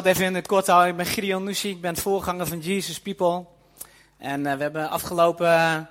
zal 0.00 0.08
het 0.08 0.18
even 0.18 0.30
in 0.30 0.38
het 0.38 0.46
kort 0.46 0.66
houden. 0.66 0.90
Ik 0.90 0.96
ben 0.96 1.06
Gideon 1.06 1.44
Nussi, 1.44 1.70
ik 1.70 1.80
ben 1.80 1.96
voorganger 1.96 2.46
van 2.46 2.58
Jesus 2.58 3.00
People. 3.00 3.44
En 4.18 4.40
uh, 4.40 4.54
we 4.54 4.62
hebben 4.62 4.90
afgelopen 4.90 5.88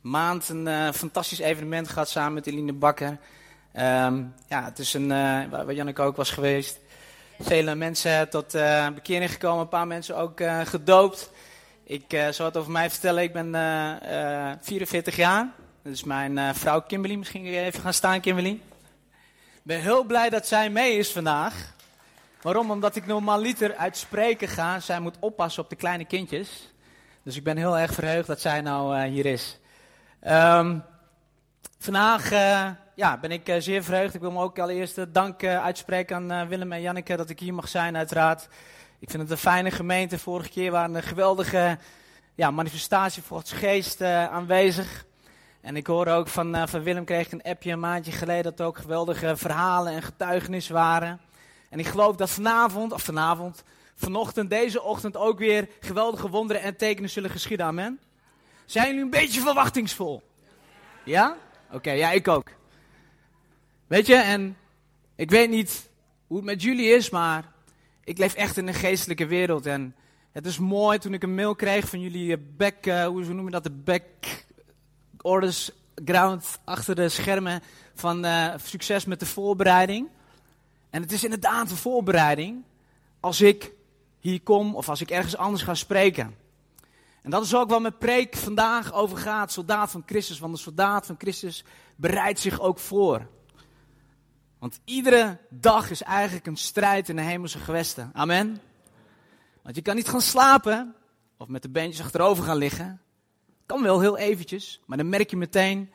maand 0.00 0.48
een 0.48 0.66
uh, 0.66 0.90
fantastisch 0.92 1.38
evenement 1.38 1.88
gehad 1.88 2.08
samen 2.08 2.32
met 2.32 2.46
Eline 2.46 2.72
Bakker. 2.72 3.08
Um, 3.08 4.34
ja, 4.48 4.64
het 4.64 4.78
is 4.78 4.94
een, 4.94 5.02
uh, 5.02 5.44
waar 5.50 5.72
Janneke 5.72 6.02
ook 6.02 6.16
was 6.16 6.30
geweest. 6.30 6.78
Vele 7.40 7.74
mensen 7.74 8.28
tot 8.28 8.52
bekering 8.94 9.30
gekomen, 9.30 9.60
een 9.60 9.68
paar 9.68 9.86
mensen 9.86 10.16
ook 10.16 10.40
gedoopt. 10.64 11.30
Ik 11.84 12.18
zal 12.30 12.46
het 12.46 12.56
over 12.56 12.72
mij 12.72 12.90
vertellen, 12.90 13.22
ik 13.22 13.32
ben 13.32 13.52
44 14.60 15.16
jaar. 15.16 15.48
Dat 15.82 15.92
is 15.92 16.04
mijn 16.04 16.54
vrouw 16.54 16.80
Kimberly, 16.80 17.16
misschien 17.16 17.44
even 17.44 17.80
gaan 17.80 17.92
staan 17.92 18.20
Kimberly. 18.20 18.60
Ik 19.54 19.62
ben 19.62 19.80
heel 19.80 20.04
blij 20.04 20.30
dat 20.30 20.46
zij 20.46 20.70
mee 20.70 20.96
is 20.96 21.12
vandaag. 21.12 21.74
Waarom? 22.46 22.70
Omdat 22.70 22.96
ik 22.96 23.06
normaliter 23.06 23.76
uit 23.76 23.96
spreken 23.96 24.48
ga. 24.48 24.80
Zij 24.80 25.00
moet 25.00 25.16
oppassen 25.20 25.62
op 25.62 25.70
de 25.70 25.76
kleine 25.76 26.04
kindjes. 26.04 26.74
Dus 27.22 27.36
ik 27.36 27.44
ben 27.44 27.56
heel 27.56 27.78
erg 27.78 27.92
verheugd 27.92 28.26
dat 28.26 28.40
zij 28.40 28.60
nou 28.60 28.96
uh, 28.96 29.02
hier 29.02 29.26
is. 29.26 29.58
Um, 30.28 30.84
vandaag 31.78 32.32
uh, 32.32 32.68
ja, 32.94 33.18
ben 33.18 33.30
ik 33.30 33.48
uh, 33.48 33.56
zeer 33.58 33.84
verheugd. 33.84 34.14
Ik 34.14 34.20
wil 34.20 34.30
me 34.30 34.42
ook 34.42 34.58
allereerst 34.58 35.14
dank 35.14 35.44
uitspreken 35.44 36.32
aan 36.32 36.48
Willem 36.48 36.72
en 36.72 36.80
Janneke 36.80 37.16
dat 37.16 37.30
ik 37.30 37.40
hier 37.40 37.54
mag 37.54 37.68
zijn, 37.68 37.96
uiteraard. 37.96 38.48
Ik 38.98 39.10
vind 39.10 39.22
het 39.22 39.30
een 39.30 39.36
fijne 39.36 39.70
gemeente. 39.70 40.18
Vorige 40.18 40.50
keer 40.50 40.70
waren 40.70 40.94
een 40.94 41.02
geweldige 41.02 41.78
ja, 42.34 42.50
manifestatie 42.50 43.22
voor 43.22 43.36
Gods 43.36 43.52
geest 43.52 44.02
aanwezig. 44.02 45.04
En 45.60 45.76
ik 45.76 45.86
hoor 45.86 46.06
ook 46.06 46.28
van, 46.28 46.68
van 46.68 46.82
Willem, 46.82 47.04
kreeg 47.04 47.26
ik 47.26 47.32
een 47.32 47.50
appje 47.50 47.72
een 47.72 47.80
maandje 47.80 48.12
geleden, 48.12 48.42
dat 48.42 48.60
er 48.60 48.66
ook 48.66 48.78
geweldige 48.78 49.36
verhalen 49.36 49.92
en 49.92 50.02
getuigenissen 50.02 50.74
waren. 50.74 51.20
En 51.68 51.78
ik 51.78 51.86
geloof 51.86 52.16
dat 52.16 52.30
vanavond, 52.30 52.92
of 52.92 53.02
vanavond, 53.02 53.62
vanochtend, 53.94 54.50
deze 54.50 54.82
ochtend 54.82 55.16
ook 55.16 55.38
weer 55.38 55.68
geweldige 55.80 56.28
wonderen 56.28 56.62
en 56.62 56.76
tekenen 56.76 57.10
zullen 57.10 57.30
geschieden. 57.30 57.66
Amen. 57.66 58.00
Zijn 58.64 58.86
jullie 58.86 59.02
een 59.02 59.10
beetje 59.10 59.40
verwachtingsvol? 59.40 60.22
Ja? 61.04 61.36
Oké, 61.70 61.90
ja, 61.90 62.10
ik 62.10 62.28
ook. 62.28 62.48
Weet 63.86 64.06
je, 64.06 64.14
en 64.14 64.56
ik 65.16 65.30
weet 65.30 65.50
niet 65.50 65.88
hoe 66.26 66.36
het 66.36 66.46
met 66.46 66.62
jullie 66.62 66.88
is, 66.88 67.10
maar 67.10 67.52
ik 68.04 68.18
leef 68.18 68.34
echt 68.34 68.56
in 68.56 68.68
een 68.68 68.74
geestelijke 68.74 69.26
wereld. 69.26 69.66
En 69.66 69.94
het 70.32 70.46
is 70.46 70.58
mooi 70.58 70.98
toen 70.98 71.14
ik 71.14 71.22
een 71.22 71.34
mail 71.34 71.54
kreeg 71.54 71.88
van 71.88 72.00
jullie 72.00 72.32
eh, 72.32 72.38
back, 72.56 72.86
uh, 72.86 73.06
hoe 73.06 73.24
noemen 73.24 73.52
dat, 73.52 73.64
de 73.64 73.70
back 73.70 74.04
orders 75.20 75.70
ground 76.04 76.58
achter 76.64 76.94
de 76.94 77.08
schermen 77.08 77.62
van 77.94 78.24
uh, 78.24 78.54
succes 78.62 79.04
met 79.04 79.20
de 79.20 79.26
voorbereiding. 79.26 80.08
En 80.96 81.02
het 81.02 81.12
is 81.12 81.24
inderdaad 81.24 81.70
een 81.70 81.76
voorbereiding 81.76 82.64
als 83.20 83.40
ik 83.40 83.72
hier 84.18 84.42
kom 84.42 84.74
of 84.74 84.88
als 84.88 85.00
ik 85.00 85.10
ergens 85.10 85.36
anders 85.36 85.62
ga 85.62 85.74
spreken. 85.74 86.36
En 87.22 87.30
dat 87.30 87.44
is 87.44 87.54
ook 87.54 87.70
waar 87.70 87.80
mijn 87.80 87.98
preek 87.98 88.36
vandaag 88.36 88.92
over 88.92 89.18
gaat, 89.18 89.52
soldaat 89.52 89.90
van 89.90 90.02
Christus. 90.06 90.38
Want 90.38 90.54
de 90.54 90.60
soldaat 90.60 91.06
van 91.06 91.14
Christus 91.18 91.64
bereidt 91.96 92.40
zich 92.40 92.60
ook 92.60 92.78
voor. 92.78 93.26
Want 94.58 94.80
iedere 94.84 95.38
dag 95.50 95.90
is 95.90 96.02
eigenlijk 96.02 96.46
een 96.46 96.56
strijd 96.56 97.08
in 97.08 97.16
de 97.16 97.22
hemelse 97.22 97.58
gewesten. 97.58 98.10
Amen. 98.12 98.60
Want 99.62 99.76
je 99.76 99.82
kan 99.82 99.96
niet 99.96 100.08
gaan 100.08 100.20
slapen 100.20 100.94
of 101.36 101.48
met 101.48 101.62
de 101.62 101.70
beentjes 101.70 102.04
achterover 102.04 102.44
gaan 102.44 102.56
liggen. 102.56 103.00
Kan 103.66 103.82
wel 103.82 104.00
heel 104.00 104.18
eventjes, 104.18 104.80
maar 104.86 104.96
dan 104.96 105.08
merk 105.08 105.30
je 105.30 105.36
meteen 105.36 105.90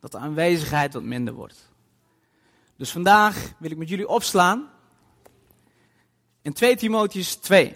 dat 0.00 0.12
de 0.12 0.18
aanwezigheid 0.18 0.92
wat 0.92 1.02
minder 1.02 1.34
wordt. 1.34 1.72
Dus 2.76 2.90
vandaag 2.90 3.52
wil 3.58 3.70
ik 3.70 3.76
met 3.76 3.88
jullie 3.88 4.08
opslaan 4.08 4.70
in 6.42 6.52
2 6.52 6.76
Timotheus 6.76 7.34
2. 7.34 7.74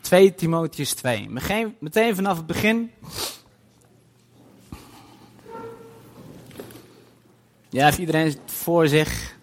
Twee 0.00 0.34
Timotheus 0.34 0.94
2. 0.94 1.28
Meteen 1.80 2.14
vanaf 2.14 2.36
het 2.36 2.46
begin. 2.46 2.90
Ja, 7.68 7.96
iedereen 7.96 8.36
voor 8.46 8.88
zich? 8.88 9.37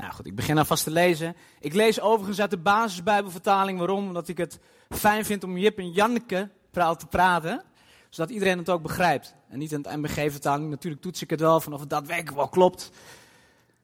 Nou 0.00 0.12
goed, 0.12 0.26
ik 0.26 0.34
begin 0.34 0.58
alvast 0.58 0.84
te 0.84 0.90
lezen. 0.90 1.36
Ik 1.60 1.74
lees 1.74 2.00
overigens 2.00 2.40
uit 2.40 2.50
de 2.50 2.58
basisbijbelvertaling. 2.58 3.78
Waarom? 3.78 4.06
Omdat 4.06 4.28
ik 4.28 4.38
het 4.38 4.58
fijn 4.88 5.24
vind 5.24 5.44
om 5.44 5.58
Jip 5.58 5.78
en 5.78 5.90
Janneke 5.90 6.50
te 6.72 7.06
praten. 7.10 7.62
Zodat 8.08 8.30
iedereen 8.30 8.58
het 8.58 8.68
ook 8.68 8.82
begrijpt. 8.82 9.34
En 9.48 9.58
niet 9.58 9.72
in 9.72 9.82
het 9.82 9.96
MBG-vertaling. 9.96 10.70
Natuurlijk 10.70 11.02
toets 11.02 11.22
ik 11.22 11.30
het 11.30 11.40
wel 11.40 11.60
van 11.60 11.72
of 11.72 11.80
het 11.80 11.90
daadwerkelijk 11.90 12.36
wel 12.36 12.48
klopt. 12.48 12.90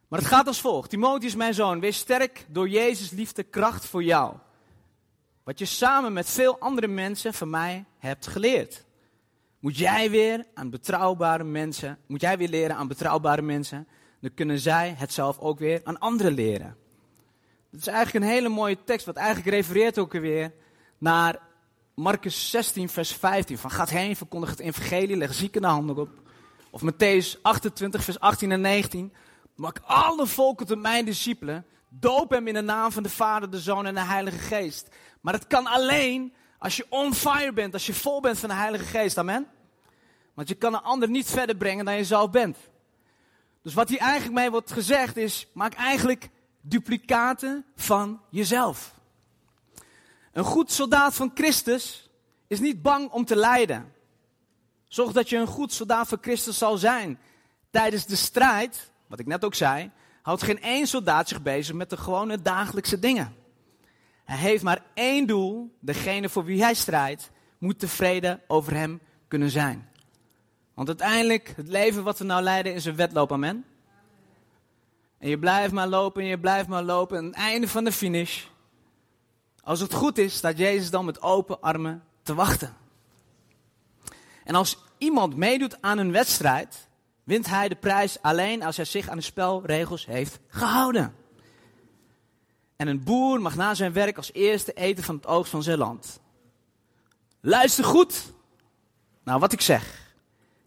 Maar 0.09 0.19
het 0.19 0.29
gaat 0.29 0.47
als 0.47 0.61
volgt. 0.61 0.91
Timotheus, 0.91 1.35
mijn 1.35 1.55
zoon, 1.55 1.81
wees 1.81 1.97
sterk 1.97 2.47
door 2.49 2.69
Jezus 2.69 3.11
liefde 3.11 3.43
kracht 3.43 3.87
voor 3.87 4.03
jou. 4.03 4.35
Wat 5.43 5.59
je 5.59 5.65
samen 5.65 6.13
met 6.13 6.31
veel 6.31 6.59
andere 6.59 6.87
mensen 6.89 7.35
van 7.35 7.51
mij 7.51 7.85
hebt 7.99 8.27
geleerd. 8.27 8.85
Moet 9.59 9.79
jij 9.79 10.11
weer 10.11 10.45
aan 10.55 10.71
betrouwbare 10.71 11.45
mensen, 11.45 11.99
moet 12.07 12.21
jij 12.21 12.39
weer 12.39 12.49
leren 12.49 12.77
aan 12.77 12.89
betrouwbare 12.89 13.43
mensen 13.43 13.89
dan 14.21 14.35
kunnen 14.35 14.59
zij 14.59 14.95
het 14.97 15.13
zelf 15.13 15.39
ook 15.39 15.59
weer 15.59 15.81
aan 15.85 15.99
anderen 15.99 16.33
leren. 16.33 16.77
Dat 17.71 17.81
is 17.81 17.87
eigenlijk 17.87 18.25
een 18.25 18.31
hele 18.31 18.49
mooie 18.49 18.85
tekst, 18.85 19.07
wat 19.07 19.17
eigenlijk 19.17 19.49
refereert 19.49 19.99
ook 19.99 20.13
weer 20.13 20.53
naar 20.99 21.39
Marcus 21.95 22.51
16, 22.51 22.89
vers 22.89 23.13
15. 23.13 23.59
Van 23.59 23.71
gaat 23.71 23.91
heen, 23.91 24.17
verkondig 24.17 24.51
het 24.51 24.59
evangelie, 24.59 25.17
leg 25.17 25.35
zieken 25.35 25.61
de 25.61 25.67
handen 25.67 25.99
op. 25.99 26.09
Of 26.71 26.83
Matthäus 26.83 27.43
28, 27.43 28.05
vers 28.05 28.21
18 28.21 28.53
en 28.53 28.61
19. 28.61 29.13
Maak 29.55 29.81
alle 29.85 30.27
volken 30.27 30.67
tot 30.67 30.81
mijn 30.81 31.05
discipelen. 31.05 31.67
Doop 31.89 32.31
hem 32.31 32.47
in 32.47 32.55
de 32.55 32.61
naam 32.61 32.93
van 32.93 33.03
de 33.03 33.09
Vader, 33.09 33.51
de 33.51 33.61
Zoon 33.61 33.87
en 33.87 33.95
de 33.95 34.05
Heilige 34.05 34.39
Geest. 34.39 34.89
Maar 35.21 35.35
het 35.35 35.47
kan 35.47 35.67
alleen 35.67 36.35
als 36.59 36.77
je 36.77 36.87
on 36.89 37.15
fire 37.15 37.53
bent, 37.53 37.73
als 37.73 37.87
je 37.87 37.95
vol 37.95 38.21
bent 38.21 38.39
van 38.39 38.49
de 38.49 38.55
Heilige 38.55 38.85
Geest. 38.85 39.19
Amen. 39.19 39.47
Want 40.35 40.49
je 40.49 40.55
kan 40.55 40.75
een 40.75 40.83
ander 40.83 41.09
niet 41.09 41.31
verder 41.31 41.57
brengen 41.57 41.85
dan 41.85 41.97
je 41.97 42.05
zelf 42.05 42.31
bent. 42.31 42.57
Dus 43.67 43.75
wat 43.75 43.89
hier 43.89 43.99
eigenlijk 43.99 44.41
mee 44.41 44.51
wordt 44.51 44.73
gezegd 44.73 45.17
is, 45.17 45.47
maak 45.53 45.75
eigenlijk 45.75 46.29
duplicaten 46.61 47.65
van 47.77 48.21
jezelf. 48.31 48.95
Een 50.33 50.45
goed 50.45 50.73
soldaat 50.73 51.15
van 51.15 51.31
Christus 51.35 52.11
is 52.47 52.61
niet 52.61 52.83
bang 52.83 53.11
om 53.11 53.25
te 53.25 53.37
lijden. 53.37 53.93
Zorg 54.89 55.13
dat 55.13 55.29
je 55.29 55.37
een 55.37 55.47
goed 55.47 55.73
soldaat 55.73 56.09
van 56.09 56.19
Christus 56.21 56.59
zal 56.59 56.77
zijn. 56.77 57.19
Tijdens 57.71 58.07
de 58.07 58.17
strijd, 58.17 58.91
wat 59.07 59.19
ik 59.19 59.27
net 59.27 59.45
ook 59.45 59.55
zei, 59.55 59.91
houdt 60.23 60.43
geen 60.43 60.63
één 60.63 60.87
soldaat 60.87 61.29
zich 61.29 61.43
bezig 61.43 61.75
met 61.75 61.91
de 61.91 61.97
gewone 61.97 62.43
dagelijkse 62.43 62.99
dingen. 62.99 63.35
Hij 64.25 64.39
heeft 64.39 64.63
maar 64.63 64.85
één 64.95 65.27
doel, 65.27 65.77
degene 65.81 66.29
voor 66.29 66.45
wie 66.45 66.63
hij 66.63 66.75
strijdt, 66.75 67.31
moet 67.59 67.79
tevreden 67.79 68.41
over 68.47 68.75
hem 68.75 69.01
kunnen 69.29 69.51
zijn. 69.51 69.89
Want 70.77 70.89
uiteindelijk, 70.89 71.53
het 71.57 71.69
leven 71.69 72.03
wat 72.03 72.19
we 72.19 72.25
nou 72.25 72.43
leiden 72.43 72.75
is 72.75 72.85
een 72.85 72.97
wedloop, 72.97 73.33
amen. 73.33 73.65
En 75.19 75.29
je 75.29 75.39
blijft 75.39 75.73
maar 75.73 75.87
lopen 75.87 76.23
en 76.23 76.29
je 76.29 76.39
blijft 76.39 76.69
maar 76.69 76.83
lopen. 76.83 77.19
En 77.19 77.25
het 77.25 77.35
einde 77.35 77.69
van 77.69 77.85
de 77.85 77.93
finish, 77.93 78.45
als 79.63 79.81
het 79.81 79.93
goed 79.95 80.19
is, 80.19 80.35
staat 80.35 80.59
Jezus 80.59 80.91
dan 80.91 81.05
met 81.05 81.23
open 81.23 81.61
armen 81.61 82.05
te 82.23 82.35
wachten. 82.35 82.77
En 84.45 84.55
als 84.55 84.79
iemand 84.99 85.37
meedoet 85.37 85.83
aan 85.83 85.99
een 85.99 86.13
wedstrijd, 86.13 86.89
wint 87.25 87.47
hij 87.47 87.69
de 87.69 87.75
prijs 87.77 88.23
alleen 88.23 88.63
als 88.63 88.77
hij 88.77 88.85
zich 88.85 89.09
aan 89.09 89.17
de 89.17 89.23
spelregels 89.23 90.07
heeft 90.07 90.39
gehouden. 90.49 91.15
En 92.77 92.89
een 92.89 93.05
boer 93.05 93.41
mag 93.41 93.57
na 93.57 93.75
zijn 93.75 93.93
werk 93.93 94.17
als 94.17 94.33
eerste 94.33 94.73
eten 94.73 95.05
van 95.05 95.17
het 95.17 95.27
oogst 95.27 95.51
van 95.51 95.63
zijn 95.63 95.79
land. 95.79 96.21
Luister 97.41 97.85
goed 97.85 98.33
naar 99.23 99.39
wat 99.39 99.53
ik 99.53 99.61
zeg. 99.61 100.06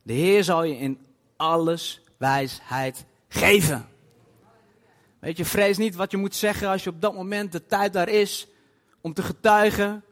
De 0.10 0.16
Heer 0.16 0.44
zal 0.44 0.64
je 0.64 0.78
in 0.78 1.00
alles 1.38 2.02
wijsheid 2.18 3.06
geven. 3.28 3.90
Weet 5.20 5.38
je, 5.38 5.46
vrees 5.46 5.78
niet 5.78 5.96
wat 5.96 6.12
je 6.12 6.18
moet 6.18 6.36
zeggen 6.36 6.68
als 6.68 6.84
je 6.84 6.90
op 6.90 7.02
dat 7.02 7.14
moment 7.14 7.52
de 7.52 7.66
tijd 7.66 7.94
daar 7.94 8.10
is 8.10 8.48
om 9.02 9.14
te 9.14 9.24
getuigen. 9.24 10.04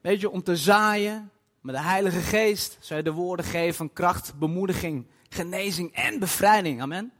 Weet 0.00 0.20
je, 0.20 0.30
om 0.30 0.42
te 0.42 0.56
zaaien. 0.56 1.30
Maar 1.60 1.74
de 1.74 1.80
Heilige 1.80 2.20
Geest 2.20 2.76
zal 2.80 2.96
je 2.96 3.02
de 3.02 3.12
woorden 3.12 3.46
geven 3.46 3.74
van 3.74 3.92
kracht, 3.92 4.32
bemoediging, 4.38 5.06
genezing 5.28 5.94
en 5.94 6.18
bevrijding. 6.18 6.80
Amen. 6.80 7.12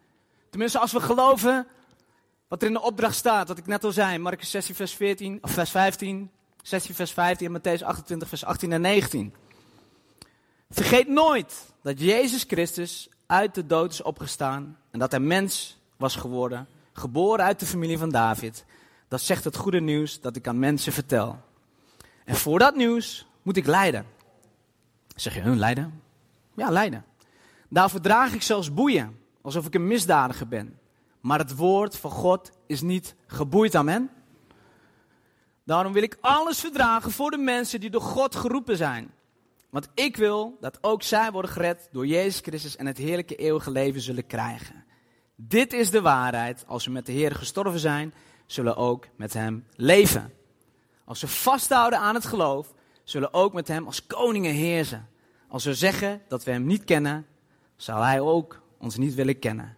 Tenminste, 0.51 0.79
als 0.79 0.93
we 0.93 1.01
geloven 1.01 1.67
wat 2.49 2.63
er 2.63 2.69
in 2.69 2.75
de 2.75 2.83
opdracht 2.83 3.17
staat, 3.17 3.49
wat 3.49 3.59
ik 3.59 3.67
net 3.67 3.85
al 3.85 3.93
zei, 3.93 4.19
Marcus 4.19 4.51
16, 4.51 4.75
vers 4.75 4.95
14, 4.95 5.39
of 5.43 5.51
vers 5.51 5.71
15, 5.71 6.31
16, 6.63 6.95
vers 6.95 7.13
15 7.13 7.47
en 7.47 7.61
Matthäus 7.61 7.85
28, 7.85 8.29
vers 8.29 8.45
18 8.45 8.73
en 8.73 8.81
19. 8.81 9.35
Vergeet 10.71 11.09
nooit 11.09 11.71
dat 11.83 12.01
Jezus 12.01 12.45
Christus 12.49 13.09
uit 13.27 13.55
de 13.55 13.67
dood 13.67 13.93
is 13.93 14.03
opgestaan 14.03 14.79
en 14.91 14.99
dat 14.99 15.11
hij 15.11 15.21
mens 15.21 15.81
was 15.97 16.17
geworden, 16.17 16.69
geboren 16.93 17.45
uit 17.45 17.61
de 17.61 17.67
familie 17.67 17.99
van 17.99 18.11
David. 18.11 18.65
Dat 19.09 19.21
zegt 19.21 19.45
het 19.45 19.57
goede 19.57 19.81
nieuws 19.81 20.21
dat 20.21 20.37
ik 20.37 20.49
aan 20.49 20.59
mensen 20.59 20.93
vertel. 20.93 21.39
En 22.25 22.37
voor 22.37 22.59
dat 22.59 22.77
nieuws 22.77 23.27
moet 23.43 23.57
ik 23.57 23.67
lijden. 23.67 24.07
Zeg 25.17 25.35
je, 25.35 25.41
hun 25.41 25.59
lijden? 25.59 26.03
Ja, 26.55 26.71
lijden. 26.71 27.05
Daarvoor 27.69 28.01
draag 28.01 28.35
ik 28.35 28.43
zelfs 28.43 28.73
boeien, 28.73 29.19
alsof 29.41 29.67
ik 29.67 29.75
een 29.75 29.87
misdadiger 29.87 30.49
ben. 30.49 30.79
Maar 31.21 31.39
het 31.39 31.57
woord 31.57 31.97
van 31.97 32.11
God 32.11 32.51
is 32.67 32.81
niet 32.81 33.15
geboeid, 33.27 33.75
amen. 33.75 34.11
Daarom 35.65 35.93
wil 35.93 36.03
ik 36.03 36.19
alles 36.21 36.61
verdragen 36.61 37.11
voor 37.11 37.31
de 37.31 37.39
mensen 37.39 37.81
die 37.81 37.91
door 37.91 38.01
God 38.01 38.37
geroepen 38.37 38.77
zijn. 38.77 39.11
Want 39.73 39.89
ik 39.95 40.17
wil 40.17 40.57
dat 40.61 40.79
ook 40.81 41.03
zij 41.03 41.31
worden 41.31 41.51
gered 41.51 41.89
door 41.93 42.07
Jezus 42.07 42.41
Christus 42.41 42.77
en 42.77 42.87
het 42.87 42.99
heerlijke 42.99 43.37
eeuwige 43.37 43.71
leven 43.71 44.01
zullen 44.01 44.27
krijgen. 44.27 44.85
Dit 45.37 45.73
is 45.73 45.91
de 45.91 46.01
waarheid. 46.01 46.65
Als 46.67 46.85
we 46.85 46.91
met 46.91 47.07
de 47.07 47.13
Heer 47.13 47.35
gestorven 47.35 47.81
zijn, 47.81 48.15
zullen 48.47 48.77
ook 48.77 49.07
met 49.17 49.33
Hem 49.33 49.67
leven. 49.77 50.33
Als 51.05 51.21
we 51.21 51.29
vasthouden 51.29 51.99
aan 51.99 52.15
het 52.15 52.25
geloof, 52.25 52.75
zullen 53.05 53.35
ook 53.35 53.53
met 53.53 53.69
Hem 53.69 53.87
als 53.87 54.07
koningen 54.07 54.55
heersen. 54.55 55.09
Als 55.49 55.65
we 55.65 55.75
zeggen 55.75 56.23
dat 56.29 56.45
we 56.45 56.51
Hem 56.51 56.67
niet 56.67 56.85
kennen, 56.85 57.27
zal 57.77 58.03
Hij 58.03 58.21
ook 58.21 58.63
ons 58.79 58.97
niet 58.97 59.15
willen 59.15 59.39
kennen. 59.39 59.77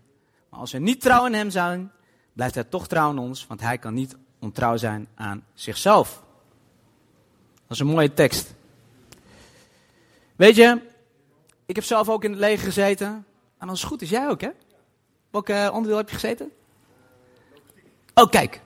Maar 0.51 0.61
als 0.61 0.73
we 0.73 0.79
niet 0.79 1.01
trouw 1.01 1.27
in 1.27 1.35
Hem 1.35 1.51
zijn, 1.51 1.93
blijft 2.33 2.55
Hij 2.55 2.65
toch 2.65 2.87
trouw 2.87 3.11
in 3.11 3.19
ons, 3.19 3.47
want 3.47 3.61
Hij 3.61 3.79
kan 3.79 3.95
niet 3.95 4.17
ontrouw 4.39 4.77
zijn 4.77 5.09
aan 5.15 5.45
zichzelf. 5.53 6.23
Dat 7.53 7.71
is 7.71 7.79
een 7.79 7.87
mooie 7.87 8.15
tekst. 8.15 8.55
Weet 10.37 10.57
je, 10.57 10.81
ik 11.67 11.75
heb 11.75 11.85
zelf 11.85 12.09
ook 12.09 12.25
in 12.25 12.31
het 12.31 12.41
leger 12.41 12.65
gezeten. 12.65 13.27
En 13.59 13.69
als 13.69 13.81
het 13.81 13.91
goed 13.91 14.03
is, 14.03 14.11
jij 14.11 14.29
ook, 14.29 14.41
hè? 14.41 14.51
Welk 15.31 15.49
uh, 15.49 15.71
onderdeel 15.73 15.97
heb 15.97 16.09
je 16.09 16.15
gezeten? 16.15 16.53
Oh, 18.15 18.31
kijk. 18.31 18.61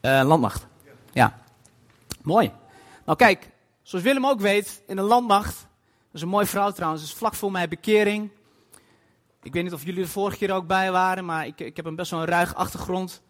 Uh, 0.00 0.22
landmacht. 0.24 0.66
Ja. 1.12 1.42
Mooi. 2.22 2.52
Nou, 3.04 3.18
kijk. 3.18 3.50
Zoals 3.82 4.04
Willem 4.04 4.26
ook 4.26 4.40
weet, 4.40 4.82
in 4.86 4.96
de 4.96 5.02
landmacht. 5.02 5.56
Dat 5.56 6.14
is 6.14 6.22
een 6.22 6.28
mooie 6.28 6.46
vrouw 6.46 6.70
trouwens. 6.70 7.02
Is 7.02 7.12
vlak 7.12 7.34
voor 7.34 7.50
mijn 7.50 7.68
bekering. 7.68 8.30
Ik 9.42 9.52
weet 9.52 9.62
niet 9.62 9.72
of 9.72 9.84
jullie 9.84 10.02
de 10.02 10.08
vorige 10.08 10.36
keer 10.36 10.52
ook 10.52 10.66
bij 10.66 10.92
waren, 10.92 11.24
maar 11.24 11.46
ik, 11.46 11.60
ik 11.60 11.76
heb 11.76 11.86
een 11.86 11.96
best 11.96 12.10
wel 12.10 12.20
een 12.20 12.26
ruige 12.26 12.54
achtergrond. 12.54 13.22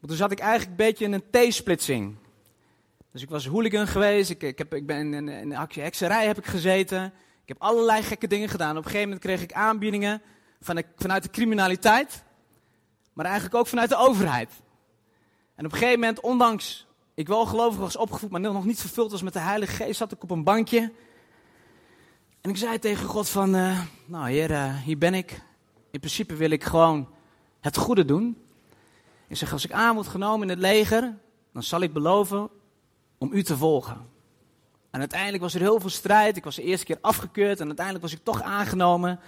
Maar 0.00 0.08
toen 0.08 0.16
zat 0.16 0.30
ik 0.30 0.38
eigenlijk 0.38 0.70
een 0.70 0.86
beetje 0.86 1.04
in 1.04 1.12
een 1.12 1.50
T-splitsing. 1.50 2.16
Dus 3.12 3.22
ik 3.22 3.30
was 3.30 3.46
hooligan 3.46 3.86
geweest, 3.86 4.30
ik, 4.30 4.42
ik, 4.42 4.58
heb, 4.58 4.74
ik 4.74 4.86
ben 4.86 5.14
in, 5.14 5.48
de 5.48 5.56
actie 5.56 5.82
hekserij 5.82 6.26
heb 6.26 6.38
ik 6.38 6.46
gezeten. 6.46 7.04
Ik 7.42 7.48
heb 7.48 7.56
allerlei 7.60 8.02
gekke 8.02 8.26
dingen 8.26 8.48
gedaan. 8.48 8.70
Op 8.70 8.76
een 8.76 8.82
gegeven 8.90 9.04
moment 9.04 9.20
kreeg 9.20 9.42
ik 9.42 9.52
aanbiedingen 9.52 10.22
van 10.60 10.76
de, 10.76 10.84
vanuit 10.96 11.22
de 11.22 11.30
criminaliteit, 11.30 12.24
maar 13.12 13.24
eigenlijk 13.24 13.54
ook 13.54 13.66
vanuit 13.66 13.88
de 13.88 13.96
overheid. 13.96 14.50
En 15.54 15.64
op 15.64 15.72
een 15.72 15.78
gegeven 15.78 16.00
moment, 16.00 16.20
ondanks 16.20 16.86
ik 17.14 17.28
wel 17.28 17.46
gelovig 17.46 17.80
was 17.80 17.96
opgevoed, 17.96 18.30
maar 18.30 18.40
nog 18.40 18.64
niet 18.64 18.80
vervuld 18.80 19.10
was 19.10 19.22
met 19.22 19.32
de 19.32 19.38
Heilige 19.38 19.72
Geest, 19.72 19.98
zat 19.98 20.12
ik 20.12 20.22
op 20.22 20.30
een 20.30 20.44
bankje. 20.44 20.92
En 22.40 22.50
ik 22.50 22.56
zei 22.56 22.78
tegen 22.78 23.06
God 23.06 23.28
van, 23.28 23.56
uh, 23.56 23.80
nou 24.04 24.30
heer, 24.30 24.50
uh, 24.50 24.76
hier 24.76 24.98
ben 24.98 25.14
ik. 25.14 25.42
In 25.90 26.00
principe 26.00 26.34
wil 26.34 26.50
ik 26.50 26.64
gewoon 26.64 27.08
het 27.60 27.76
goede 27.76 28.04
doen. 28.04 28.36
Ik 29.26 29.36
zeg, 29.36 29.52
als 29.52 29.64
ik 29.64 29.72
aan 29.72 29.94
word 29.94 30.06
genomen 30.06 30.42
in 30.42 30.48
het 30.48 30.58
leger, 30.58 31.18
dan 31.52 31.62
zal 31.62 31.80
ik 31.80 31.92
beloven 31.92 32.50
om 33.22 33.32
u 33.32 33.42
te 33.42 33.56
volgen. 33.56 34.06
En 34.90 35.00
uiteindelijk 35.00 35.42
was 35.42 35.54
er 35.54 35.60
heel 35.60 35.80
veel 35.80 35.90
strijd. 35.90 36.36
Ik 36.36 36.44
was 36.44 36.56
de 36.56 36.62
eerste 36.62 36.86
keer 36.86 36.98
afgekeurd 37.00 37.60
en 37.60 37.66
uiteindelijk 37.66 38.04
was 38.04 38.14
ik 38.14 38.24
toch 38.24 38.42
aangenomen. 38.42 39.20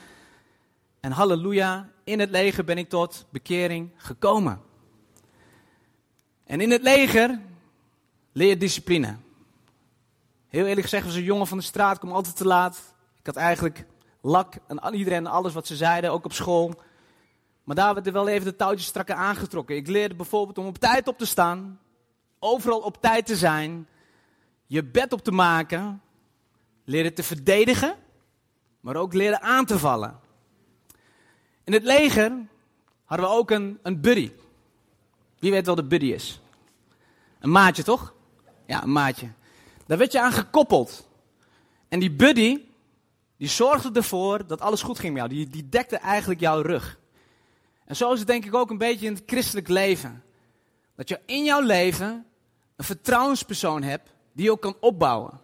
En 1.01 1.13
halleluja, 1.13 1.89
in 2.05 2.21
het 2.21 2.31
leger 2.31 2.65
ben 2.65 2.79
ik 2.79 2.89
tot 2.89 3.27
bekering 3.31 3.91
gekomen. 3.97 4.61
En 6.45 6.61
in 6.61 6.71
het 6.71 6.83
leger 6.83 7.41
leer 8.33 8.49
je 8.49 8.57
discipline. 8.57 9.17
Heel 10.49 10.67
eerlijk 10.67 10.83
gezegd 10.83 11.05
was 11.05 11.15
een 11.15 11.23
jongen 11.23 11.47
van 11.47 11.59
de 11.59 11.65
straat, 11.65 11.99
kom 11.99 12.13
altijd 12.13 12.37
te 12.37 12.47
laat. 12.47 12.95
Ik 13.19 13.27
had 13.27 13.37
eigenlijk 13.37 13.87
lak 14.21 14.55
en 14.67 14.95
iedereen 14.95 15.27
alles 15.27 15.53
wat 15.53 15.67
ze 15.67 15.77
zeiden, 15.77 16.13
ook 16.13 16.25
op 16.25 16.33
school. 16.33 16.83
Maar 17.65 17.77
daar 17.77 17.95
werden 17.95 18.13
wel 18.13 18.29
even 18.29 18.45
de 18.45 18.57
touwtjes 18.57 18.87
strakker 18.87 19.15
aangetrokken. 19.15 19.77
Ik 19.77 19.89
leerde 19.89 20.15
bijvoorbeeld 20.15 20.59
om 20.59 20.67
op 20.67 20.79
tijd 20.79 21.09
op 21.09 21.19
te 21.19 21.27
staan, 21.27 21.79
overal 22.45 22.79
op 22.79 23.01
tijd 23.01 23.27
te 23.27 23.37
zijn, 23.37 23.89
je 24.67 24.85
bed 24.85 25.13
op 25.13 25.25
te 25.25 25.31
maken, 25.31 26.03
leren 26.85 27.15
te 27.15 27.23
verdedigen, 27.23 27.97
maar 28.81 28.97
ook 28.97 29.13
leren 29.13 29.41
aan 29.41 29.65
te 29.65 29.79
vallen. 29.79 30.21
In 31.65 31.73
het 31.73 31.83
leger 31.83 32.33
hadden 33.05 33.27
we 33.27 33.33
ook 33.33 33.51
een, 33.51 33.79
een 33.83 34.01
buddy. 34.01 34.33
Wie 35.39 35.51
weet 35.51 35.67
wel 35.67 35.75
de 35.75 35.85
buddy 35.85 36.07
is? 36.07 36.41
Een 37.41 37.51
maatje, 37.51 37.83
toch? 37.83 38.15
Ja, 38.67 38.83
een 38.83 38.93
maatje. 38.93 39.31
Daar 39.87 39.99
werd 39.99 40.13
je 40.13 40.21
aan 40.21 40.33
gekoppeld. 40.33 41.09
En 41.89 42.01
die 42.01 42.11
buddy, 42.11 42.61
die 43.37 43.49
zorgde 43.49 43.91
ervoor 43.93 44.47
dat 44.47 44.61
alles 44.61 44.83
goed 44.83 44.99
ging 44.99 45.13
met 45.13 45.23
jou. 45.23 45.35
Die, 45.35 45.49
die 45.49 45.69
dekte 45.69 45.97
eigenlijk 45.97 46.41
jouw 46.41 46.61
rug. 46.61 46.99
En 47.85 47.97
zo 47.97 48.13
is 48.13 48.19
het 48.19 48.29
denk 48.29 48.45
ik 48.45 48.55
ook 48.55 48.71
een 48.71 48.79
beetje 48.79 49.07
in 49.07 49.15
het 49.15 49.23
christelijk 49.27 49.69
leven. 49.69 50.23
Dat 50.97 51.09
je 51.09 51.21
in 51.27 51.45
jouw 51.45 51.61
leven 51.61 52.27
een 52.77 52.85
vertrouwenspersoon 52.85 53.83
hebt 53.83 54.15
die 54.33 54.45
je 54.45 54.51
ook 54.51 54.61
kan 54.61 54.77
opbouwen. 54.81 55.41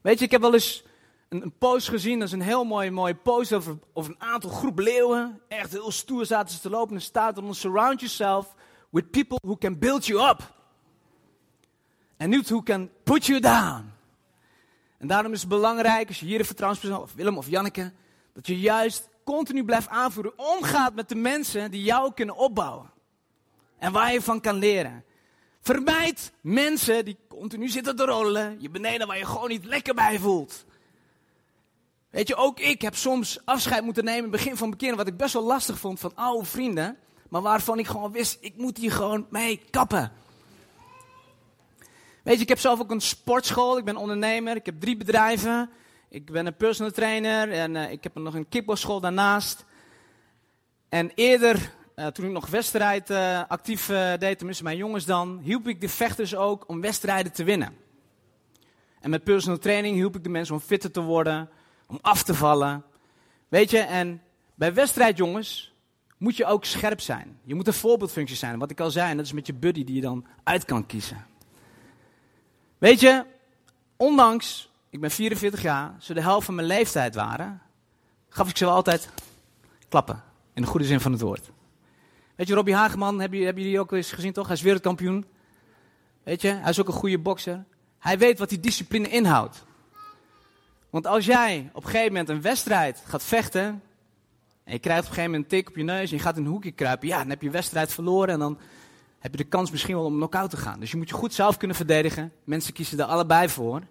Weet 0.00 0.18
je, 0.18 0.24
ik 0.24 0.30
heb 0.30 0.40
wel 0.40 0.54
eens 0.54 0.84
een, 1.28 1.42
een 1.42 1.58
post 1.58 1.88
gezien, 1.88 2.18
dat 2.18 2.28
is 2.28 2.34
een 2.34 2.40
heel 2.40 2.64
mooie, 2.64 2.90
mooie 2.90 3.14
post 3.14 3.52
over, 3.52 3.78
over 3.92 4.10
een 4.10 4.20
aantal 4.20 4.50
groep 4.50 4.78
leeuwen. 4.78 5.40
Echt 5.48 5.72
heel 5.72 5.90
stoer 5.90 6.26
zaten 6.26 6.54
ze 6.54 6.60
te 6.60 6.70
lopen 6.70 6.94
en 6.94 7.02
staat 7.02 7.36
er: 7.36 7.54
Surround 7.54 8.00
yourself 8.00 8.54
with 8.90 9.10
people 9.10 9.38
who 9.42 9.56
can 9.56 9.78
build 9.78 10.06
you 10.06 10.28
up. 10.28 10.56
And 12.18 12.30
niet 12.30 12.48
who 12.48 12.62
can 12.62 12.90
put 13.02 13.26
you 13.26 13.40
down. 13.40 13.92
En 14.98 15.06
daarom 15.06 15.32
is 15.32 15.40
het 15.40 15.48
belangrijk, 15.48 16.08
als 16.08 16.20
je 16.20 16.26
hier 16.26 16.38
een 16.38 16.44
vertrouwenspersoon, 16.44 17.02
of 17.02 17.14
Willem 17.14 17.38
of 17.38 17.48
Janneke, 17.48 17.92
dat 18.32 18.46
je 18.46 18.60
juist 18.60 19.08
continu 19.24 19.64
blijft 19.64 19.88
aanvoeren, 19.88 20.32
omgaat 20.36 20.94
met 20.94 21.08
de 21.08 21.14
mensen 21.14 21.70
die 21.70 21.82
jou 21.82 22.12
kunnen 22.14 22.36
opbouwen. 22.36 22.90
En 23.78 23.92
waar 23.92 24.12
je 24.12 24.22
van 24.22 24.40
kan 24.40 24.54
leren. 24.54 25.04
Vermijd 25.60 26.32
mensen 26.40 27.04
die 27.04 27.18
continu 27.28 27.68
zitten 27.68 27.96
te 27.96 28.04
rollen, 28.04 28.56
je 28.60 28.70
beneden 28.70 29.06
waar 29.06 29.18
je 29.18 29.26
gewoon 29.26 29.48
niet 29.48 29.64
lekker 29.64 29.94
bij 29.94 30.18
voelt. 30.18 30.64
Weet 32.10 32.28
je, 32.28 32.36
ook 32.36 32.60
ik 32.60 32.82
heb 32.82 32.94
soms 32.94 33.38
afscheid 33.44 33.84
moeten 33.84 34.04
nemen 34.04 34.24
in 34.24 34.32
het 34.32 34.42
begin 34.42 34.56
van 34.56 34.70
bekeren, 34.70 34.96
wat 34.96 35.06
ik 35.06 35.16
best 35.16 35.32
wel 35.32 35.42
lastig 35.42 35.78
vond 35.78 36.00
van 36.00 36.14
oude 36.14 36.46
vrienden, 36.46 36.96
maar 37.28 37.42
waarvan 37.42 37.78
ik 37.78 37.86
gewoon 37.86 38.12
wist, 38.12 38.38
ik 38.40 38.56
moet 38.56 38.78
hier 38.78 38.92
gewoon 38.92 39.26
mee 39.30 39.60
kappen. 39.70 40.12
Weet 42.22 42.36
je, 42.36 42.42
ik 42.42 42.48
heb 42.48 42.58
zelf 42.58 42.80
ook 42.80 42.90
een 42.90 43.00
sportschool, 43.00 43.78
ik 43.78 43.84
ben 43.84 43.96
ondernemer, 43.96 44.56
ik 44.56 44.66
heb 44.66 44.80
drie 44.80 44.96
bedrijven, 44.96 45.70
ik 46.08 46.30
ben 46.30 46.46
een 46.46 46.56
personal 46.56 46.92
trainer 46.92 47.52
en 47.52 47.74
uh, 47.74 47.90
ik 47.90 48.02
heb 48.02 48.14
nog 48.14 48.34
een 48.34 48.48
kickboxschool 48.48 49.00
daarnaast. 49.00 49.64
En 50.88 51.10
eerder, 51.14 51.72
uh, 51.98 52.06
toen 52.06 52.26
ik 52.26 52.32
nog 52.32 52.46
wedstrijd 52.46 53.10
uh, 53.10 53.42
actief 53.48 53.86
deed, 54.18 54.36
tenminste 54.36 54.62
mijn 54.62 54.76
jongens 54.76 55.04
dan, 55.04 55.38
hielp 55.42 55.68
ik 55.68 55.80
de 55.80 55.88
vechters 55.88 56.36
ook 56.36 56.68
om 56.68 56.80
wedstrijden 56.80 57.32
te 57.32 57.44
winnen. 57.44 57.76
En 59.00 59.10
met 59.10 59.24
personal 59.24 59.58
training 59.58 59.96
hielp 59.96 60.16
ik 60.16 60.22
de 60.22 60.28
mensen 60.28 60.54
om 60.54 60.60
fitter 60.60 60.90
te 60.90 61.00
worden, 61.00 61.48
om 61.86 61.98
af 62.00 62.22
te 62.22 62.34
vallen. 62.34 62.84
Weet 63.48 63.70
je, 63.70 63.78
en 63.78 64.22
bij 64.54 64.74
wedstrijdjongens 64.74 65.72
moet 66.16 66.36
je 66.36 66.44
ook 66.44 66.64
scherp 66.64 67.00
zijn. 67.00 67.38
Je 67.42 67.54
moet 67.54 67.66
een 67.66 67.72
voorbeeldfunctie 67.72 68.36
zijn, 68.36 68.58
wat 68.58 68.70
ik 68.70 68.80
al 68.80 68.90
zei, 68.90 69.10
en 69.10 69.16
dat 69.16 69.26
is 69.26 69.32
met 69.32 69.46
je 69.46 69.54
buddy 69.54 69.84
die 69.84 69.94
je 69.94 70.00
dan 70.00 70.26
uit 70.42 70.64
kan 70.64 70.86
kiezen. 70.86 71.26
Weet 72.78 73.00
je, 73.00 73.24
ondanks, 73.96 74.70
ik 74.90 75.00
ben 75.00 75.10
44 75.10 75.62
jaar, 75.62 75.94
ze 75.98 76.14
de 76.14 76.20
helft 76.20 76.46
van 76.46 76.54
mijn 76.54 76.66
leeftijd 76.66 77.14
waren, 77.14 77.62
gaf 78.28 78.48
ik 78.48 78.56
ze 78.56 78.64
wel 78.64 78.74
altijd 78.74 79.08
klappen. 79.88 80.22
In 80.54 80.62
de 80.62 80.68
goede 80.68 80.86
zin 80.86 81.00
van 81.00 81.12
het 81.12 81.20
woord. 81.20 81.50
Weet 82.38 82.48
je, 82.48 82.54
Robbie 82.54 82.74
Hageman, 82.74 83.20
hebben 83.20 83.38
jullie, 83.38 83.64
die 83.64 83.80
ook 83.80 83.92
eens 83.92 84.12
gezien 84.12 84.32
toch? 84.32 84.46
Hij 84.46 84.56
is 84.56 84.62
wereldkampioen. 84.62 85.24
Weet 86.22 86.42
je, 86.42 86.48
hij 86.48 86.70
is 86.70 86.80
ook 86.80 86.86
een 86.86 86.92
goede 86.92 87.18
bokser. 87.18 87.64
Hij 87.98 88.18
weet 88.18 88.38
wat 88.38 88.48
die 88.48 88.60
discipline 88.60 89.08
inhoudt. 89.08 89.64
Want 90.90 91.06
als 91.06 91.24
jij 91.24 91.70
op 91.72 91.84
een 91.84 91.90
gegeven 91.90 92.12
moment 92.12 92.28
een 92.28 92.40
wedstrijd 92.40 93.02
gaat 93.06 93.24
vechten. 93.24 93.82
En 94.64 94.72
je 94.72 94.78
krijgt 94.78 95.02
op 95.02 95.08
een 95.08 95.14
gegeven 95.14 95.30
moment 95.30 95.52
een 95.52 95.58
tik 95.58 95.68
op 95.68 95.76
je 95.76 95.82
neus 95.82 96.10
en 96.10 96.16
je 96.16 96.22
gaat 96.22 96.36
in 96.36 96.44
een 96.44 96.50
hoekje 96.50 96.70
kruipen. 96.70 97.08
Ja, 97.08 97.18
dan 97.18 97.28
heb 97.28 97.42
je 97.42 97.50
wedstrijd 97.50 97.92
verloren 97.92 98.28
en 98.28 98.38
dan 98.38 98.58
heb 99.18 99.30
je 99.30 99.36
de 99.36 99.44
kans 99.44 99.70
misschien 99.70 99.94
wel 99.94 100.04
om 100.04 100.14
knock-out 100.14 100.50
te 100.50 100.56
gaan. 100.56 100.80
Dus 100.80 100.90
je 100.90 100.96
moet 100.96 101.08
je 101.08 101.14
goed 101.14 101.34
zelf 101.34 101.56
kunnen 101.56 101.76
verdedigen. 101.76 102.32
Mensen 102.44 102.72
kiezen 102.72 102.98
er 102.98 103.04
allebei 103.04 103.48
voor. 103.48 103.82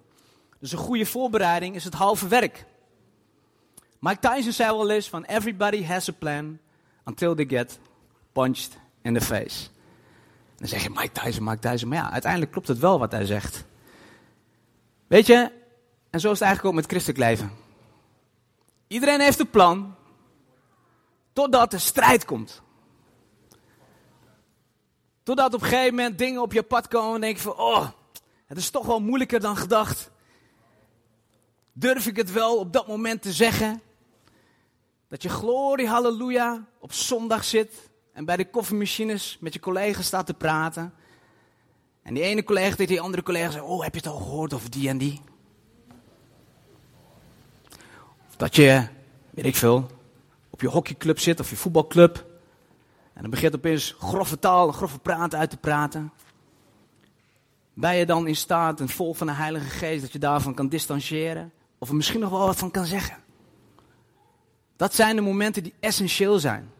Dus 0.59 0.71
een 0.71 0.77
goede 0.77 1.05
voorbereiding 1.05 1.75
is 1.75 1.83
het 1.83 1.93
halve 1.93 2.27
werk. 2.27 2.65
Mike 3.99 4.29
Tyson 4.29 4.51
zei 4.51 4.77
wel 4.77 4.89
eens 4.89 5.09
van 5.09 5.23
everybody 5.23 5.83
has 5.83 6.09
a 6.09 6.13
plan 6.19 6.57
until 7.05 7.35
they 7.35 7.45
get 7.45 7.79
punched 8.37 8.77
in 9.01 9.13
the 9.13 9.21
face. 9.21 9.67
dan 10.57 10.67
zeg 10.67 10.83
je 10.83 10.89
Mike 10.89 11.11
Tyson, 11.11 11.43
Mike 11.43 11.69
Tyson. 11.69 11.89
Maar 11.89 11.97
ja, 11.97 12.11
uiteindelijk 12.11 12.51
klopt 12.51 12.67
het 12.67 12.79
wel 12.79 12.99
wat 12.99 13.11
hij 13.11 13.25
zegt. 13.25 13.65
Weet 15.07 15.25
je, 15.25 15.51
en 16.09 16.19
zo 16.19 16.31
is 16.31 16.39
het 16.39 16.47
eigenlijk 16.47 16.65
ook 16.65 16.81
met 16.81 16.89
christelijk 16.89 17.19
leven. 17.19 17.51
Iedereen 18.87 19.19
heeft 19.19 19.39
een 19.39 19.49
plan, 19.49 19.95
totdat 21.33 21.71
de 21.71 21.77
strijd 21.77 22.25
komt. 22.25 22.61
Totdat 25.23 25.53
op 25.53 25.61
een 25.61 25.67
gegeven 25.67 25.95
moment 25.95 26.17
dingen 26.17 26.41
op 26.41 26.53
je 26.53 26.63
pad 26.63 26.87
komen 26.87 27.15
en 27.15 27.21
denk 27.21 27.35
je 27.35 27.41
van, 27.41 27.57
oh, 27.57 27.87
het 28.45 28.57
is 28.57 28.69
toch 28.69 28.85
wel 28.85 28.99
moeilijker 28.99 29.39
dan 29.39 29.57
gedacht. 29.57 30.11
Durf 31.73 32.07
ik 32.07 32.15
het 32.15 32.31
wel 32.31 32.57
op 32.57 32.73
dat 32.73 32.87
moment 32.87 33.21
te 33.21 33.31
zeggen? 33.31 33.81
Dat 35.07 35.23
je 35.23 35.29
glorie, 35.29 35.87
halleluja, 35.87 36.67
op 36.79 36.93
zondag 36.93 37.43
zit 37.43 37.89
en 38.17 38.25
bij 38.25 38.37
de 38.37 38.49
koffiemachines 38.49 39.37
met 39.39 39.53
je 39.53 39.59
collega's 39.59 40.05
staat 40.05 40.25
te 40.25 40.33
praten. 40.33 40.93
En 42.01 42.13
die 42.13 42.23
ene 42.23 42.43
collega 42.43 42.75
tegen 42.75 42.87
die 42.87 43.01
andere 43.01 43.23
collega 43.23 43.51
zegt, 43.51 43.63
oh 43.63 43.83
heb 43.83 43.93
je 43.93 43.99
het 43.99 44.09
al 44.09 44.17
gehoord 44.17 44.53
over 44.53 44.71
die 44.71 44.89
en 44.89 44.97
die? 44.97 45.21
Of 48.27 48.35
dat 48.37 48.55
je, 48.55 48.87
weet 49.29 49.45
ik 49.45 49.55
veel, 49.55 49.87
op 50.49 50.61
je 50.61 50.67
hockeyclub 50.67 51.19
zit 51.19 51.39
of 51.39 51.49
je 51.49 51.55
voetbalclub. 51.55 52.25
En 53.13 53.21
dan 53.21 53.29
begint 53.29 53.55
opeens 53.55 53.95
grove 53.99 54.39
taal, 54.39 54.71
grove 54.71 54.99
praten 54.99 55.39
uit 55.39 55.49
te 55.49 55.57
praten. 55.57 56.11
Ben 57.73 57.95
je 57.95 58.05
dan 58.05 58.27
in 58.27 58.35
staat 58.35 58.79
en 58.79 58.89
vol 58.89 59.13
van 59.13 59.27
de 59.27 59.33
Heilige 59.33 59.69
Geest 59.69 60.01
dat 60.01 60.11
je 60.11 60.19
daarvan 60.19 60.53
kan 60.53 60.67
distancieren? 60.67 61.51
Of 61.77 61.89
er 61.89 61.95
misschien 61.95 62.19
nog 62.19 62.29
wel 62.29 62.45
wat 62.45 62.57
van 62.57 62.71
kan 62.71 62.85
zeggen? 62.85 63.17
Dat 64.75 64.95
zijn 64.95 65.15
de 65.15 65.21
momenten 65.21 65.63
die 65.63 65.73
essentieel 65.79 66.39
zijn. 66.39 66.75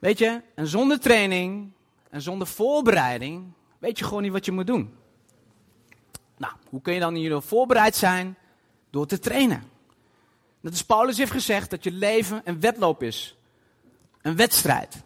Weet 0.00 0.18
je, 0.18 0.42
en 0.54 0.66
zonder 0.66 1.00
training 1.00 1.72
en 2.10 2.22
zonder 2.22 2.46
voorbereiding 2.46 3.52
weet 3.78 3.98
je 3.98 4.04
gewoon 4.04 4.22
niet 4.22 4.32
wat 4.32 4.44
je 4.44 4.52
moet 4.52 4.66
doen. 4.66 4.94
Nou, 6.36 6.52
hoe 6.68 6.80
kun 6.80 6.94
je 6.94 7.00
dan 7.00 7.14
hierdoor 7.14 7.42
voorbereid 7.42 7.96
zijn? 7.96 8.36
Door 8.90 9.06
te 9.06 9.18
trainen. 9.18 9.62
Dat 10.60 10.72
is 10.72 10.84
Paulus 10.84 11.18
heeft 11.18 11.30
gezegd 11.30 11.70
dat 11.70 11.84
je 11.84 11.92
leven 11.92 12.40
een 12.44 12.60
wedloop 12.60 13.02
is. 13.02 13.36
Een 14.22 14.36
wedstrijd. 14.36 15.02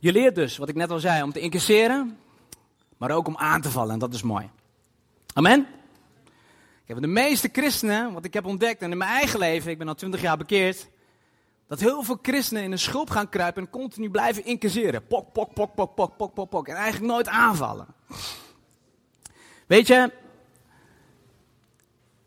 Je 0.00 0.12
leert 0.12 0.34
dus, 0.34 0.56
wat 0.56 0.68
ik 0.68 0.74
net 0.74 0.90
al 0.90 0.98
zei, 0.98 1.22
om 1.22 1.32
te 1.32 1.40
incasseren, 1.40 2.18
maar 2.96 3.10
ook 3.10 3.26
om 3.26 3.36
aan 3.36 3.60
te 3.60 3.70
vallen. 3.70 3.92
En 3.92 3.98
dat 3.98 4.14
is 4.14 4.22
mooi. 4.22 4.50
Amen. 5.34 5.66
De 6.86 7.06
meeste 7.06 7.48
christenen, 7.52 8.12
wat 8.12 8.24
ik 8.24 8.34
heb 8.34 8.46
ontdekt 8.46 8.82
en 8.82 8.90
in 8.90 8.98
mijn 8.98 9.10
eigen 9.10 9.38
leven, 9.38 9.70
ik 9.70 9.78
ben 9.78 9.88
al 9.88 9.94
twintig 9.94 10.20
jaar 10.20 10.36
bekeerd, 10.36 10.88
dat 11.68 11.80
heel 11.80 12.02
veel 12.02 12.18
christenen 12.22 12.62
in 12.62 12.72
een 12.72 12.78
schulp 12.78 13.10
gaan 13.10 13.28
kruipen 13.28 13.62
en 13.62 13.70
continu 13.70 14.10
blijven 14.10 14.44
incasseren. 14.44 15.06
Pok, 15.06 15.32
pok, 15.32 15.54
pok, 15.54 15.74
pok, 15.74 15.94
pok, 15.94 16.34
pok, 16.34 16.48
pok. 16.50 16.68
En 16.68 16.76
eigenlijk 16.76 17.12
nooit 17.12 17.28
aanvallen. 17.28 17.86
Weet 19.66 19.86
je, 19.86 20.12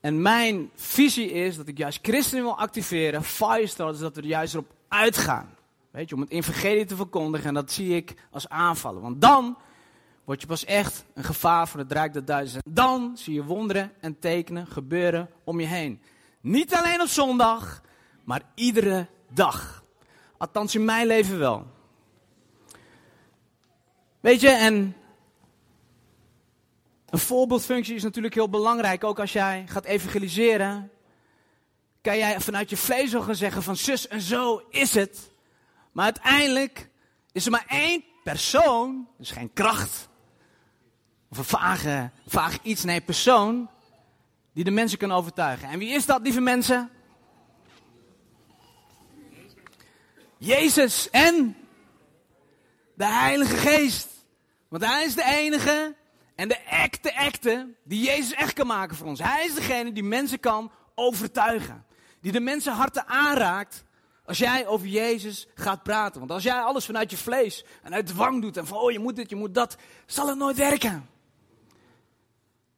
en 0.02 0.22
mijn 0.22 0.70
visie 0.76 1.32
is 1.32 1.56
dat 1.56 1.68
ik 1.68 1.78
juist 1.78 2.00
christenen 2.02 2.44
wil 2.44 2.58
activeren, 2.58 3.24
firestarters, 3.24 4.00
dat 4.00 4.16
we 4.16 4.22
er 4.22 4.28
juist 4.28 4.54
erop 4.54 4.74
uitgaan. 4.88 5.56
Weet 5.92 6.10
je, 6.10 6.16
om 6.16 6.22
het 6.22 6.30
evangelie 6.30 6.86
te 6.86 6.96
verkondigen 6.96 7.48
en 7.48 7.54
dat 7.54 7.72
zie 7.72 7.96
ik 7.96 8.14
als 8.32 8.50
aanvallen. 8.50 9.02
Want 9.02 9.22
dan 9.22 9.58
word 10.24 10.42
je 10.42 10.48
pas 10.48 10.66
echt 10.66 11.06
een 11.14 11.24
gevaar 11.24 11.68
voor 11.68 11.80
het 11.80 11.92
Rijk 11.92 12.14
der 12.14 12.26
Duizend. 12.26 12.64
Dan 12.70 13.12
zie 13.18 13.34
je 13.34 13.44
wonderen 13.44 13.92
en 14.00 14.20
tekenen 14.20 14.68
gebeuren 14.68 15.30
om 15.44 15.60
je 15.60 15.68
heen. 15.68 16.02
Niet 16.42 16.74
alleen 16.74 17.02
op 17.02 17.08
zondag, 17.08 17.82
maar 18.24 18.42
iedere 18.56 19.08
dag. 19.34 19.84
Althans 20.38 20.76
in 20.76 20.86
mijn 20.86 21.08
leven 21.08 21.40
wel. 21.40 21.68
Weet 24.20 24.42
je, 24.42 24.50
en 24.50 24.96
een 27.10 27.20
voorbeeldfunctie 27.20 27.96
is 27.96 28.04
natuurlijk 28.04 28.34
heel 28.34 28.50
belangrijk. 28.50 29.04
Ook 29.04 29.20
als 29.20 29.34
jij 29.34 29.64
gaat 29.68 29.86
evangeliseren, 29.86 30.92
kan 32.02 32.18
jij 32.18 32.40
vanuit 32.40 32.70
je 32.70 32.78
vlees 32.78 33.14
gaan 33.14 33.36
zeggen 33.36 33.64
van 33.64 33.76
zus 33.76 34.08
en 34.08 34.22
zo 34.22 34.64
is 34.70 34.94
het. 34.94 35.32
Maar 35.92 36.06
uiteindelijk 36.06 36.90
is 37.32 37.46
er 37.46 37.52
maar 37.52 37.66
één 37.68 38.04
persoon, 38.24 39.08
dus 39.18 39.32
geen 39.32 39.54
kracht, 39.54 40.10
of 41.30 41.38
een 41.38 41.44
vage, 41.44 42.12
vaag 42.28 42.58
iets, 42.62 42.84
nee, 42.84 43.02
persoon, 43.02 43.70
die 44.54 44.64
de 44.64 44.72
mensen 44.72 44.98
kan 44.98 45.12
overtuigen. 45.12 45.70
En 45.70 45.80
wie 45.80 45.90
is 45.90 46.06
dat, 46.06 46.22
lieve 46.22 46.42
mensen? 46.42 46.90
Jezus 50.44 51.10
en 51.10 51.58
de 52.94 53.06
Heilige 53.06 53.56
Geest. 53.56 54.08
Want 54.68 54.86
Hij 54.86 55.04
is 55.04 55.16
de 55.16 55.24
enige 55.24 55.96
en 56.36 56.48
de 56.48 56.58
echte, 56.58 57.12
echte 57.12 57.74
die 57.84 58.04
Jezus 58.04 58.34
echt 58.34 58.54
kan 58.54 58.68
maken 58.68 58.96
voor 58.96 59.08
ons. 59.08 59.20
Hij 59.20 59.46
is 59.46 59.54
degene 59.54 59.92
die 59.92 60.04
mensen 60.04 60.40
kan 60.40 60.72
overtuigen. 60.96 61.86
Die 62.22 62.32
de 62.32 62.40
mensen 62.40 62.74
harten 62.74 63.08
aanraakt 63.08 63.84
als 64.26 64.38
jij 64.38 64.68
over 64.68 64.88
Jezus 64.88 65.48
gaat 65.56 65.84
praten. 65.84 66.20
Want 66.20 66.32
als 66.32 66.44
jij 66.44 66.62
alles 66.62 66.86
vanuit 66.86 67.12
je 67.12 67.18
vlees 67.18 67.66
en 67.84 67.94
uit 67.94 68.08
dwang 68.08 68.42
doet 68.42 68.58
en 68.58 68.68
van 68.68 68.78
oh 68.78 68.92
je 68.92 69.00
moet 69.00 69.16
dit, 69.16 69.30
je 69.30 69.36
moet 69.36 69.54
dat, 69.54 69.78
zal 70.06 70.28
het 70.28 70.38
nooit 70.38 70.58
werken. 70.58 71.10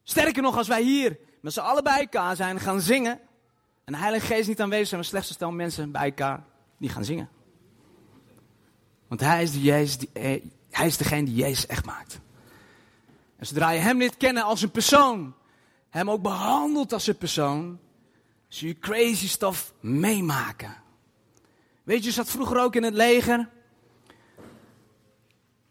Sterker 0.04 0.42
nog, 0.42 0.58
als 0.58 0.68
wij 0.68 0.82
hier 0.82 1.18
met 1.42 1.54
z'n 1.54 1.60
allen 1.60 1.84
bij 1.84 2.00
elkaar 2.00 2.36
zijn, 2.36 2.60
gaan 2.60 2.82
zingen. 2.82 3.20
En 3.86 3.94
de 3.94 4.00
Heilige 4.00 4.26
Geest 4.26 4.48
niet 4.48 4.62
aanwezig 4.62 4.88
zijn, 4.88 5.00
maar 5.00 5.10
slechts 5.10 5.30
een 5.30 5.36
stel 5.36 5.52
mensen 5.52 5.92
bij 5.92 6.06
elkaar 6.06 6.44
die 6.78 6.90
gaan 6.90 7.06
zingen. 7.06 7.42
Want 9.14 9.26
hij 9.26 9.44
is, 9.44 9.52
de 9.52 9.60
die, 9.60 10.10
eh, 10.14 10.42
hij 10.70 10.88
is 10.88 10.98
degene 10.98 11.24
die 11.24 11.36
Jezus 11.36 11.66
echt 11.66 11.86
maakt. 11.86 12.20
En 13.38 13.46
zodra 13.46 13.70
je 13.70 13.80
hem 13.80 13.98
niet 13.98 14.18
kennen 14.18 14.44
als 14.44 14.62
een 14.62 14.72
persoon, 14.72 15.34
hem 15.90 16.10
ook 16.10 16.22
behandelt 16.22 16.94
als 16.94 17.08
een 17.08 17.18
persoon, 17.18 17.80
zul 18.48 18.68
je 18.68 18.80
crazy 18.80 19.28
stuff 19.28 19.74
meemaken. 19.80 20.76
Weet 21.84 22.00
je, 22.00 22.04
je 22.04 22.12
zat 22.12 22.30
vroeger 22.30 22.60
ook 22.60 22.76
in 22.76 22.84
het 22.84 22.94
leger. 22.94 23.50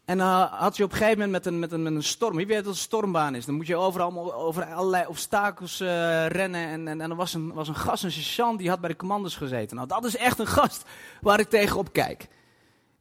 En 0.05 0.19
uh, 0.19 0.61
had 0.61 0.77
je 0.77 0.85
op 0.85 0.91
een 0.91 0.97
gegeven 0.97 1.19
moment 1.19 1.45
met 1.45 1.47
een, 1.47 1.59
met 1.59 1.73
een, 1.73 1.83
met 1.83 1.95
een 1.95 2.03
storm. 2.03 2.37
Wie 2.37 2.47
weet 2.47 2.65
wat 2.65 2.67
een 2.67 2.75
stormbaan 2.75 3.35
is? 3.35 3.45
Dan 3.45 3.55
moet 3.55 3.67
je 3.67 3.77
overal 3.77 4.35
over 4.35 4.65
allerlei 4.65 5.07
obstakels 5.07 5.81
uh, 5.81 6.27
rennen. 6.27 6.67
En, 6.67 6.89
en, 6.89 7.01
en 7.01 7.11
er 7.11 7.17
was 7.17 7.35
een, 7.35 7.53
was 7.53 7.69
een 7.69 7.75
gast, 7.75 8.05
een 8.05 8.13
sergeant, 8.13 8.59
die 8.59 8.69
had 8.69 8.81
bij 8.81 8.91
de 8.91 8.97
commandos 8.97 9.37
gezeten. 9.37 9.77
Nou, 9.77 9.89
dat 9.89 10.05
is 10.05 10.17
echt 10.17 10.39
een 10.39 10.47
gast 10.47 10.85
waar 11.21 11.41
ik 11.41 11.49
tegenop 11.49 11.93
kijk. 11.93 12.29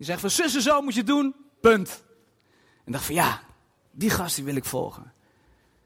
Die 0.02 0.10
zegt 0.10 0.22
van 0.22 0.30
zussen 0.30 0.62
zo 0.62 0.82
moet 0.82 0.94
je 0.94 1.04
doen, 1.04 1.36
punt. 1.60 2.04
En 2.86 2.92
dacht 2.92 3.06
van 3.06 3.16
ja, 3.16 3.42
die 3.92 4.10
gast 4.10 4.36
die 4.36 4.44
wil 4.46 4.56
ik 4.56 4.66
volgen. 4.66 5.14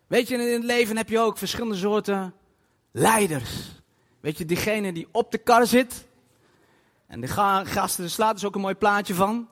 Weet 0.08 0.28
je, 0.28 0.36
in 0.36 0.54
het 0.54 0.64
leven 0.64 0.98
heb 0.98 1.10
je 1.10 1.20
ook 1.20 1.38
verschillende 1.38 1.76
soorten 1.76 2.34
leiders. 2.92 3.82
Weet 4.20 4.38
je, 4.38 4.46
diegene 4.46 4.94
die 4.94 5.08
op 5.12 5.32
de 5.32 5.38
kar 5.38 5.68
zit. 5.68 6.08
En 7.08 7.22
de 7.22 7.28
gasten, 7.66 8.04
er 8.04 8.10
slaat 8.10 8.34
dus 8.34 8.46
ook 8.46 8.56
een 8.56 8.62
mooi 8.62 8.76
plaatje 8.76 9.14
van. 9.14 9.50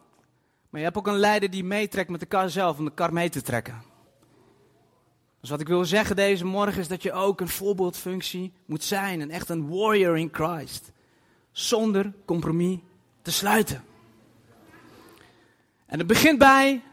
Maar 0.69 0.79
je 0.79 0.85
hebt 0.85 0.97
ook 0.97 1.07
een 1.07 1.19
leider 1.19 1.49
die 1.49 1.63
meetrekt 1.63 2.09
met 2.09 2.19
de 2.19 2.25
kar 2.25 2.49
zelf 2.49 2.77
om 2.77 2.85
de 2.85 2.93
kar 2.93 3.13
mee 3.13 3.29
te 3.29 3.41
trekken. 3.41 3.83
Dus 5.41 5.49
wat 5.49 5.61
ik 5.61 5.67
wil 5.67 5.85
zeggen 5.85 6.15
deze 6.15 6.45
morgen 6.45 6.79
is 6.79 6.87
dat 6.87 7.03
je 7.03 7.11
ook 7.11 7.41
een 7.41 7.49
voorbeeldfunctie 7.49 8.53
moet 8.65 8.83
zijn. 8.83 9.21
En 9.21 9.29
echt 9.29 9.49
een 9.49 9.69
warrior 9.69 10.17
in 10.17 10.29
Christ. 10.31 10.91
Zonder 11.51 12.13
compromis 12.25 12.79
te 13.21 13.31
sluiten. 13.31 13.91
En 15.93 15.99
het 15.99 16.07
begint 16.07 16.37
bij 16.37 16.83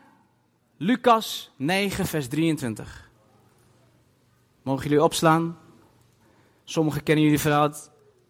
Lucas 0.77 1.51
9, 1.57 2.07
vers 2.07 2.29
23. 2.29 3.11
Mogen 4.63 4.83
jullie 4.83 5.05
opslaan? 5.05 5.59
Sommigen 6.65 7.03
kennen 7.03 7.25
jullie 7.25 7.41
verhaal 7.41 7.73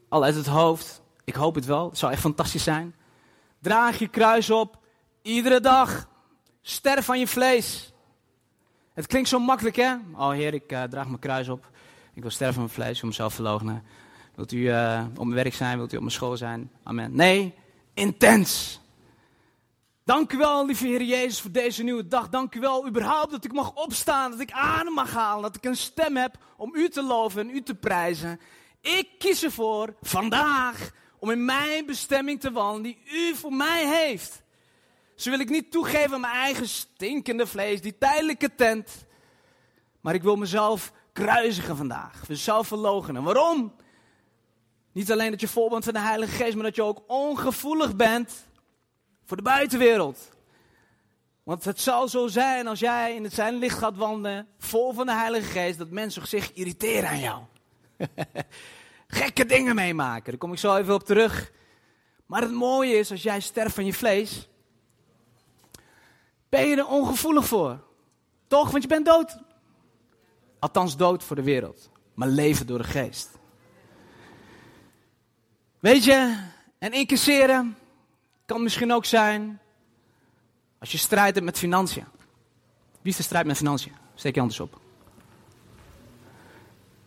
al 0.08 0.24
uit 0.24 0.34
het 0.34 0.46
hoofd. 0.46 1.02
Ik 1.24 1.34
hoop 1.34 1.54
het 1.54 1.64
wel. 1.64 1.88
Het 1.88 1.98
zou 1.98 2.12
echt 2.12 2.20
fantastisch 2.20 2.62
zijn. 2.62 2.94
Draag 3.58 3.98
je 3.98 4.08
kruis 4.08 4.50
op 4.50 4.78
iedere 5.22 5.60
dag. 5.60 6.08
Sterf 6.62 7.04
van 7.04 7.18
je 7.18 7.26
vlees. 7.26 7.92
Het 8.94 9.06
klinkt 9.06 9.28
zo 9.28 9.38
makkelijk, 9.38 9.76
hè? 9.76 9.94
Oh 10.14 10.30
heer, 10.30 10.54
ik 10.54 10.72
uh, 10.72 10.82
draag 10.82 11.06
mijn 11.06 11.18
kruis 11.18 11.48
op. 11.48 11.70
Ik 12.14 12.22
wil 12.22 12.30
sterven 12.30 12.54
van 12.54 12.62
mijn 12.62 12.74
vlees, 12.74 13.02
om 13.02 13.08
mezelf 13.08 13.34
verloochenen. 13.34 13.82
Wilt 14.34 14.52
u 14.52 14.58
uh, 14.58 15.04
op 15.10 15.24
mijn 15.24 15.42
werk 15.42 15.54
zijn? 15.54 15.76
Wilt 15.76 15.92
u 15.92 15.96
op 15.96 16.02
mijn 16.02 16.14
school 16.14 16.36
zijn? 16.36 16.70
Amen. 16.82 17.14
Nee, 17.14 17.54
intens. 17.94 18.79
Dank 20.10 20.32
u 20.32 20.36
wel, 20.36 20.66
lieve 20.66 20.86
Heer 20.86 21.02
Jezus, 21.02 21.40
voor 21.40 21.50
deze 21.50 21.82
nieuwe 21.82 22.06
dag. 22.06 22.28
Dank 22.28 22.54
u 22.54 22.60
wel, 22.60 22.86
überhaupt, 22.86 23.30
dat 23.30 23.44
ik 23.44 23.52
mag 23.52 23.74
opstaan, 23.74 24.30
dat 24.30 24.40
ik 24.40 24.50
adem 24.50 24.92
mag 24.92 25.12
halen, 25.12 25.42
dat 25.42 25.56
ik 25.56 25.64
een 25.64 25.76
stem 25.76 26.16
heb 26.16 26.36
om 26.56 26.74
u 26.74 26.88
te 26.88 27.02
loven 27.02 27.48
en 27.48 27.54
u 27.56 27.62
te 27.62 27.74
prijzen. 27.74 28.40
Ik 28.80 29.08
kies 29.18 29.42
ervoor 29.42 29.94
vandaag 30.00 30.90
om 31.18 31.30
in 31.30 31.44
mijn 31.44 31.86
bestemming 31.86 32.40
te 32.40 32.50
wandelen 32.50 32.82
die 32.82 32.98
u 33.12 33.34
voor 33.36 33.52
mij 33.52 33.86
heeft. 33.86 34.42
Zo 35.14 35.30
wil 35.30 35.40
ik 35.40 35.48
niet 35.48 35.70
toegeven 35.70 36.14
aan 36.14 36.20
mijn 36.20 36.34
eigen 36.34 36.68
stinkende 36.68 37.46
vlees, 37.46 37.80
die 37.80 37.98
tijdelijke 37.98 38.54
tent. 38.54 39.06
Maar 40.00 40.14
ik 40.14 40.22
wil 40.22 40.36
mezelf 40.36 40.92
kruisigen 41.12 41.76
vandaag, 41.76 42.28
mezelf 42.28 42.66
verloochenen. 42.66 43.22
Waarom? 43.22 43.74
Niet 44.92 45.12
alleen 45.12 45.30
dat 45.30 45.40
je 45.40 45.48
vol 45.48 45.68
bent 45.68 45.84
van 45.84 45.92
de 45.92 46.00
Heilige 46.00 46.32
Geest, 46.32 46.54
maar 46.54 46.64
dat 46.64 46.76
je 46.76 46.82
ook 46.82 47.02
ongevoelig 47.06 47.96
bent 47.96 48.48
voor 49.30 49.38
de 49.38 49.44
buitenwereld. 49.44 50.30
Want 51.42 51.64
het 51.64 51.80
zal 51.80 52.08
zo 52.08 52.26
zijn 52.26 52.66
als 52.66 52.80
jij 52.80 53.14
in 53.14 53.24
het 53.24 53.32
zijn 53.32 53.54
licht 53.54 53.78
gaat 53.78 53.96
wandelen, 53.96 54.48
vol 54.58 54.92
van 54.92 55.06
de 55.06 55.12
Heilige 55.12 55.50
Geest, 55.50 55.78
dat 55.78 55.90
mensen 55.90 56.28
zich 56.28 56.52
irriteren 56.52 57.08
aan 57.08 57.20
jou. 57.20 57.42
Gekke 59.06 59.46
dingen 59.46 59.74
meemaken, 59.74 60.30
daar 60.30 60.40
kom 60.40 60.52
ik 60.52 60.58
zo 60.58 60.76
even 60.76 60.94
op 60.94 61.04
terug. 61.04 61.52
Maar 62.26 62.42
het 62.42 62.52
mooie 62.52 62.92
is, 62.92 63.10
als 63.10 63.22
jij 63.22 63.40
sterft 63.40 63.74
van 63.74 63.84
je 63.84 63.92
vlees, 63.92 64.48
ben 66.48 66.66
je 66.66 66.76
er 66.76 66.86
ongevoelig 66.86 67.46
voor. 67.46 67.84
Toch? 68.46 68.70
Want 68.70 68.82
je 68.82 68.88
bent 68.88 69.06
dood. 69.06 69.38
Althans 70.58 70.96
dood 70.96 71.24
voor 71.24 71.36
de 71.36 71.42
wereld, 71.42 71.90
maar 72.14 72.28
leven 72.28 72.66
door 72.66 72.78
de 72.78 72.84
geest. 72.84 73.30
Weet 75.78 76.04
je, 76.04 76.46
en 76.78 76.92
incasseren 76.92 77.76
kan 78.50 78.62
misschien 78.62 78.92
ook 78.92 79.04
zijn 79.04 79.60
als 80.78 80.92
je 80.92 80.98
strijd 80.98 81.34
hebt 81.34 81.46
met 81.46 81.58
financiën. 81.58 82.04
Wie 83.02 83.12
is 83.12 83.16
de 83.16 83.22
strijd 83.22 83.46
met 83.46 83.56
financiën? 83.56 83.92
Steek 84.14 84.34
je 84.34 84.40
anders 84.40 84.60
op. 84.60 84.80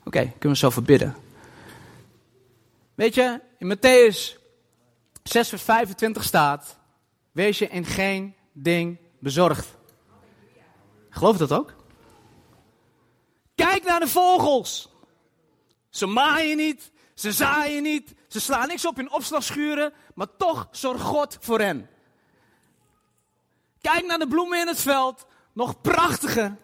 Oké, 0.03 0.19
kunnen 0.21 0.49
we 0.49 0.55
zo 0.55 0.69
verbidden. 0.69 1.15
Weet 2.95 3.15
je, 3.15 3.41
in 3.57 3.75
Matthäus 3.75 4.37
6 5.23 5.49
vers 5.49 5.61
25 5.61 6.23
staat, 6.23 6.77
wees 7.31 7.59
je 7.59 7.67
in 7.67 7.85
geen 7.85 8.35
ding 8.51 8.97
bezorgd. 9.19 9.67
Geloof 11.09 11.37
dat 11.37 11.51
ook? 11.51 11.73
Kijk 13.55 13.83
naar 13.83 13.99
de 13.99 14.07
vogels. 14.07 14.89
Ze 15.89 16.05
maaien 16.05 16.57
niet, 16.57 16.91
ze 17.13 17.31
zaaien 17.31 17.83
niet, 17.83 18.13
ze 18.27 18.39
slaan 18.39 18.67
niks 18.67 18.85
op 18.85 18.99
in 18.99 19.11
opslagschuren, 19.11 19.93
maar 20.13 20.27
toch 20.37 20.67
zorgt 20.71 21.01
God 21.01 21.37
voor 21.39 21.59
hen. 21.59 21.89
Kijk 23.81 24.05
naar 24.05 24.19
de 24.19 24.27
bloemen 24.27 24.59
in 24.59 24.67
het 24.67 24.79
veld, 24.79 25.25
nog 25.53 25.81
prachtiger 25.81 26.57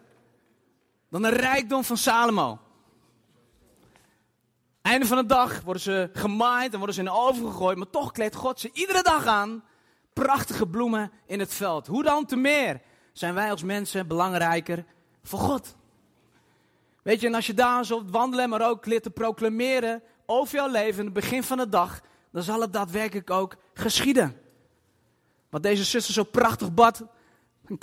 dan 1.08 1.22
de 1.22 1.28
rijkdom 1.28 1.84
van 1.84 1.96
Salomo. 1.96 2.58
Einde 4.82 5.06
van 5.06 5.16
de 5.16 5.26
dag 5.26 5.60
worden 5.60 5.82
ze 5.82 6.10
gemaaid 6.12 6.72
en 6.72 6.76
worden 6.76 6.94
ze 6.94 7.00
in 7.00 7.06
de 7.06 7.12
oven 7.12 7.46
gegooid, 7.46 7.76
maar 7.76 7.90
toch 7.90 8.12
kleedt 8.12 8.34
God 8.34 8.60
ze 8.60 8.70
iedere 8.72 9.02
dag 9.02 9.26
aan. 9.26 9.64
Prachtige 10.12 10.66
bloemen 10.66 11.12
in 11.26 11.40
het 11.40 11.54
veld. 11.54 11.86
Hoe 11.86 12.02
dan 12.02 12.26
te 12.26 12.36
meer 12.36 12.80
zijn 13.12 13.34
wij 13.34 13.50
als 13.50 13.62
mensen 13.62 14.06
belangrijker 14.06 14.84
voor 15.22 15.38
God? 15.38 15.76
Weet 17.02 17.20
je, 17.20 17.26
en 17.26 17.34
als 17.34 17.46
je 17.46 17.54
daar 17.54 17.84
zo 17.84 17.96
op 17.96 18.10
wandelen, 18.10 18.48
maar 18.48 18.68
ook 18.68 18.86
leert 18.86 19.02
te 19.02 19.10
proclameren 19.10 20.02
over 20.26 20.54
jouw 20.54 20.68
leven 20.68 20.98
in 20.98 21.04
het 21.04 21.14
begin 21.14 21.42
van 21.42 21.56
de 21.56 21.68
dag, 21.68 22.00
dan 22.32 22.42
zal 22.42 22.60
het 22.60 22.72
daadwerkelijk 22.72 23.30
ook 23.30 23.56
geschieden. 23.74 24.40
Wat 25.48 25.62
deze 25.62 25.84
zuster 25.84 26.14
zo 26.14 26.22
prachtig 26.22 26.74
bad 26.74 27.04
in 27.66 27.78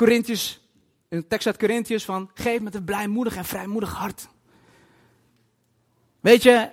in 1.09 1.19
de 1.19 1.27
tekst 1.27 1.47
uit 1.47 1.57
Corinthians 1.57 2.05
van, 2.05 2.31
geef 2.33 2.59
met 2.59 2.75
een 2.75 2.83
blijmoedig 2.83 3.35
en 3.35 3.45
vrijmoedig 3.45 3.93
hart. 3.93 4.27
Weet 6.19 6.43
je, 6.43 6.71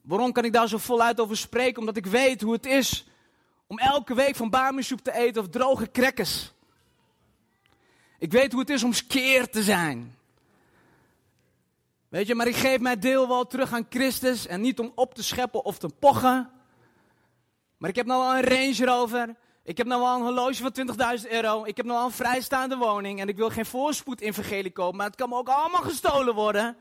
waarom 0.00 0.32
kan 0.32 0.44
ik 0.44 0.52
daar 0.52 0.68
zo 0.68 0.78
voluit 0.78 1.20
over 1.20 1.36
spreken? 1.36 1.78
Omdat 1.78 1.96
ik 1.96 2.06
weet 2.06 2.40
hoe 2.40 2.52
het 2.52 2.66
is 2.66 3.06
om 3.66 3.78
elke 3.78 4.14
week 4.14 4.36
van 4.36 4.50
barmensoep 4.50 5.00
te 5.00 5.12
eten 5.12 5.42
of 5.42 5.48
droge 5.48 5.90
crackers. 5.90 6.52
Ik 8.18 8.32
weet 8.32 8.52
hoe 8.52 8.60
het 8.60 8.70
is 8.70 8.82
om 8.82 8.92
skeer 8.92 9.50
te 9.50 9.62
zijn. 9.62 10.16
Weet 12.08 12.26
je, 12.26 12.34
maar 12.34 12.46
ik 12.46 12.56
geef 12.56 12.80
mijn 12.80 13.00
deel 13.00 13.28
wel 13.28 13.46
terug 13.46 13.72
aan 13.72 13.86
Christus 13.88 14.46
en 14.46 14.60
niet 14.60 14.78
om 14.78 14.92
op 14.94 15.14
te 15.14 15.22
scheppen 15.22 15.64
of 15.64 15.78
te 15.78 15.88
pochen. 15.88 16.50
Maar 17.78 17.90
ik 17.90 17.96
heb 17.96 18.06
nou 18.06 18.22
wel 18.22 18.36
een 18.36 18.44
Range 18.44 18.92
Rover. 18.92 19.36
Ik 19.62 19.76
heb 19.76 19.86
nou 19.86 20.02
wel 20.02 20.14
een 20.14 20.22
horloge 20.22 20.70
van 20.72 21.18
20.000 21.20 21.30
euro. 21.30 21.64
Ik 21.64 21.76
heb 21.76 21.86
nou 21.86 21.98
wel 21.98 22.06
een 22.06 22.14
vrijstaande 22.14 22.76
woning. 22.76 23.20
En 23.20 23.28
ik 23.28 23.36
wil 23.36 23.50
geen 23.50 23.66
voorspoed 23.66 24.20
in 24.20 24.34
vergelie 24.34 24.70
kopen. 24.70 24.96
Maar 24.96 25.06
het 25.06 25.16
kan 25.16 25.28
me 25.28 25.36
ook 25.36 25.48
allemaal 25.48 25.82
gestolen 25.82 26.34
worden. 26.34 26.76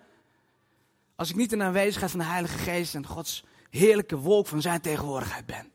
Als 1.16 1.30
ik 1.30 1.36
niet 1.36 1.52
in 1.52 1.58
de 1.58 1.64
aanwezigheid 1.64 2.12
van 2.12 2.20
de 2.20 2.26
Heilige 2.26 2.58
Geest 2.58 2.96
en 2.96 3.06
Gods 3.06 3.44
heerlijke 3.70 4.18
wolk 4.18 4.48
van 4.48 4.62
zijn 4.62 4.82
tegenwoordigheid 4.82 5.46
ben. 5.46 5.72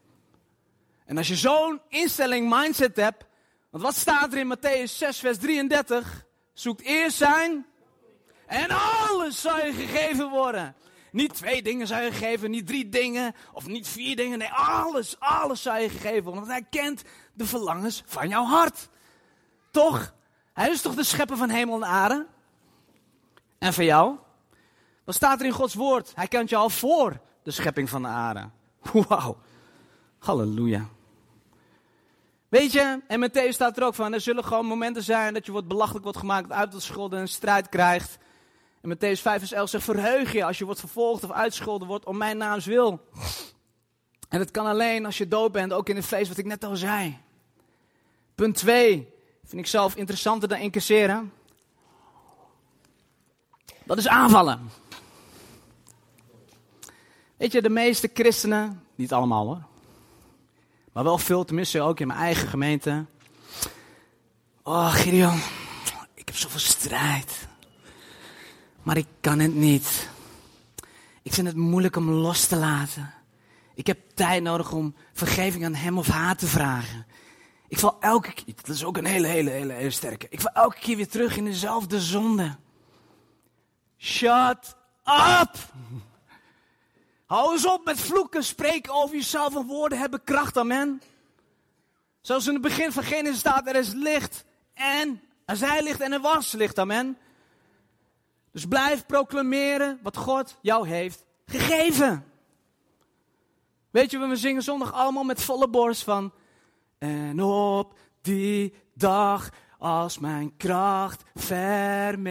En 1.04 1.18
als 1.18 1.28
je 1.28 1.36
zo'n 1.36 1.80
instelling, 1.88 2.50
mindset 2.50 2.96
hebt. 2.96 3.24
Want 3.70 3.82
wat 3.82 3.94
staat 3.94 4.32
er 4.32 4.38
in 4.38 4.56
Matthäus 4.56 4.96
6, 4.96 5.18
vers 5.18 5.38
33? 5.38 6.24
Zoekt 6.52 6.82
eerst 6.82 7.16
zijn. 7.16 7.66
En 8.46 8.70
alles 8.70 9.40
zal 9.40 9.66
je 9.66 9.72
gegeven 9.72 10.30
worden. 10.30 10.74
Niet 11.12 11.34
twee 11.34 11.62
dingen 11.62 11.86
zou 11.86 12.02
je 12.02 12.12
geven, 12.12 12.50
niet 12.50 12.66
drie 12.66 12.88
dingen 12.88 13.34
of 13.52 13.66
niet 13.66 13.88
vier 13.88 14.16
dingen. 14.16 14.38
Nee, 14.38 14.52
alles, 14.52 15.20
alles 15.20 15.62
zou 15.62 15.78
je 15.78 15.88
gegeven 15.88 16.22
worden. 16.22 16.46
Want 16.46 16.52
hij 16.52 16.66
kent 16.70 17.02
de 17.34 17.46
verlangens 17.46 18.02
van 18.06 18.28
jouw 18.28 18.44
hart. 18.44 18.88
Toch? 19.70 20.14
Hij 20.52 20.70
is 20.70 20.80
toch 20.80 20.94
de 20.94 21.04
schepper 21.04 21.36
van 21.36 21.48
hemel 21.48 21.74
en 21.74 21.84
aarde? 21.84 22.26
En 23.58 23.72
van 23.72 23.84
jou? 23.84 24.16
Wat 25.04 25.14
staat 25.14 25.40
er 25.40 25.46
in 25.46 25.52
Gods 25.52 25.74
woord? 25.74 26.12
Hij 26.14 26.28
kent 26.28 26.48
je 26.48 26.56
al 26.56 26.70
voor 26.70 27.20
de 27.42 27.50
schepping 27.50 27.88
van 27.88 28.02
de 28.02 28.08
aarde. 28.08 28.50
Wauw. 29.08 29.38
Halleluja. 30.18 30.88
Weet 32.48 32.72
je, 32.72 33.00
en 33.06 33.20
meteen 33.20 33.52
staat 33.52 33.76
er 33.76 33.84
ook 33.84 33.94
van, 33.94 34.12
er 34.12 34.20
zullen 34.20 34.44
gewoon 34.44 34.66
momenten 34.66 35.02
zijn 35.02 35.34
dat 35.34 35.46
je 35.46 35.52
wordt 35.52 35.68
belachelijk 35.68 36.04
wordt 36.04 36.18
gemaakt, 36.18 36.52
uit 36.52 36.72
de 36.72 36.80
schulden 36.80 37.20
en 37.20 37.28
strijd 37.28 37.68
krijgt. 37.68 38.18
En 38.82 38.96
Matthäus 38.96 39.20
5 39.20 39.38
vers 39.38 39.52
11 39.52 39.70
zegt, 39.70 39.84
verheug 39.84 40.32
je 40.32 40.44
als 40.44 40.58
je 40.58 40.64
wordt 40.64 40.80
vervolgd 40.80 41.24
of 41.24 41.30
uitgescholden 41.30 41.88
wordt 41.88 42.04
om 42.04 42.16
mijn 42.16 42.36
naams 42.36 42.66
wil. 42.66 43.00
En 44.28 44.38
het 44.38 44.50
kan 44.50 44.66
alleen 44.66 45.06
als 45.06 45.18
je 45.18 45.28
dood 45.28 45.52
bent, 45.52 45.72
ook 45.72 45.88
in 45.88 45.96
het 45.96 46.04
vlees 46.04 46.28
wat 46.28 46.38
ik 46.38 46.44
net 46.44 46.64
al 46.64 46.76
zei. 46.76 47.18
Punt 48.34 48.56
2 48.56 49.08
vind 49.44 49.60
ik 49.62 49.66
zelf 49.66 49.96
interessanter 49.96 50.48
dan 50.48 50.58
incasseren. 50.58 51.32
Dat 53.84 53.98
is 53.98 54.08
aanvallen. 54.08 54.70
Weet 57.36 57.52
je, 57.52 57.62
de 57.62 57.68
meeste 57.68 58.10
christenen, 58.14 58.82
niet 58.94 59.12
allemaal 59.12 59.46
hoor, 59.46 59.62
maar 60.92 61.04
wel 61.04 61.18
veel, 61.18 61.44
tenminste 61.44 61.80
ook 61.80 62.00
in 62.00 62.06
mijn 62.06 62.18
eigen 62.18 62.48
gemeente. 62.48 63.04
Oh, 64.62 64.94
Gideon, 64.94 65.40
ik 66.14 66.26
heb 66.26 66.36
zoveel 66.36 66.60
strijd. 66.60 67.50
Maar 68.82 68.96
ik 68.96 69.06
kan 69.20 69.38
het 69.38 69.54
niet. 69.54 70.08
Ik 71.22 71.32
vind 71.32 71.46
het 71.46 71.56
moeilijk 71.56 71.96
om 71.96 72.10
los 72.10 72.46
te 72.46 72.56
laten. 72.56 73.14
Ik 73.74 73.86
heb 73.86 73.98
tijd 74.14 74.42
nodig 74.42 74.72
om 74.72 74.94
vergeving 75.12 75.64
aan 75.64 75.74
hem 75.74 75.98
of 75.98 76.06
haar 76.06 76.36
te 76.36 76.46
vragen. 76.46 77.06
Ik 77.68 77.78
val 77.78 77.96
elke 78.00 78.32
keer, 78.32 78.54
dat 78.54 78.68
is 78.74 78.84
ook 78.84 78.96
een 78.96 79.04
hele, 79.04 79.26
hele, 79.26 79.50
hele, 79.50 79.90
sterke. 79.90 80.26
Ik 80.30 80.40
val 80.40 80.52
elke 80.52 80.78
keer 80.78 80.96
weer 80.96 81.08
terug 81.08 81.36
in 81.36 81.44
dezelfde 81.44 82.00
zonde. 82.00 82.56
Shut 83.98 84.76
up! 85.04 85.56
Hou 87.26 87.52
eens 87.52 87.66
op 87.66 87.84
met 87.84 88.00
vloeken, 88.00 88.44
spreken 88.44 88.94
over 88.94 89.16
jezelf 89.16 89.56
en 89.56 89.66
woorden 89.66 89.98
hebben 89.98 90.24
kracht, 90.24 90.56
amen. 90.58 91.02
Zoals 92.20 92.46
in 92.46 92.52
het 92.52 92.62
begin 92.62 92.92
van 92.92 93.02
Genesis 93.02 93.38
staat, 93.38 93.66
er 93.66 93.76
is 93.76 93.92
licht 93.92 94.44
en 94.74 95.22
er 95.44 95.56
zij 95.56 95.82
licht 95.82 96.00
en 96.00 96.12
er 96.12 96.20
was 96.20 96.52
licht, 96.52 96.78
amen. 96.78 97.16
Dus 98.52 98.66
blijf 98.66 99.06
proclameren 99.06 99.98
wat 100.02 100.16
God 100.16 100.58
jou 100.60 100.88
heeft 100.88 101.24
gegeven. 101.46 102.24
Weet 103.90 104.10
je, 104.10 104.18
we 104.18 104.36
zingen 104.36 104.62
zondag 104.62 104.92
allemaal 104.92 105.24
met 105.24 105.42
volle 105.42 105.68
borst 105.68 106.02
van. 106.02 106.32
En 106.98 107.42
op 107.42 107.98
die 108.20 108.74
dag, 108.94 109.48
als 109.78 110.18
mijn 110.18 110.56
kracht 110.56 111.22
vermindert, 111.34 112.26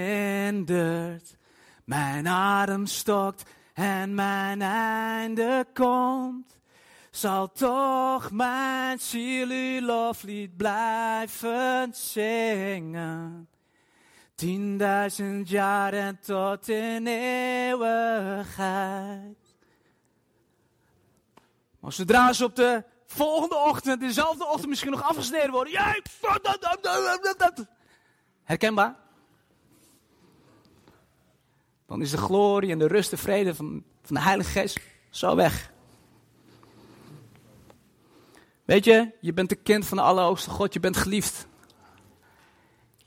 mijn 1.85 2.27
adem 2.27 2.85
stokt 2.85 3.49
en 3.73 4.15
mijn 4.15 4.61
einde 4.61 5.65
komt, 5.73 6.59
zal 7.11 7.51
toch 7.51 8.31
mijn 8.31 8.99
ziel 8.99 9.49
uw 9.49 9.79
blijven 10.57 11.89
zingen. 11.93 13.50
Tienduizend 14.41 15.49
jaren 15.49 16.19
tot 16.19 16.69
in 16.69 17.07
eeuwigheid. 17.07 17.95
Maar 21.79 21.93
zodra 21.93 22.33
ze 22.33 22.45
op 22.45 22.55
de 22.55 22.83
volgende 23.05 23.55
ochtend, 23.55 23.99
dezelfde 23.99 24.45
ochtend 24.45 24.67
misschien 24.67 24.91
nog 24.91 25.03
afgesneden 25.03 25.51
worden. 25.51 25.73
Herkenbaar? 28.43 28.95
Dan 31.87 32.01
is 32.01 32.11
de 32.11 32.17
glorie 32.17 32.71
en 32.71 32.79
de 32.79 32.87
rust 32.87 33.11
en 33.11 33.17
vrede 33.17 33.55
van, 33.55 33.83
van 34.01 34.15
de 34.15 34.21
Heilige 34.21 34.49
Geest 34.49 34.79
zo 35.09 35.35
weg. 35.35 35.71
Weet 38.65 38.85
je, 38.85 39.11
je 39.19 39.33
bent 39.33 39.51
een 39.51 39.63
kind 39.63 39.85
van 39.85 39.97
de 39.97 40.03
Allerhoogste 40.03 40.49
God, 40.49 40.73
je 40.73 40.79
bent 40.79 40.97
geliefd. 40.97 41.49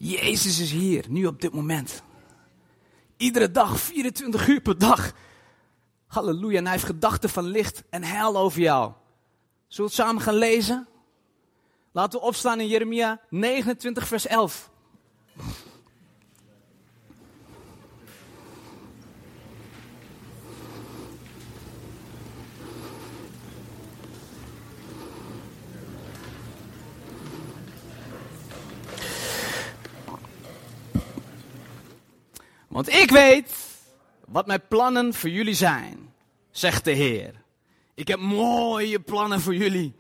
Jezus 0.05 0.59
is 0.59 0.71
hier, 0.71 1.05
nu 1.09 1.27
op 1.27 1.41
dit 1.41 1.53
moment. 1.53 2.03
Iedere 3.17 3.51
dag, 3.51 3.81
24 3.81 4.49
uur 4.49 4.61
per 4.61 4.79
dag. 4.79 5.13
Halleluja, 6.07 6.59
en 6.59 6.65
hij 6.65 6.73
heeft 6.73 6.85
gedachten 6.85 7.31
van 7.31 7.45
licht 7.45 7.83
en 7.91 8.03
heil 8.03 8.37
over 8.37 8.61
jou. 8.61 8.93
Zullen 9.69 9.91
we 9.91 9.97
het 9.97 10.07
samen 10.07 10.23
gaan 10.23 10.35
lezen? 10.35 10.89
Laten 11.93 12.21
we 12.21 12.27
opstaan 12.27 12.61
in 12.61 12.69
Jeremia 12.69 13.21
29, 13.29 14.07
vers 14.07 14.27
11. 14.27 14.71
Want 32.75 32.89
ik 32.89 33.11
weet 33.11 33.57
wat 34.27 34.47
mijn 34.47 34.67
plannen 34.69 35.15
voor 35.15 35.31
jullie 35.31 35.55
zijn, 35.55 36.13
zegt 36.51 36.85
de 36.85 36.91
Heer. 36.91 37.35
Ik 37.95 38.09
heb 38.09 38.19
mooie 38.19 39.01
plannen 39.01 39.41
voor 39.41 39.55
jullie. 39.55 39.95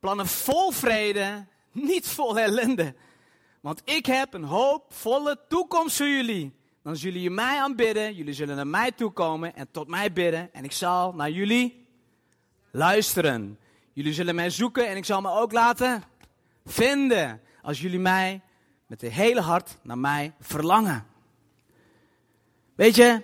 Plannen 0.00 0.26
vol 0.26 0.70
vrede, 0.70 1.46
niet 1.72 2.08
vol 2.08 2.38
ellende. 2.38 2.94
Want 3.60 3.82
ik 3.84 4.06
heb 4.06 4.34
een 4.34 4.44
hoopvolle 4.44 5.38
toekomst 5.48 5.96
voor 5.96 6.08
jullie. 6.08 6.52
Dan 6.82 6.96
zullen 6.96 7.20
jullie 7.20 7.36
mij 7.36 7.60
aanbidden, 7.60 8.14
jullie 8.14 8.34
zullen 8.34 8.56
naar 8.56 8.66
mij 8.66 8.92
toekomen 8.92 9.56
en 9.56 9.68
tot 9.70 9.88
mij 9.88 10.12
bidden. 10.12 10.52
En 10.52 10.64
ik 10.64 10.72
zal 10.72 11.12
naar 11.12 11.30
jullie 11.30 11.86
luisteren. 12.70 13.58
Jullie 13.92 14.12
zullen 14.12 14.34
mij 14.34 14.50
zoeken 14.50 14.88
en 14.88 14.96
ik 14.96 15.04
zal 15.04 15.20
me 15.20 15.30
ook 15.30 15.52
laten 15.52 16.02
vinden. 16.64 17.40
Als 17.62 17.80
jullie 17.80 17.98
mij 17.98 18.40
met 18.86 19.00
de 19.00 19.08
hele 19.08 19.40
hart 19.40 19.78
naar 19.82 19.98
mij 19.98 20.34
verlangen. 20.40 21.09
Weet 22.80 22.96
je, 22.96 23.22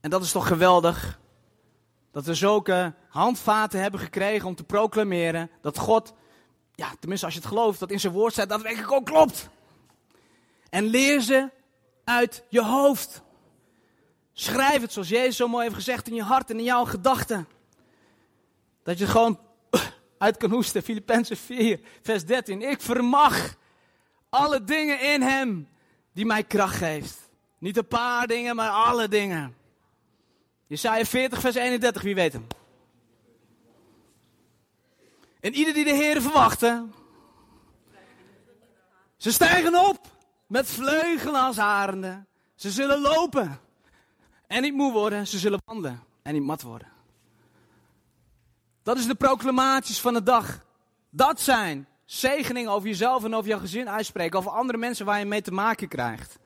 en 0.00 0.10
dat 0.10 0.22
is 0.22 0.32
toch 0.32 0.46
geweldig. 0.46 1.18
Dat 2.10 2.24
we 2.24 2.34
zulke 2.34 2.94
handvaten 3.08 3.80
hebben 3.80 4.00
gekregen 4.00 4.48
om 4.48 4.54
te 4.54 4.64
proclameren 4.64 5.50
dat 5.60 5.78
God, 5.78 6.14
ja, 6.74 6.92
tenminste 6.98 7.26
als 7.26 7.34
je 7.34 7.40
het 7.40 7.48
gelooft, 7.48 7.78
dat 7.78 7.90
in 7.90 8.00
zijn 8.00 8.12
woord 8.12 8.32
staat, 8.32 8.48
dat 8.48 8.62
werkelijk 8.62 8.92
ook 8.92 9.04
klopt. 9.04 9.48
En 10.70 10.84
leer 10.84 11.20
ze 11.20 11.50
uit 12.04 12.44
je 12.48 12.62
hoofd. 12.62 13.22
Schrijf 14.32 14.80
het 14.80 14.92
zoals 14.92 15.08
Jezus 15.08 15.36
zo 15.36 15.48
mooi 15.48 15.62
heeft 15.62 15.76
gezegd 15.76 16.08
in 16.08 16.14
je 16.14 16.22
hart 16.22 16.50
en 16.50 16.58
in 16.58 16.64
jouw 16.64 16.84
gedachten. 16.84 17.48
Dat 18.82 18.98
je 18.98 19.04
het 19.04 19.12
gewoon 19.12 19.38
uit 20.18 20.36
kan 20.36 20.50
hoesten. 20.50 20.82
Filippenzen 20.82 21.36
4, 21.36 21.80
vers 22.02 22.24
13. 22.24 22.62
Ik 22.62 22.80
vermag 22.80 23.54
alle 24.28 24.64
dingen 24.64 25.00
in 25.00 25.22
hem 25.22 25.68
die 26.12 26.26
mij 26.26 26.44
kracht 26.44 26.76
geeft. 26.76 27.25
Niet 27.58 27.76
een 27.76 27.86
paar 27.86 28.26
dingen, 28.26 28.56
maar 28.56 28.70
alle 28.70 29.08
dingen. 29.08 29.56
Jesaja 30.66 31.04
40, 31.04 31.40
vers 31.40 31.54
31, 31.54 32.02
wie 32.02 32.14
weet 32.14 32.32
hem. 32.32 32.46
En 35.40 35.54
ieder 35.54 35.74
die 35.74 35.84
de 35.84 35.94
Heer 35.94 36.22
verwachten, 36.22 36.94
ze 39.16 39.32
stijgen 39.32 39.88
op 39.88 39.98
met 40.46 40.66
vleugelen 40.66 41.40
als 41.40 41.58
arenden. 41.58 42.26
Ze 42.54 42.70
zullen 42.70 43.00
lopen 43.00 43.60
en 44.46 44.62
niet 44.62 44.74
moe 44.74 44.92
worden. 44.92 45.26
Ze 45.26 45.38
zullen 45.38 45.62
wandelen 45.64 46.02
en 46.22 46.32
niet 46.32 46.42
mat 46.42 46.62
worden. 46.62 46.88
Dat 48.82 48.98
is 48.98 49.06
de 49.06 49.14
proclamaties 49.14 50.00
van 50.00 50.14
de 50.14 50.22
dag. 50.22 50.64
Dat 51.10 51.40
zijn 51.40 51.88
zegeningen 52.04 52.70
over 52.70 52.88
jezelf 52.88 53.24
en 53.24 53.34
over 53.34 53.48
jouw 53.48 53.58
gezin 53.58 53.88
uitspreken. 53.88 54.38
Over 54.38 54.50
andere 54.50 54.78
mensen 54.78 55.06
waar 55.06 55.18
je 55.18 55.24
mee 55.24 55.42
te 55.42 55.52
maken 55.52 55.88
krijgt. 55.88 56.38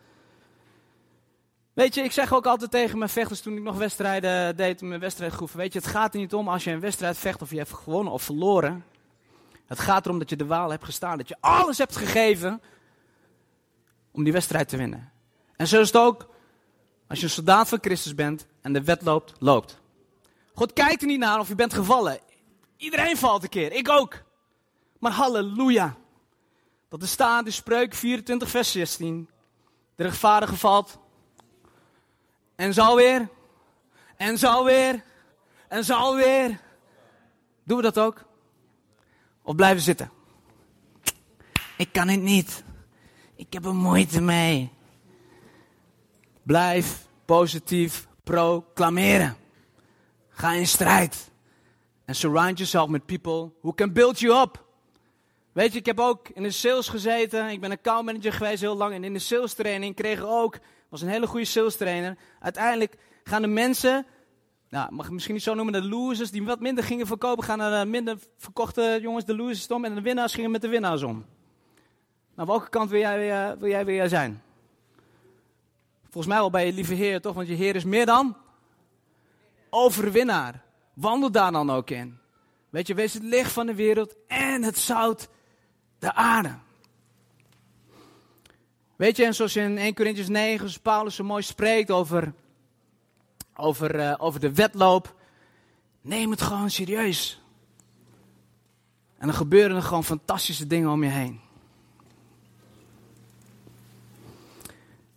Weet 1.81 1.95
je, 1.95 2.03
ik 2.03 2.13
zeg 2.13 2.33
ook 2.33 2.47
altijd 2.47 2.71
tegen 2.71 2.99
mijn 2.99 3.11
vechters 3.11 3.41
toen 3.41 3.57
ik 3.57 3.63
nog 3.63 3.77
wedstrijden 3.77 4.57
deed, 4.57 4.81
mijn 4.81 5.01
wedstrijdgroepen. 5.01 5.57
Weet 5.57 5.73
je, 5.73 5.79
het 5.79 5.89
gaat 5.89 6.15
er 6.15 6.21
niet 6.21 6.35
om 6.35 6.49
als 6.49 6.65
je 6.65 6.71
een 6.71 6.81
wedstrijd 6.81 7.19
vecht 7.19 7.43
of 7.43 7.51
je 7.51 7.57
hebt 7.57 7.73
gewonnen 7.73 8.13
of 8.13 8.23
verloren. 8.23 8.85
Het 9.67 9.79
gaat 9.79 10.05
erom 10.05 10.19
dat 10.19 10.31
je 10.31 10.37
de 10.37 10.47
waal 10.47 10.71
hebt 10.71 10.85
gestaan. 10.85 11.19
Dat 11.19 11.29
je 11.29 11.37
alles 11.41 11.79
hebt 11.79 11.97
gegeven 11.97 12.63
om 14.11 14.25
die 14.25 14.33
wedstrijd 14.33 14.69
te 14.69 14.77
winnen. 14.77 15.13
En 15.57 15.67
zo 15.67 15.81
is 15.81 15.87
het 15.87 15.97
ook 15.97 16.29
als 17.09 17.19
je 17.19 17.25
een 17.25 17.31
soldaat 17.31 17.69
van 17.69 17.79
Christus 17.81 18.15
bent 18.15 18.47
en 18.61 18.73
de 18.73 18.85
wet 18.85 19.03
loopt, 19.03 19.33
loopt. 19.39 19.81
God 20.55 20.73
kijkt 20.73 21.01
er 21.01 21.07
niet 21.07 21.19
naar 21.19 21.39
of 21.39 21.49
je 21.49 21.55
bent 21.55 21.75
gevallen. 21.75 22.19
Iedereen 22.77 23.17
valt 23.17 23.43
een 23.43 23.49
keer, 23.49 23.73
ik 23.73 23.89
ook. 23.89 24.23
Maar 24.99 25.13
halleluja. 25.13 25.97
Dat 26.89 27.03
er 27.03 27.09
staat 27.09 27.47
in 27.47 27.53
Spreuk 27.53 27.95
24 27.95 28.49
vers 28.49 28.73
16. 28.73 29.29
De 29.95 30.03
rechtvaardige 30.03 30.57
valt. 30.57 30.99
En 32.61 32.75
zal 32.75 32.97
weer. 32.97 33.29
En 34.17 34.39
zal 34.39 34.65
weer. 34.65 35.03
En 35.69 35.85
zal 35.85 36.17
weer. 36.17 36.61
Doen 37.65 37.77
we 37.77 37.83
dat 37.83 37.99
ook? 37.99 38.25
Of 39.43 39.55
blijven 39.55 39.83
zitten? 39.83 40.11
Ik 41.77 41.93
kan 41.93 42.09
het 42.09 42.21
niet. 42.21 42.65
Ik 43.37 43.53
heb 43.53 43.65
er 43.65 43.75
moeite 43.75 44.21
mee. 44.21 44.73
Blijf 46.43 47.07
positief 47.25 48.09
proclameren. 48.25 49.37
Ga 50.29 50.53
in 50.53 50.67
strijd. 50.67 51.31
En 52.05 52.15
surround 52.15 52.59
yourself 52.59 52.91
with 52.91 53.07
people 53.07 53.53
who 53.61 53.73
can 53.75 53.93
build 53.93 54.19
you 54.19 54.41
up. 54.41 54.65
Weet 55.53 55.73
je, 55.73 55.79
ik 55.79 55.87
heb 55.87 56.01
ook 56.01 56.29
in 56.29 56.43
de 56.43 56.51
sales 56.51 56.89
gezeten. 56.89 57.49
Ik 57.49 57.61
ben 57.61 57.71
account 57.71 58.05
manager 58.05 58.33
geweest 58.33 58.61
heel 58.61 58.77
lang. 58.77 58.95
En 58.95 59.05
in 59.05 59.13
de 59.13 59.19
sales 59.19 59.55
training 59.55 59.95
kreeg 59.95 60.19
ik 60.19 60.25
ook, 60.25 60.59
was 60.91 61.03
een 61.03 61.09
hele 61.09 61.27
goede 61.27 61.45
sales 61.45 61.77
trainer. 61.77 62.17
Uiteindelijk 62.41 62.97
gaan 63.25 63.43
de 63.43 63.49
mensen, 63.49 64.07
nou, 64.69 64.93
mag 64.93 65.07
ik 65.07 65.13
misschien 65.13 65.35
niet 65.35 65.43
zo 65.43 65.55
noemen, 65.55 65.73
de 65.73 65.89
losers 65.89 66.31
die 66.31 66.45
wat 66.45 66.61
minder 66.61 66.85
gingen 66.85 67.07
verkopen, 67.07 67.45
gaan 67.45 67.59
naar 67.59 67.85
de 67.85 67.91
minder 67.91 68.19
verkochte 68.37 68.99
jongens, 69.03 69.25
de 69.25 69.37
losers 69.37 69.67
om. 69.67 69.85
En 69.85 69.95
de 69.95 70.01
winnaars 70.01 70.35
gingen 70.35 70.51
met 70.51 70.61
de 70.61 70.69
winnaars 70.69 71.03
om. 71.03 71.25
Nou, 72.35 72.49
welke 72.49 72.69
kant 72.69 72.91
wil 72.91 73.01
jij, 73.01 73.57
wil 73.59 73.69
jij 73.69 73.85
weer 73.85 74.09
zijn? 74.09 74.43
Volgens 76.03 76.27
mij 76.27 76.39
wel 76.39 76.51
bij 76.51 76.67
je 76.67 76.73
lieve 76.73 76.95
Heer, 76.95 77.21
toch? 77.21 77.35
Want 77.35 77.49
je 77.49 77.55
Heer 77.55 77.77
is 77.77 77.85
meer 77.85 78.07
dan 78.07 78.37
overwinnaar. 79.71 80.63
Wandel 80.95 81.31
daar 81.31 81.53
dan 81.53 81.71
ook 81.71 81.91
in. 81.91 82.19
Weet 82.71 82.87
je, 82.87 82.95
wees 82.95 83.15
het 83.15 83.23
licht 83.23 83.53
van 83.53 83.67
de 83.67 83.75
wereld 83.75 84.15
en 84.27 84.63
het 84.63 84.79
zout 84.79 85.29
de 85.99 86.15
aarde. 86.15 86.55
Weet 89.01 89.17
je, 89.17 89.25
en 89.25 89.35
zoals 89.35 89.57
in 89.57 89.79
1 89.79 89.95
Corinthians 89.95 90.29
9, 90.29 90.59
zoals 90.59 90.79
Paulus 90.79 91.15
zo 91.15 91.25
mooi 91.25 91.43
spreekt 91.43 91.91
over, 91.91 92.33
over, 93.55 93.95
uh, 93.95 94.15
over 94.19 94.41
de 94.41 94.55
wedloop. 94.55 95.15
Neem 96.01 96.31
het 96.31 96.43
gewoon 96.43 96.71
serieus. 96.71 97.43
En 99.19 99.27
dan 99.27 99.37
gebeuren 99.37 99.77
er 99.77 99.83
gewoon 99.83 100.05
fantastische 100.05 100.67
dingen 100.67 100.91
om 100.91 101.05
je 101.05 101.11
heen. 101.11 101.41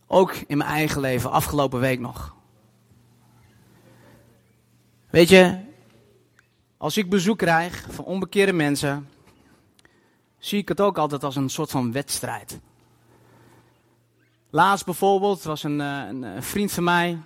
Ook 0.08 0.34
in 0.34 0.58
mijn 0.58 0.70
eigen 0.70 1.02
leven, 1.02 1.32
afgelopen 1.32 1.80
week 1.80 2.00
nog. 2.00 2.36
Weet 5.10 5.30
je, 5.30 5.60
als 6.78 6.98
ik 6.98 7.10
bezoek 7.10 7.38
krijg 7.38 7.86
van 7.90 8.06
onbekeerde 8.06 8.54
mensen, 8.54 9.10
zie 10.38 10.60
ik 10.60 10.68
het 10.68 10.82
ook 10.82 10.98
altijd 10.98 11.24
als 11.24 11.36
een 11.36 11.50
soort 11.50 11.72
van 11.72 11.92
wedstrijd. 11.92 12.60
Laatst 14.56 14.86
bijvoorbeeld 14.86 15.44
was 15.44 15.64
een, 15.64 15.82
eh, 15.82 16.08
een, 16.08 16.44
vriend 16.44 16.72
van 16.72 16.84
mij, 16.84 17.20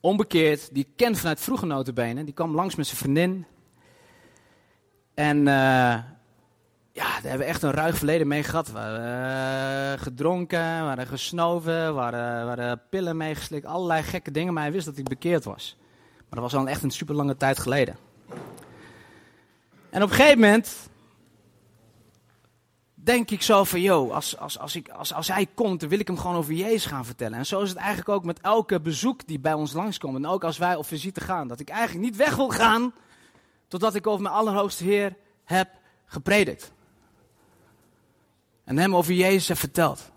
onbekeerd, 0.00 0.74
die 0.74 0.84
ik 0.84 0.96
ken 0.96 1.16
vanuit 1.16 1.40
vroege 1.40 1.66
notenbenen. 1.66 2.24
Die 2.24 2.34
kwam 2.34 2.54
langs 2.54 2.74
met 2.74 2.86
zijn 2.86 2.98
vriendin. 2.98 3.46
En 5.14 5.36
uh, 5.36 5.44
ja, 5.44 6.04
daar 6.92 7.20
hebben 7.22 7.38
we 7.38 7.44
echt 7.44 7.62
een 7.62 7.70
ruig 7.70 7.96
verleden 7.96 8.28
mee 8.28 8.42
gehad. 8.42 8.66
We 8.66 8.72
waren 8.72 9.98
gedronken, 9.98 10.84
waren 10.84 11.06
gesnoven, 11.06 11.94
waren, 11.94 12.46
waren 12.46 12.82
pillen 12.90 13.16
meegeslikt, 13.16 13.66
allerlei 13.66 14.02
gekke 14.02 14.30
dingen. 14.30 14.54
Maar 14.54 14.62
hij 14.62 14.72
wist 14.72 14.86
dat 14.86 14.98
ik 14.98 15.08
bekeerd 15.08 15.44
was. 15.44 15.76
Maar 16.16 16.40
dat 16.40 16.50
was 16.50 16.54
al 16.54 16.68
echt 16.68 16.82
een 16.82 16.90
super 16.90 17.14
lange 17.14 17.36
tijd 17.36 17.58
geleden. 17.58 17.96
En 19.90 20.02
op 20.02 20.10
een 20.10 20.16
gegeven 20.16 20.40
moment 20.40 20.87
denk 23.08 23.30
ik 23.30 23.42
zo 23.42 23.64
van, 23.64 23.80
joh, 23.80 24.14
als, 24.14 24.36
als, 24.38 24.58
als, 24.58 24.76
ik, 24.76 24.88
als, 24.88 25.14
als 25.14 25.28
hij 25.28 25.46
komt, 25.54 25.80
dan 25.80 25.88
wil 25.88 25.98
ik 25.98 26.06
hem 26.06 26.18
gewoon 26.18 26.36
over 26.36 26.52
Jezus 26.52 26.86
gaan 26.86 27.04
vertellen. 27.04 27.38
En 27.38 27.46
zo 27.46 27.60
is 27.60 27.68
het 27.68 27.78
eigenlijk 27.78 28.08
ook 28.08 28.24
met 28.24 28.40
elke 28.40 28.80
bezoek 28.80 29.26
die 29.26 29.38
bij 29.38 29.52
ons 29.52 29.72
langskomt. 29.72 30.16
En 30.16 30.26
ook 30.26 30.44
als 30.44 30.58
wij 30.58 30.76
op 30.76 30.86
visite 30.86 31.20
gaan. 31.20 31.48
Dat 31.48 31.60
ik 31.60 31.68
eigenlijk 31.68 32.04
niet 32.04 32.16
weg 32.16 32.36
wil 32.36 32.48
gaan, 32.48 32.92
totdat 33.68 33.94
ik 33.94 34.06
over 34.06 34.22
mijn 34.22 34.34
Allerhoogste 34.34 34.84
Heer 34.84 35.16
heb 35.44 35.68
gepredikt. 36.06 36.72
En 38.64 38.78
hem 38.78 38.96
over 38.96 39.12
Jezus 39.12 39.48
heb 39.48 39.58
verteld. 39.58 40.10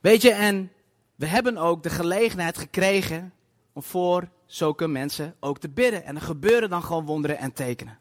Weet 0.00 0.22
je, 0.22 0.32
en 0.32 0.72
we 1.14 1.26
hebben 1.26 1.56
ook 1.56 1.82
de 1.82 1.90
gelegenheid 1.90 2.58
gekregen 2.58 3.32
om 3.72 3.82
voor 3.82 4.28
zulke 4.46 4.88
mensen 4.88 5.36
ook 5.40 5.58
te 5.58 5.68
bidden. 5.68 6.04
En 6.04 6.16
er 6.16 6.22
gebeuren 6.22 6.70
dan 6.70 6.82
gewoon 6.82 7.04
wonderen 7.04 7.38
en 7.38 7.52
tekenen. 7.52 7.98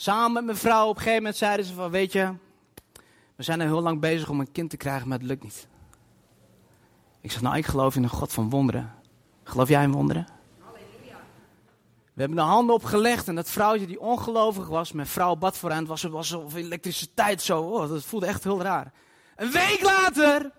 Samen 0.00 0.32
met 0.32 0.44
mijn 0.44 0.56
vrouw 0.56 0.88
op 0.88 0.96
een 0.96 1.02
gegeven 1.02 1.22
moment 1.22 1.36
zeiden 1.36 1.66
ze 1.66 1.74
van, 1.74 1.90
weet 1.90 2.12
je, 2.12 2.34
we 3.36 3.42
zijn 3.42 3.60
er 3.60 3.66
heel 3.66 3.80
lang 3.80 4.00
bezig 4.00 4.28
om 4.28 4.40
een 4.40 4.52
kind 4.52 4.70
te 4.70 4.76
krijgen, 4.76 5.08
maar 5.08 5.18
het 5.18 5.26
lukt 5.26 5.42
niet. 5.42 5.68
Ik 7.20 7.32
zeg, 7.32 7.40
nou, 7.40 7.56
ik 7.56 7.66
geloof 7.66 7.96
in 7.96 8.02
een 8.02 8.08
God 8.08 8.32
van 8.32 8.50
wonderen. 8.50 8.94
Geloof 9.44 9.68
jij 9.68 9.82
in 9.82 9.92
wonderen? 9.92 10.26
We 12.12 12.24
hebben 12.24 12.36
de 12.36 12.44
handen 12.44 12.74
opgelegd 12.74 13.28
en 13.28 13.34
dat 13.34 13.50
vrouwtje 13.50 13.86
die 13.86 14.00
ongelovig 14.00 14.68
was, 14.68 14.92
mijn 14.92 15.06
vrouw 15.06 15.36
bad 15.36 15.56
voor 15.56 15.70
hen, 15.70 15.86
was, 15.86 16.02
was 16.02 16.32
of 16.32 16.54
elektriciteit 16.54 17.42
zo. 17.42 17.60
Oh, 17.62 17.88
dat 17.88 18.04
voelde 18.04 18.26
echt 18.26 18.44
heel 18.44 18.62
raar. 18.62 18.92
Een 19.36 19.50
week 19.50 19.80
later 19.82 20.52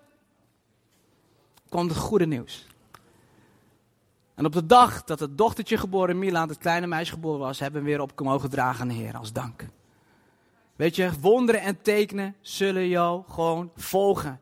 kwam 1.68 1.88
het 1.88 1.96
goede 1.96 2.26
nieuws. 2.26 2.66
En 4.40 4.46
op 4.46 4.52
de 4.52 4.66
dag 4.66 5.04
dat 5.04 5.20
het 5.20 5.38
dochtertje 5.38 5.76
geboren, 5.76 6.18
Milan, 6.18 6.48
het 6.48 6.58
kleine 6.58 6.86
meisje 6.86 7.12
geboren 7.12 7.38
was, 7.38 7.58
hebben 7.58 7.82
we 7.82 7.88
weer 7.88 8.00
op 8.00 8.20
mogen 8.20 8.50
dragen 8.50 8.80
aan 8.80 8.88
de 8.88 8.94
Heer 8.94 9.16
als 9.16 9.32
dank. 9.32 9.66
Weet 10.76 10.96
je, 10.96 11.10
wonderen 11.20 11.60
en 11.60 11.82
tekenen 11.82 12.36
zullen 12.40 12.88
jou 12.88 13.22
gewoon 13.28 13.70
volgen. 13.76 14.40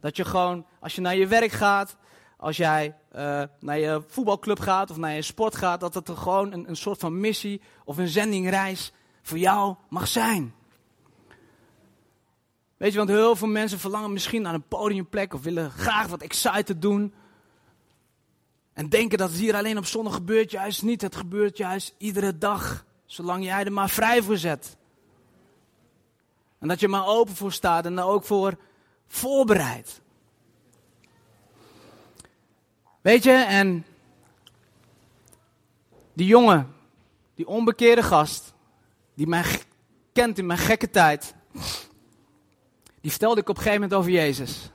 Dat 0.00 0.16
je 0.16 0.24
gewoon, 0.24 0.66
als 0.80 0.94
je 0.94 1.00
naar 1.00 1.16
je 1.16 1.26
werk 1.26 1.50
gaat, 1.50 1.96
als 2.36 2.56
jij 2.56 2.96
uh, 3.16 3.42
naar 3.60 3.78
je 3.78 4.02
voetbalclub 4.06 4.60
gaat 4.60 4.90
of 4.90 4.96
naar 4.96 5.14
je 5.14 5.22
sport 5.22 5.56
gaat, 5.56 5.80
dat 5.80 5.94
het 5.94 6.08
er 6.08 6.16
gewoon 6.16 6.52
een, 6.52 6.68
een 6.68 6.76
soort 6.76 7.00
van 7.00 7.20
missie 7.20 7.60
of 7.84 7.96
een 7.96 8.08
zendingreis 8.08 8.92
voor 9.22 9.38
jou 9.38 9.74
mag 9.88 10.08
zijn. 10.08 10.54
Weet 12.76 12.92
je, 12.92 12.98
want 12.98 13.10
heel 13.10 13.36
veel 13.36 13.48
mensen 13.48 13.78
verlangen 13.78 14.12
misschien 14.12 14.42
naar 14.42 14.54
een 14.54 14.68
podiumplek 14.68 15.34
of 15.34 15.42
willen 15.42 15.70
graag 15.70 16.06
wat 16.06 16.22
excited 16.22 16.82
doen. 16.82 17.14
En 18.80 18.88
denken 18.88 19.18
dat 19.18 19.30
het 19.30 19.38
hier 19.38 19.54
alleen 19.54 19.78
op 19.78 19.86
zondag 19.86 20.14
gebeurt, 20.14 20.50
juist 20.50 20.82
niet. 20.82 21.02
Het 21.02 21.16
gebeurt 21.16 21.56
juist 21.56 21.94
iedere 21.98 22.38
dag, 22.38 22.84
zolang 23.06 23.44
jij 23.44 23.64
er 23.64 23.72
maar 23.72 23.90
vrij 23.90 24.22
voor 24.22 24.36
zet. 24.36 24.76
En 26.58 26.68
dat 26.68 26.80
je 26.80 26.88
maar 26.88 27.06
open 27.06 27.34
voor 27.34 27.52
staat 27.52 27.84
en 27.84 27.98
er 27.98 28.04
ook 28.04 28.24
voor 28.24 28.56
voorbereid. 29.06 30.00
Weet 33.00 33.22
je, 33.22 33.32
en 33.32 33.86
die 36.12 36.26
jongen, 36.26 36.74
die 37.34 37.46
onbekeerde 37.46 38.02
gast, 38.02 38.52
die 39.14 39.26
mij 39.26 39.44
kent 40.12 40.38
in 40.38 40.46
mijn 40.46 40.58
gekke 40.58 40.90
tijd, 40.90 41.34
die 43.00 43.10
vertelde 43.10 43.40
ik 43.40 43.48
op 43.48 43.56
een 43.56 43.62
gegeven 43.62 43.80
moment 43.80 43.98
over 43.98 44.10
Jezus. 44.10 44.70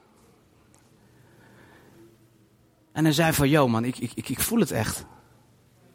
En 2.96 3.04
hij 3.04 3.14
zei 3.14 3.34
van, 3.34 3.50
yo 3.50 3.68
man, 3.68 3.86
ik, 3.86 3.98
ik, 3.98 4.30
ik, 4.30 4.40
voel 4.40 4.60
het 4.60 4.72
echt. 4.72 5.06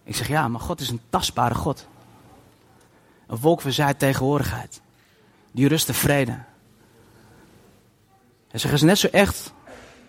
Ik 0.05 0.17
zeg, 0.17 0.29
ja, 0.29 0.49
maar 0.49 0.61
God 0.61 0.81
is 0.81 0.89
een 0.89 1.01
tastbare 1.11 1.55
God. 1.55 1.87
Een 3.27 3.37
wolk 3.37 3.61
van 3.61 3.73
zijn 3.73 3.97
tegenwoordigheid. 3.97 4.81
Die 5.53 5.69
rust 5.69 5.89
en 5.89 5.95
vrede. 5.95 6.39
Hij 8.49 8.61
zegt, 8.61 8.75
is 8.75 8.83
net 8.83 8.99
zo 8.99 9.07
echt 9.07 9.53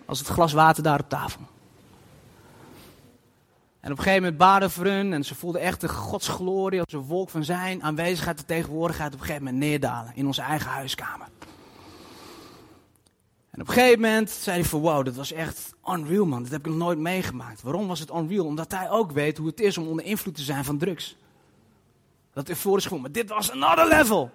als 0.05 0.19
het 0.19 0.27
glas 0.27 0.53
water 0.53 0.83
daar 0.83 0.99
op 0.99 1.09
tafel. 1.09 1.41
En 3.79 3.91
op 3.91 3.97
een 3.97 4.03
gegeven 4.03 4.21
moment 4.21 4.37
baden 4.37 4.71
voor 4.71 4.85
hun 4.85 5.13
en 5.13 5.23
ze 5.23 5.35
voelden 5.35 5.61
echt 5.61 5.81
de 5.81 5.89
godsglorie 5.89 6.79
als 6.79 6.93
een 6.93 6.99
wolk 6.99 7.29
van 7.29 7.43
zijn 7.43 7.83
aanwezigheid 7.83 8.39
en 8.39 8.45
tegenwoordigheid 8.45 9.13
op 9.13 9.19
een 9.19 9.25
gegeven 9.25 9.43
moment 9.43 9.63
neerdalen 9.63 10.15
in 10.15 10.25
onze 10.25 10.41
eigen 10.41 10.69
huiskamer. 10.69 11.27
En 13.51 13.61
op 13.61 13.67
een 13.67 13.73
gegeven 13.73 14.01
moment 14.01 14.29
zei 14.29 14.59
hij 14.59 14.69
van 14.69 14.79
wow, 14.79 15.05
dat 15.05 15.15
was 15.15 15.31
echt 15.31 15.73
unreal 15.85 16.25
man, 16.25 16.43
dat 16.43 16.51
heb 16.51 16.59
ik 16.59 16.65
nog 16.65 16.77
nooit 16.77 16.99
meegemaakt. 16.99 17.61
Waarom 17.61 17.87
was 17.87 17.99
het 17.99 18.09
unreal? 18.09 18.45
Omdat 18.45 18.71
hij 18.71 18.89
ook 18.89 19.11
weet 19.11 19.37
hoe 19.37 19.47
het 19.47 19.59
is 19.59 19.77
om 19.77 19.87
onder 19.87 20.05
invloed 20.05 20.35
te 20.35 20.41
zijn 20.41 20.65
van 20.65 20.77
drugs. 20.77 21.15
Dat 22.33 22.49
euforisch 22.49 22.83
gevoel, 22.83 22.99
maar 22.99 23.11
dit 23.11 23.29
was 23.29 23.51
another 23.51 23.87
level. 23.87 24.31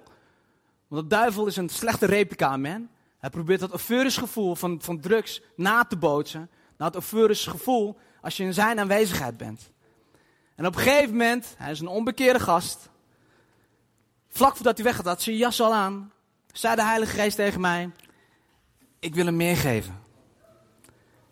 Want 0.89 1.03
de 1.03 1.17
duivel 1.17 1.47
is 1.47 1.57
een 1.57 1.69
slechte 1.69 2.07
replica 2.07 2.57
man. 2.57 2.89
Hij 3.19 3.31
probeert 3.31 3.61
dat 3.61 3.73
euforisch 3.73 4.17
gevoel 4.17 4.55
van, 4.55 4.79
van 4.83 5.01
drugs 5.01 5.43
na 5.57 5.85
te 5.85 5.97
bootsen. 5.97 6.51
Naar 6.77 6.87
het 6.87 6.97
euforisch 6.97 7.47
gevoel 7.47 7.99
als 8.21 8.37
je 8.37 8.45
in 8.45 8.55
zijn 8.55 8.81
aanwezigheid 8.81 9.37
bent. 9.37 9.71
En 10.55 10.67
op 10.67 10.77
een 10.77 10.83
gegeven 10.83 11.11
moment, 11.11 11.55
hij 11.57 11.71
is 11.71 11.81
een 11.81 11.87
onbekeerde 11.87 12.41
gast. 12.41 12.89
Vlak 14.29 14.55
voordat 14.55 14.77
hij 14.77 14.85
weggaat, 14.85 15.07
had 15.07 15.23
zijn 15.23 15.37
jas 15.37 15.61
al 15.61 15.75
aan. 15.75 16.13
Zei 16.53 16.75
de 16.75 16.83
Heilige 16.83 17.13
Geest 17.13 17.37
tegen 17.37 17.61
mij: 17.61 17.91
Ik 19.07 19.15
wil 19.15 19.25
hem 19.25 19.37
meer 19.37 19.57
geven. 19.57 19.99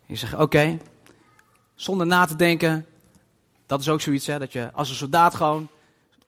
Je 0.05 0.15
zegt: 0.15 0.33
Oké. 0.33 0.77
Zonder 1.73 2.07
na 2.07 2.25
te 2.25 2.35
denken. 2.35 2.85
Dat 3.65 3.79
is 3.79 3.89
ook 3.89 4.01
zoiets, 4.01 4.25
hè, 4.25 4.39
dat 4.39 4.51
je 4.53 4.71
als 4.73 4.89
een 4.89 4.95
soldaat 4.95 5.35
gewoon 5.35 5.67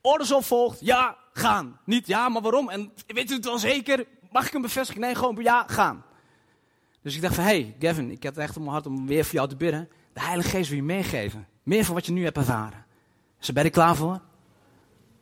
orders 0.01 0.31
opvolgt. 0.31 0.79
Ja, 0.79 1.17
gaan. 1.33 1.79
Niet 1.83 2.07
ja, 2.07 2.29
maar 2.29 2.41
waarom? 2.41 2.69
En 2.69 2.91
weet 3.07 3.31
u 3.31 3.33
het 3.33 3.45
wel 3.45 3.60
zeker? 3.60 4.05
Mag 4.31 4.45
ik 4.45 4.53
hem 4.53 4.62
bevestigen? 4.62 5.01
Nee, 5.01 5.15
gewoon 5.15 5.38
ja, 5.41 5.63
gaan. 5.67 6.03
Dus 7.01 7.15
ik 7.15 7.21
dacht 7.21 7.36
van, 7.36 7.43
hey 7.43 7.75
Gavin, 7.79 8.12
ik 8.12 8.23
had 8.23 8.38
echt 8.38 8.55
op 8.55 8.62
mijn 8.62 8.73
hart 8.73 8.86
om 8.86 9.07
weer 9.07 9.25
voor 9.25 9.36
jou 9.36 9.49
te 9.49 9.55
bidden. 9.55 9.89
De 10.13 10.21
Heilige 10.21 10.49
Geest 10.49 10.69
wil 10.69 10.77
je 10.77 10.83
meegeven. 10.83 11.47
Meer 11.63 11.86
van 11.86 11.95
wat 11.95 12.05
je 12.05 12.12
nu 12.12 12.23
hebt 12.23 12.38
ervaren. 12.38 12.86
Ze 13.39 13.53
ben 13.53 13.63
je 13.63 13.69
klaar 13.69 13.95
voor? 13.95 14.21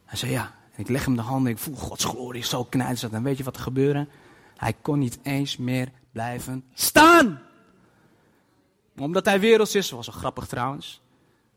Hij 0.05 0.17
zei 0.17 0.31
ja. 0.31 0.55
En 0.71 0.81
ik 0.81 0.89
leg 0.89 1.05
hem 1.05 1.15
de 1.15 1.21
handen. 1.21 1.51
Ik 1.51 1.57
voel 1.57 1.75
Gods 1.75 2.03
glorie 2.03 2.43
zo 2.43 2.63
knijzend. 2.63 3.13
En 3.13 3.23
weet 3.23 3.37
je 3.37 3.43
wat 3.43 3.55
er 3.55 3.61
gebeurde? 3.61 4.07
Hij 4.57 4.73
kon 4.81 4.99
niet 4.99 5.19
eens 5.23 5.57
meer 5.57 5.91
blijven 6.15 6.65
staan. 6.73 7.41
Omdat 8.97 9.25
hij 9.25 9.39
werelds 9.39 9.75
is, 9.75 9.91
was 9.91 10.07
wel 10.07 10.15
grappig 10.15 10.47
trouwens. 10.47 11.01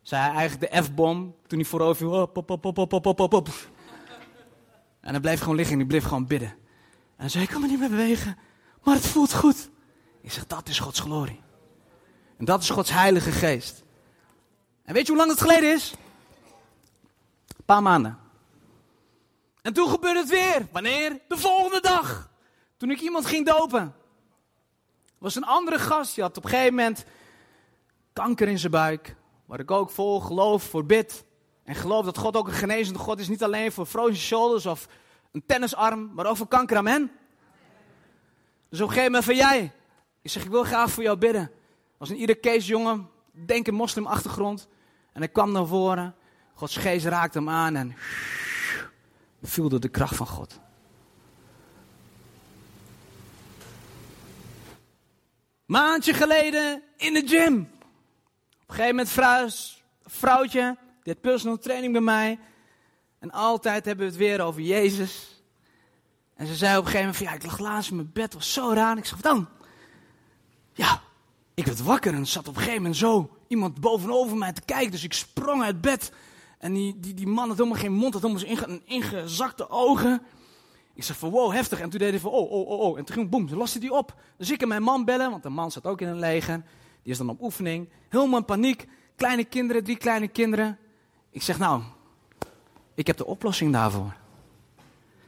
Zei 0.03 0.23
hij 0.23 0.35
eigenlijk 0.35 0.73
de 0.73 0.83
F-bom 0.83 1.35
toen 1.47 1.59
hij 1.59 1.69
voorover 1.69 1.97
viel. 1.97 2.23
Op, 2.23 3.33
op. 3.33 3.49
En 5.01 5.11
hij 5.11 5.21
bleef 5.21 5.41
gewoon 5.41 5.55
liggen 5.55 5.73
en 5.73 5.79
hij 5.79 5.89
bleef 5.89 6.05
gewoon 6.05 6.27
bidden. 6.27 6.49
En 6.49 6.57
hij 7.17 7.29
zei, 7.29 7.45
ik 7.45 7.51
kan 7.51 7.61
me 7.61 7.67
niet 7.67 7.79
meer 7.79 7.89
bewegen, 7.89 8.39
maar 8.83 8.95
het 8.95 9.07
voelt 9.07 9.35
goed. 9.35 9.71
Ik 10.21 10.33
zeg, 10.33 10.47
dat 10.47 10.69
is 10.69 10.79
Gods 10.79 11.01
glorie. 11.01 11.41
En 12.37 12.45
dat 12.45 12.63
is 12.63 12.71
Gods 12.71 12.91
heilige 12.91 13.31
geest. 13.31 13.85
En 14.85 14.95
weet 14.95 15.07
je 15.07 15.13
hoe 15.13 15.21
lang 15.21 15.31
het 15.31 15.41
geleden 15.41 15.75
is? 15.75 15.95
Een 17.47 17.65
paar 17.65 17.83
maanden. 17.83 18.19
En 19.63 19.73
toen 19.73 19.89
gebeurde 19.89 20.21
het 20.21 20.29
weer. 20.29 20.69
Wanneer? 20.73 21.21
De 21.29 21.37
volgende 21.37 21.81
dag. 21.81 22.31
Toen 22.77 22.91
ik 22.91 23.01
iemand 23.01 23.27
ging 23.27 23.47
dopen. 23.47 23.95
Was 25.19 25.35
een 25.37 25.45
andere 25.45 25.79
gast. 25.79 26.15
Die 26.15 26.25
had 26.25 26.37
op 26.37 26.45
een 26.45 26.51
gegeven 26.51 26.75
moment 26.75 27.05
kanker 28.13 28.49
in 28.49 28.59
zijn 28.59 28.73
buik. 28.73 29.17
Waar 29.47 29.61
ik 29.61 29.71
ook 29.71 29.91
vol 29.91 30.21
geloof 30.21 30.63
voor 30.63 30.87
bid. 30.87 31.25
En 31.65 31.75
geloof 31.75 32.05
dat 32.05 32.19
God 32.19 32.37
ook 32.37 32.47
een 32.47 32.53
genezende 32.53 32.99
God 32.99 33.21
is. 33.21 33.29
Niet 33.29 33.43
alleen 33.43 33.73
voor 33.73 33.87
frozen 33.87 34.17
shoulders 34.17 34.67
of 34.67 34.89
een 35.33 35.43
tennisarm. 35.47 36.11
Maar 36.15 36.27
ook 36.27 36.37
voor 36.37 36.49
kanker. 36.49 36.77
Amen. 36.77 37.11
Dus 38.69 38.81
op 38.81 38.87
een 38.87 38.95
gegeven 38.95 39.13
moment 39.13 39.25
van 39.25 39.37
jij. 39.37 39.73
Ik 40.23 40.31
zeg 40.31 40.45
ik 40.45 40.51
wil 40.51 40.65
graag 40.65 40.91
voor 40.91 41.03
jou 41.03 41.19
bidden 41.19 41.51
was 41.99 42.11
een 42.11 42.17
Irakees 42.17 42.67
jongen, 42.67 43.09
denk 43.33 43.67
een 43.67 43.75
moslimachtergrond. 43.75 44.69
En 45.13 45.21
hij 45.21 45.29
kwam 45.29 45.53
naar 45.53 45.67
voren. 45.67 46.15
Gods 46.55 46.77
geest 46.77 47.07
raakte 47.07 47.39
hem 47.39 47.49
aan 47.49 47.77
en 47.77 47.97
viel 49.43 49.69
door 49.69 49.81
de 49.81 49.89
kracht 49.89 50.17
van 50.17 50.27
God. 50.27 50.61
Maandje 55.69 56.15
geleden 56.15 56.83
in 56.97 57.13
de 57.13 57.23
gym. 57.27 57.61
Op 57.61 58.69
een 58.69 58.75
gegeven 58.75 58.89
moment 58.89 59.09
vrouw, 59.09 59.49
vrouwtje, 60.05 60.77
dit 61.03 61.21
personal 61.21 61.59
training 61.59 61.93
bij 61.93 62.03
mij. 62.03 62.39
En 63.19 63.31
altijd 63.31 63.85
hebben 63.85 64.05
we 64.05 64.11
het 64.11 64.21
weer 64.21 64.41
over 64.41 64.61
Jezus. 64.61 65.43
En 66.35 66.47
ze 66.47 66.55
zei 66.55 66.79
op 66.79 66.85
een 66.85 66.91
gegeven 66.91 67.07
moment 67.07 67.17
van, 67.17 67.27
ja, 67.27 67.33
ik 67.33 67.45
lag 67.45 67.59
laatst 67.59 67.91
in 67.91 67.97
mijn 67.97 68.11
bed, 68.13 68.35
was 68.35 68.53
zo 68.53 68.73
raar. 68.73 68.97
Ik 68.97 69.05
zeg, 69.05 69.15
wat 69.15 69.33
dan? 69.33 69.49
Ja, 70.73 71.03
ik 71.55 71.67
werd 71.67 71.83
wakker 71.83 72.15
en 72.15 72.27
zat 72.27 72.49
op 72.49 72.55
een 72.55 72.63
gegeven 72.63 72.83
moment 72.83 72.97
zo 72.97 73.37
iemand 73.49 73.81
bovenover 73.81 74.37
mij 74.37 74.53
te 74.53 74.63
kijken. 74.63 74.91
Dus 74.91 75.05
ik 75.05 75.13
sprong 75.13 75.63
uit 75.63 75.81
bed. 75.81 76.13
En 76.59 76.73
die, 76.73 77.01
die, 77.01 77.15
die 77.15 77.27
man 77.27 77.49
had 77.49 77.57
helemaal 77.57 77.79
geen 77.79 77.93
mond, 77.93 78.13
had 78.13 78.23
helemaal 78.23 78.45
inge, 78.45 78.81
ingezakte 78.85 79.71
ogen. 79.71 80.23
Ik 80.99 81.05
zeg 81.05 81.19
van 81.19 81.31
wow, 81.31 81.53
heftig. 81.53 81.81
En 81.81 81.91
toen 81.91 81.99
deed 81.99 82.11
hij 82.11 82.21
van 82.21 82.31
oh, 82.31 82.51
oh, 82.51 82.69
oh, 82.69 82.81
oh. 82.81 82.99
En 82.99 83.05
toen 83.05 83.15
ging 83.15 83.31
boem, 83.31 83.49
toen 83.49 83.59
loste 83.59 83.79
hij 83.79 83.91
op. 83.91 84.15
Dus 84.37 84.51
ik 84.51 84.63
en 84.63 84.69
mijn 84.69 84.83
man 84.83 85.05
bellen, 85.05 85.31
want 85.31 85.43
de 85.43 85.49
man 85.49 85.71
zat 85.71 85.87
ook 85.87 86.01
in 86.01 86.09
een 86.09 86.19
leger. 86.19 86.63
Die 87.03 87.13
is 87.13 87.19
dan 87.19 87.29
op 87.29 87.43
oefening. 87.43 87.89
Helemaal 88.09 88.39
in 88.39 88.45
paniek. 88.45 88.89
Kleine 89.17 89.45
kinderen, 89.45 89.85
drie 89.85 89.97
kleine 89.97 90.29
kinderen. 90.29 90.79
Ik 91.31 91.43
zeg 91.43 91.59
nou, 91.59 91.83
ik 92.95 93.07
heb 93.07 93.17
de 93.17 93.27
oplossing 93.27 93.73
daarvoor. 93.73 94.17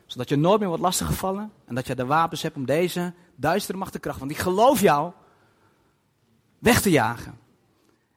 Zodat 0.06 0.28
je 0.28 0.36
nooit 0.36 0.58
meer 0.58 0.68
wordt 0.68 0.82
lastiggevallen. 0.82 1.52
En 1.64 1.74
dat 1.74 1.86
je 1.86 1.94
de 1.94 2.06
wapens 2.06 2.42
hebt 2.42 2.56
om 2.56 2.64
deze 2.64 3.14
duistere 3.36 3.78
macht 3.78 3.92
te 3.92 3.98
krachten. 3.98 4.26
Want 4.26 4.38
ik 4.38 4.42
geloof 4.42 4.80
jou 4.80 5.12
weg 6.58 6.80
te 6.80 6.90
jagen. 6.90 7.38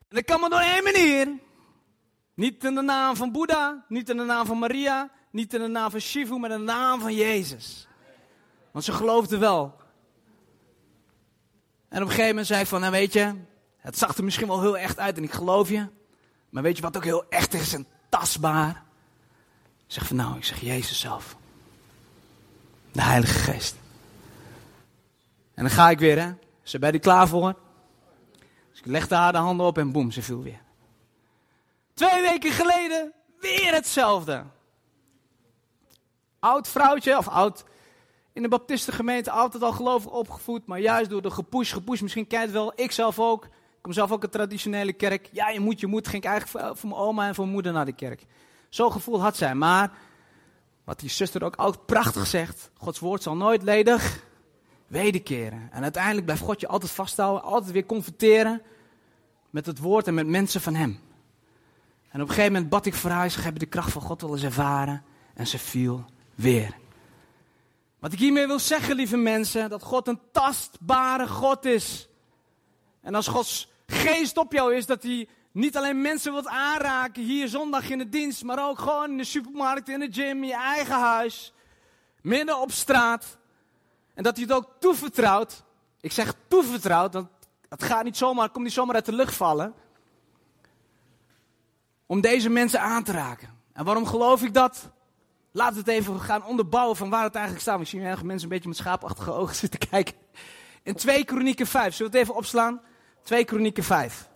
En 0.10 0.16
dat 0.16 0.26
kan 0.26 0.40
maar 0.40 0.50
door 0.50 0.60
één 0.60 0.84
manier. 0.84 1.28
Niet 2.34 2.64
in 2.64 2.76
de 2.76 2.82
naam 2.82 3.16
van 3.16 3.32
Boeddha, 3.32 3.86
niet 3.88 4.10
in 4.10 4.18
de 4.18 4.24
naam 4.24 4.46
van 4.46 4.60
Maria, 4.60 5.12
niet 5.34 5.54
in 5.54 5.62
de 5.62 5.68
naam 5.68 5.92
van 5.92 6.00
Shivu, 6.00 6.38
maar 6.38 6.52
in 6.52 6.58
de 6.58 6.64
naam 6.64 7.02
van 7.02 7.14
Jezus. 7.14 7.88
Want 8.72 8.86
ze 8.86 8.92
geloofden 8.92 9.40
wel. 9.40 9.76
En 11.90 12.02
op 12.02 12.04
een 12.04 12.08
gegeven 12.08 12.28
moment 12.28 12.48
zei 12.48 12.62
ik 12.62 12.68
van, 12.68 12.80
nou 12.80 12.92
weet 12.92 13.14
je, 13.14 13.34
het 13.78 13.98
zag 13.98 14.18
er 14.18 14.24
misschien 14.24 14.48
wel 14.48 14.62
heel 14.62 14.78
echt 14.78 15.00
uit 15.00 15.18
en 15.18 15.24
ik 15.24 15.32
geloof 15.32 15.70
je. 15.70 15.88
Maar 16.50 16.64
weet 16.64 16.76
je 16.76 16.82
wat 16.82 16.98
ook 16.98 17.04
heel 17.04 17.30
echt 17.30 17.54
is 17.54 17.74
en 17.74 17.88
tastbaar? 18.10 18.84
Ik 19.88 19.94
zeg 19.94 20.08
van 20.08 20.16
nou, 20.16 20.38
ik 20.38 20.46
zeg 20.46 20.62
Jezus 20.62 21.00
zelf. 21.00 21.36
De 22.92 23.02
Heilige 23.02 23.40
Geest. 23.40 23.76
En 25.54 25.64
dan 25.64 25.72
ga 25.72 25.90
ik 25.90 26.00
weer, 26.00 26.22
hè. 26.22 26.34
Ze 26.64 26.80
ben 26.80 26.92
je 26.92 27.00
klaar 27.00 27.28
voor? 27.28 27.56
Dus 28.72 28.80
ik 28.80 28.86
legde 28.86 29.16
haar 29.16 29.32
de 29.32 29.38
handen 29.38 29.66
op 29.66 29.78
en 29.78 29.92
boem, 29.92 30.12
ze 30.12 30.22
viel 30.22 30.44
weer. 30.44 30.62
Twee 31.94 32.22
weken 32.22 32.52
geleden 32.52 33.14
weer 33.40 33.74
hetzelfde. 33.74 34.44
Oud 36.44 36.68
vrouwtje, 36.68 37.18
of 37.18 37.28
oud 37.28 37.64
in 38.34 38.42
de 38.42 38.48
baptistengemeente, 38.48 39.32
altijd 39.32 39.64
al 39.64 39.72
gelovig 39.72 40.12
opgevoed, 40.12 40.66
maar 40.66 40.80
juist 40.80 41.10
door 41.10 41.22
de 41.22 41.32
gepush, 41.32 41.74
gepush, 41.74 42.02
misschien 42.02 42.28
kent 42.28 42.52
wel, 42.52 42.74
ik 42.76 42.92
zelf 42.92 43.20
ook. 43.20 43.46
Ik 43.46 43.82
kom 43.82 43.94
zelf 43.94 44.12
ook 44.12 44.24
een 44.24 44.30
traditionele 44.30 44.94
kerk. 44.94 45.30
Ja, 45.32 45.50
je 45.50 45.60
moet, 45.60 45.80
je 45.80 45.88
moet. 45.88 46.08
Ging 46.08 46.24
ik 46.24 46.30
eigenlijk 46.30 46.78
voor, 46.78 46.90
mijn 46.90 47.02
oma 47.02 47.28
en 47.28 47.36
voor 47.36 47.44
mijn 47.44 47.56
moeder 47.56 47.74
naar 47.74 47.86
de 47.86 47.94
kerk. 47.94 48.26
Zo'n 48.70 48.92
gevoel 48.92 49.22
had 49.22 49.38
zij. 49.38 49.56
Maar, 49.56 49.92
wat 50.84 51.00
die 51.00 51.10
zuster 51.10 51.44
ook 51.44 51.56
altijd 51.56 51.86
prachtig 51.86 52.28
zegt, 52.28 52.72
Gods 52.74 53.00
woord 53.00 53.24
zal 53.24 53.36
nooit 53.36 53.64
ledig 53.64 54.24
wederkeren. 54.88 55.70
En 55.72 55.84
uiteindelijk 55.84 56.26
blijft 56.26 56.44
God 56.44 56.60
je 56.60 56.68
altijd 56.68 56.92
vasthouden, 56.92 57.44
altijd 57.44 57.72
weer 57.72 57.86
confronteren 57.86 58.62
met 59.50 59.66
het 59.66 59.80
woord 59.80 60.08
en 60.08 60.14
met 60.14 60.28
mensen 60.28 60.62
van 60.62 60.76
Hem. 60.76 61.00
En 62.10 62.22
op 62.22 62.28
een 62.28 62.34
gegeven 62.34 62.54
moment 62.54 62.70
bad 62.70 62.86
ik 62.86 62.94
voor 62.94 63.10
haar, 63.10 63.30
ze 63.30 63.42
hebben 63.42 63.60
de 63.60 63.66
kracht 63.66 63.92
van 63.92 64.02
God 64.02 64.22
wel 64.22 64.32
eens 64.32 64.44
ervaren. 64.44 65.04
En 65.34 65.48
ze 65.48 65.60
viel 65.60 66.06
weer. 66.44 66.78
Wat 68.00 68.14
ik 68.14 68.20
hiermee 68.20 68.48
wil 68.48 68.60
zeggen, 68.60 68.96
lieve 68.96 69.18
mensen, 69.18 69.70
dat 69.70 69.84
God 69.84 70.08
een 70.08 70.20
tastbare 70.32 71.28
God 71.28 71.66
is. 71.66 72.08
En 73.02 73.16
als 73.16 73.28
Gods 73.28 73.72
geest 73.88 74.38
op 74.38 74.54
jou 74.54 74.76
is, 74.76 74.86
dat 74.86 75.04
hij 75.04 75.28
niet 75.52 75.78
alleen 75.78 76.02
mensen 76.02 76.32
wilt 76.32 76.48
aanraken 76.48 77.24
hier 77.24 77.48
zondag 77.48 77.90
in 77.90 77.98
de 77.98 78.10
dienst, 78.10 78.44
maar 78.44 78.70
ook 78.70 78.80
gewoon 78.80 79.12
in 79.12 79.18
de 79.18 79.24
supermarkt, 79.24 79.90
in 79.90 80.00
de 80.00 80.12
gym, 80.12 80.42
in 80.42 80.48
je 80.48 80.56
eigen 80.56 81.00
huis, 81.00 81.54
midden 82.22 82.60
op 82.62 82.72
straat. 82.72 83.38
En 84.14 84.24
dat 84.24 84.36
hij 84.36 84.46
het 84.46 84.54
ook 84.54 84.70
toevertrouwt. 84.80 85.64
Ik 86.02 86.12
zeg 86.12 86.34
toevertrouwt, 86.48 87.14
want 87.14 87.28
het 87.70 87.84
gaat 87.84 88.04
niet 88.04 88.18
zomaar, 88.18 88.50
komt 88.50 88.64
niet 88.64 88.74
zomaar 88.74 88.96
uit 88.96 89.06
de 89.06 89.14
lucht 89.14 89.36
vallen. 89.36 89.74
Om 92.06 92.22
deze 92.22 92.50
mensen 92.50 92.82
aan 92.82 93.04
te 93.04 93.12
raken. 93.12 93.50
En 93.74 93.86
waarom 93.86 94.06
geloof 94.06 94.44
ik 94.44 94.54
dat? 94.54 94.92
Laten 95.56 95.74
we 95.74 95.80
het 95.80 96.00
even 96.00 96.20
gaan 96.20 96.46
onderbouwen 96.46 96.96
van 96.96 97.10
waar 97.10 97.24
het 97.24 97.36
eigenlijk 97.36 97.66
staat. 97.66 97.80
Ik 97.80 97.88
zie 97.88 98.00
mensen 98.00 98.28
een 98.28 98.48
beetje 98.48 98.68
met 98.68 98.78
schaapachtige 98.78 99.32
ogen 99.32 99.56
zitten 99.66 99.80
kijken. 99.90 100.14
In 100.84 100.96
2 100.96 101.26
Kronieken 101.26 101.68
5, 101.68 101.96
zullen 101.96 102.12
we 102.12 102.18
het 102.18 102.28
even 102.28 102.40
opslaan? 102.40 102.82
2 103.24 103.46
Kronieken 103.46 103.84
5. 103.84 104.28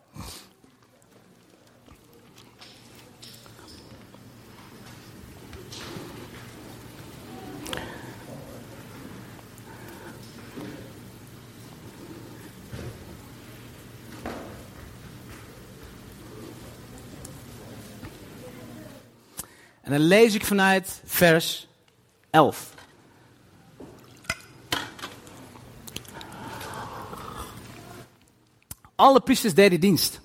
En 19.87 19.93
dan 19.93 20.01
lees 20.01 20.35
ik 20.35 20.45
vanuit 20.45 21.01
vers 21.05 21.67
11. 22.29 22.73
Alle 28.95 29.19
priesters 29.19 29.53
deden 29.53 29.79
dienst. 29.79 30.21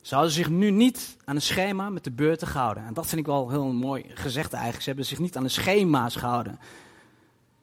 Ze 0.00 0.14
hadden 0.14 0.32
zich 0.32 0.48
nu 0.48 0.70
niet 0.70 1.16
aan 1.24 1.34
een 1.34 1.42
schema 1.42 1.90
met 1.90 2.04
de 2.04 2.10
beurten 2.10 2.46
gehouden. 2.46 2.86
En 2.86 2.94
dat 2.94 3.06
vind 3.06 3.20
ik 3.20 3.26
wel 3.26 3.50
heel 3.50 3.72
mooi 3.72 4.04
gezegd 4.08 4.52
eigenlijk. 4.52 4.82
Ze 4.82 4.88
hebben 4.88 5.06
zich 5.06 5.18
niet 5.18 5.36
aan 5.36 5.42
de 5.42 5.48
schema's 5.48 6.16
gehouden. 6.16 6.58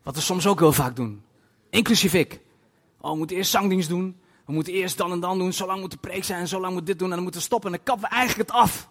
Wat 0.04 0.15
we 0.15 0.22
soms 0.22 0.48
ook 0.48 0.60
heel 0.60 0.74
vaak 0.74 0.96
doen. 0.96 1.24
Inclusief 1.70 2.13
ik. 2.13 2.39
Oh, 3.02 3.12
we 3.12 3.17
moeten 3.17 3.36
eerst 3.36 3.52
zangdienst 3.52 3.89
doen. 3.89 4.20
We 4.46 4.54
moeten 4.54 4.74
eerst 4.74 4.98
dan 4.98 5.12
en 5.12 5.20
dan 5.20 5.38
doen. 5.38 5.54
Zo 5.54 5.65
lang 5.65 5.80
moet 5.80 5.91
de 5.91 5.98
preek 5.98 6.24
zijn. 6.24 6.48
Zo 6.48 6.60
lang 6.60 6.74
moet 6.74 6.86
dit 6.86 7.00
doen. 7.00 7.10
En 7.10 7.13
dan 7.13 7.24
moeten 7.24 7.41
we 7.41 7.46
stoppen. 7.46 7.72
En 7.72 7.76
dan 7.76 7.86
kappen 7.86 8.10
we 8.10 8.15
eigenlijk 8.15 8.50
het 8.50 8.58
af. 8.58 8.89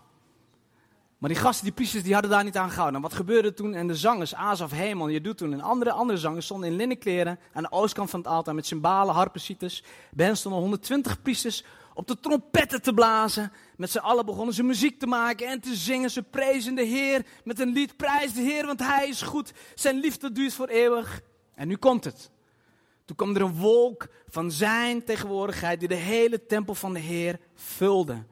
Maar 1.20 1.30
die 1.30 1.38
gasten, 1.38 1.64
die 1.64 1.74
priesters, 1.74 2.02
die 2.02 2.12
hadden 2.12 2.30
daar 2.30 2.44
niet 2.44 2.56
aan 2.56 2.70
gehouden. 2.70 2.96
En 2.96 3.02
wat 3.02 3.12
gebeurde 3.16 3.52
toen? 3.52 3.74
En 3.74 3.86
de 3.86 3.96
zangers, 3.96 4.34
Azaf, 4.34 4.70
Hemel, 4.70 5.08
je 5.08 5.20
doet 5.20 5.38
toen 5.38 5.52
en 5.52 5.60
andere, 5.60 5.92
andere 5.92 6.18
zangers 6.18 6.44
stonden 6.44 6.68
in 6.68 6.76
linnenkleren 6.76 7.38
aan 7.52 7.62
de 7.62 7.72
oostkant 7.72 8.10
van 8.10 8.20
het 8.20 8.28
altaar 8.28 8.54
met 8.54 8.66
cymbalen, 8.66 9.14
harpen, 9.14 9.40
citers. 9.40 9.82
Bij 10.10 10.26
hen 10.26 10.36
stonden 10.36 10.60
120 10.60 11.22
priesters 11.22 11.64
op 11.94 12.06
de 12.06 12.20
trompetten 12.20 12.82
te 12.82 12.94
blazen. 12.94 13.52
Met 13.76 13.90
z'n 13.90 13.98
allen 13.98 14.26
begonnen 14.26 14.54
ze 14.54 14.62
muziek 14.62 14.98
te 14.98 15.06
maken 15.06 15.46
en 15.46 15.60
te 15.60 15.74
zingen. 15.74 16.10
Ze 16.10 16.22
prezen 16.22 16.74
de 16.74 16.84
Heer 16.84 17.26
met 17.44 17.60
een 17.60 17.72
lied. 17.72 17.96
Prijs 17.96 18.32
de 18.32 18.42
Heer, 18.42 18.66
want 18.66 18.80
Hij 18.80 19.08
is 19.08 19.22
goed. 19.22 19.52
Zijn 19.74 20.00
liefde 20.00 20.32
duurt 20.32 20.54
voor 20.54 20.68
eeuwig. 20.68 21.20
En 21.54 21.68
nu 21.68 21.76
komt 21.76 22.04
het. 22.04 22.30
Toen 23.04 23.16
kwam 23.16 23.34
er 23.34 23.42
een 23.42 23.54
wolk 23.54 24.08
van 24.28 24.50
zijn 24.50 25.04
tegenwoordigheid 25.04 25.78
die 25.78 25.88
de 25.88 25.94
hele 25.94 26.46
tempel 26.46 26.74
van 26.74 26.92
de 26.92 27.00
Heer 27.00 27.38
vulde. 27.54 28.24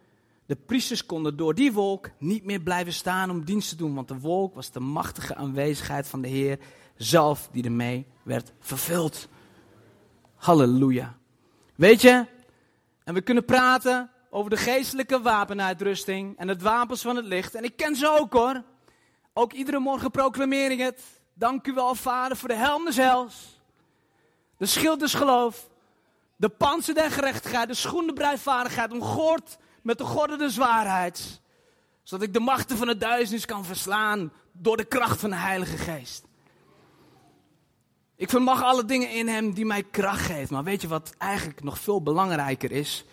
De 0.49 0.57
priesters 0.57 1.07
konden 1.07 1.37
door 1.37 1.55
die 1.55 1.73
wolk 1.73 2.11
niet 2.19 2.45
meer 2.45 2.61
blijven 2.61 2.93
staan 2.93 3.31
om 3.31 3.45
dienst 3.45 3.69
te 3.69 3.77
doen, 3.77 3.95
want 3.95 4.09
de 4.09 4.19
wolk 4.19 4.55
was 4.55 4.71
de 4.71 4.81
machtige 4.81 5.35
aanwezigheid 5.35 6.07
van 6.07 6.23
de 6.23 6.29
Heer 6.29 6.59
zelf 6.97 7.49
die 7.53 7.65
ermee 7.65 8.07
werd 8.23 8.53
vervuld. 8.61 9.29
Halleluja. 10.35 11.19
Weet 11.75 12.03
je, 12.03 12.27
en 13.05 13.15
we 13.15 13.21
kunnen 13.21 13.45
praten 13.45 14.11
over 14.31 14.51
de 14.51 14.57
geestelijke 14.57 15.21
wapenuitrusting 15.21 16.39
en 16.39 16.49
het 16.49 16.63
wapens 16.63 17.03
van 17.03 17.17
het 17.17 17.25
licht. 17.25 17.55
En 17.55 17.65
ik 17.65 17.77
ken 17.77 17.97
ze 17.97 18.17
ook 18.19 18.33
hoor. 18.33 18.63
Ook 19.33 19.53
iedere 19.53 19.79
morgen 19.79 20.11
proclameer 20.11 20.71
ik 20.71 20.79
het. 20.79 21.03
Dank 21.35 21.67
u 21.67 21.73
wel, 21.73 21.95
Vader, 21.95 22.37
voor 22.37 22.49
de 22.49 22.55
helm 22.55 22.85
des 22.85 22.97
hels. 22.97 23.61
De 24.57 24.67
schild 24.67 25.01
des 25.01 25.15
geloof. 25.15 25.71
De 26.37 26.49
panzer 26.49 26.95
der 26.95 27.11
gerechtigheid. 27.11 27.69
De 27.69 27.75
schoen 27.75 28.07
de 28.07 28.13
bruidvaardigheid. 28.13 28.93
Omgoord 28.93 29.59
met 29.83 29.99
de 29.99 30.05
gordel 30.05 30.37
des 30.37 30.57
waarheids. 30.57 31.41
Zodat 32.03 32.27
ik 32.27 32.33
de 32.35 32.41
machten 32.41 32.77
van 32.77 32.89
het 32.89 33.01
duisternis 33.01 33.45
kan 33.45 33.65
verslaan 33.65 34.33
door 34.53 34.77
de 34.77 34.85
kracht 34.85 35.21
van 35.21 35.31
de 35.31 35.37
Heilige 35.37 35.77
Geest. 35.77 36.27
Ik 38.17 38.31
vermag 38.31 38.63
alle 38.63 38.85
dingen 38.85 39.11
in 39.11 39.29
Hem 39.29 39.53
die 39.53 39.67
mij 39.67 39.83
kracht 39.83 40.27
geeft. 40.27 40.51
Maar 40.51 40.65
weet 40.65 40.83
je 40.83 40.89
wat 40.89 41.15
eigenlijk 41.19 41.63
nog 41.63 41.79
veel 41.79 42.03
belangrijker 42.03 42.73
is? 42.73 43.05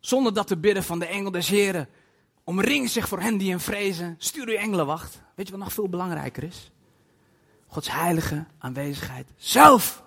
Zonder 0.00 0.34
dat 0.34 0.46
te 0.46 0.56
bidden 0.56 0.82
van 0.82 0.98
de 0.98 1.06
engel 1.06 1.30
des 1.30 1.48
Heren. 1.48 1.88
Omring 2.44 2.90
zich 2.90 3.08
voor 3.08 3.20
hen 3.20 3.36
die 3.36 3.50
hem 3.50 3.60
vrezen. 3.60 4.14
Stuur 4.18 4.48
uw 4.48 4.56
engelenwacht. 4.56 5.22
Weet 5.34 5.46
je 5.46 5.52
wat 5.52 5.62
nog 5.62 5.72
veel 5.72 5.88
belangrijker 5.88 6.42
is? 6.42 6.70
Gods 7.66 7.90
heilige 7.90 8.46
aanwezigheid 8.58 9.28
zelf. 9.36 10.02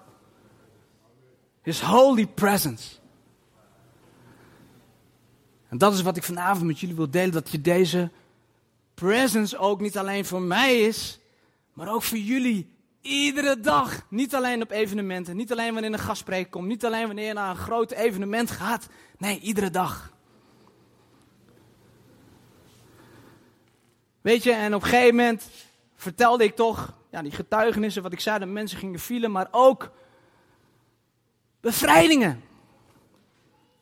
His 1.62 1.82
holy 1.82 2.28
presence. 2.28 2.96
En 5.76 5.82
dat 5.82 5.94
is 5.94 6.02
wat 6.02 6.18
ik 6.18 6.24
vanavond 6.24 6.66
met 6.66 6.80
jullie 6.80 6.96
wil 6.96 7.10
delen. 7.10 7.32
Dat 7.32 7.52
je 7.52 7.62
deze 7.62 8.12
presence 8.94 9.58
ook 9.58 9.82
niet 9.82 9.98
alleen 9.98 10.26
voor 10.26 10.42
mij 10.42 10.82
is, 10.82 11.20
maar 11.74 11.94
ook 11.94 12.04
voor 12.04 12.18
jullie. 12.18 12.74
Iedere 13.02 13.60
dag. 13.60 14.06
Niet 14.10 14.36
alleen 14.36 14.62
op 14.62 14.72
evenementen. 14.72 15.36
Niet 15.36 15.52
alleen 15.52 15.74
wanneer 15.74 15.94
een 15.94 16.00
gastspreker 16.00 16.50
komt. 16.50 16.68
Niet 16.68 16.86
alleen 16.86 17.06
wanneer 17.06 17.28
je 17.28 17.34
naar 17.34 17.50
een 17.50 17.56
groot 17.56 17.92
evenement 17.92 18.52
gaat. 18.52 18.88
Nee, 19.18 19.40
iedere 19.40 19.70
dag. 19.70 20.14
Weet 24.22 24.44
je, 24.44 24.52
en 24.52 24.76
op 24.76 24.82
een 24.84 24.90
gegeven 24.90 25.16
moment 25.16 25.50
vertelde 25.96 26.44
ik 26.44 26.56
toch 26.56 26.94
ja, 27.12 27.22
die 27.22 27.32
getuigenissen, 27.32 28.04
wat 28.04 28.14
ik 28.14 28.20
zei, 28.20 28.40
dat 28.40 28.48
mensen 28.48 28.78
gingen 28.78 29.00
vielen, 29.00 29.32
maar 29.32 29.48
ook 29.52 29.92
bevrijdingen. 31.62 32.44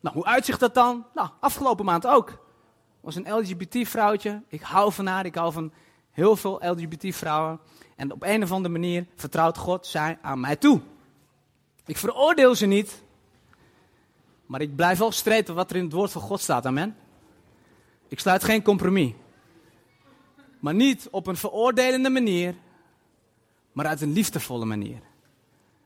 Nou, 0.04 0.16
hoe 0.16 0.26
uitzicht 0.26 0.60
dat 0.60 0.74
dan? 0.74 1.06
Nou, 1.13 1.30
afgelopen 1.39 1.86
maand 1.86 2.08
ook. 2.08 2.46
was 3.00 3.16
een 3.16 3.34
LGBT-vrouwtje. 3.34 4.42
Ik 4.48 4.62
hou 4.62 4.94
van 4.94 5.06
haar. 5.06 5.26
Ik 5.26 5.36
hou 5.36 5.54
van 5.54 5.72
heel 6.12 6.36
veel 6.36 6.62
LGBT-vrouwen. 6.66 7.60
En 7.96 8.12
op 8.12 8.24
een 8.24 8.44
of 8.44 8.52
andere 8.52 8.74
manier 8.74 9.06
vertrouwt 9.16 9.58
God 9.58 9.86
zij 9.86 10.18
aan 10.22 10.39
mij 10.39 10.56
toe. 10.56 10.82
Ik 11.86 11.98
veroordeel 11.98 12.56
ze 12.56 12.66
niet. 12.66 13.04
Maar 14.46 14.62
ik 14.62 14.76
blijf 14.76 14.98
wel 14.98 15.12
streven 15.12 15.56
wat 15.56 15.70
er 15.70 15.76
in 15.76 15.84
het 15.84 15.94
woord 15.94 16.12
van 16.12 16.22
God 16.22 16.42
staat. 16.42 16.66
Amen. 16.66 16.96
Ik 18.08 18.20
sluit 18.20 18.44
geen 18.44 18.63
compromis. 18.63 19.13
Maar 20.60 20.74
niet 20.74 21.08
op 21.12 21.28
een 21.28 21.38
veroordelende 21.38 22.10
manier. 22.10 22.56
Maar 23.72 23.86
uit 23.86 24.02
een 24.02 24.13
liefdevolle 24.13 24.66
manier. 24.66 25.02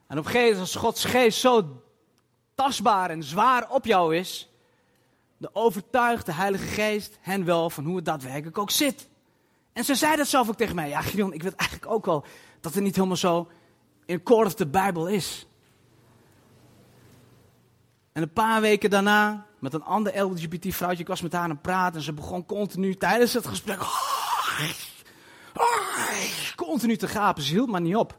En 0.08 0.18
op 0.18 0.26
gegeven 0.26 0.52
moment 0.52 0.60
als 0.60 0.76
Gods 0.76 1.06
geest 1.06 1.40
zo 1.40 1.82
tastbaar 2.58 3.10
en 3.10 3.24
zwaar 3.24 3.70
op 3.70 3.86
jou 3.86 4.16
is, 4.16 4.50
de 5.38 5.50
overtuigt 5.54 6.26
de 6.26 6.32
Heilige 6.32 6.66
Geest 6.66 7.18
hen 7.22 7.46
wel 7.46 7.70
van 7.70 7.86
hoe 7.86 7.96
het 7.96 8.06
daadwerkelijk 8.06 8.58
ook 8.58 8.72
zit. 8.72 9.10
En 9.74 9.84
ze 9.84 9.96
zei 9.96 10.16
dat 10.16 10.28
zelf 10.28 10.50
ook 10.50 10.56
tegen 10.56 10.76
mij. 10.76 10.90
Ja, 10.90 11.02
Gideon, 11.02 11.34
ik 11.34 11.44
weet 11.44 11.56
eigenlijk 11.56 11.92
ook 11.92 12.06
wel 12.06 12.26
dat 12.62 12.74
het 12.74 12.84
niet 12.84 12.96
helemaal 12.96 13.18
zo 13.18 13.48
in 14.06 14.24
koord 14.24 14.48
of 14.48 14.56
de 14.56 14.68
Bijbel 14.68 15.08
is. 15.08 15.48
En 18.14 18.22
een 18.22 18.34
paar 18.34 18.62
weken 18.62 18.90
daarna, 18.90 19.46
met 19.60 19.74
een 19.74 19.84
ander 19.84 20.22
LGBT-vrouwtje, 20.22 21.02
ik 21.02 21.08
was 21.08 21.22
met 21.22 21.34
haar 21.34 21.44
aan 21.44 21.50
het 21.50 21.62
praten 21.62 21.96
en 21.96 22.02
ze 22.02 22.14
begon 22.14 22.46
continu 22.46 22.96
tijdens 22.96 23.34
het 23.34 23.48
gesprek. 23.48 23.80
continu 26.56 26.98
te 26.98 27.08
gapen, 27.08 27.44
ze 27.44 27.54
hield 27.54 27.70
maar 27.70 27.82
niet 27.82 27.96
op. 27.96 28.18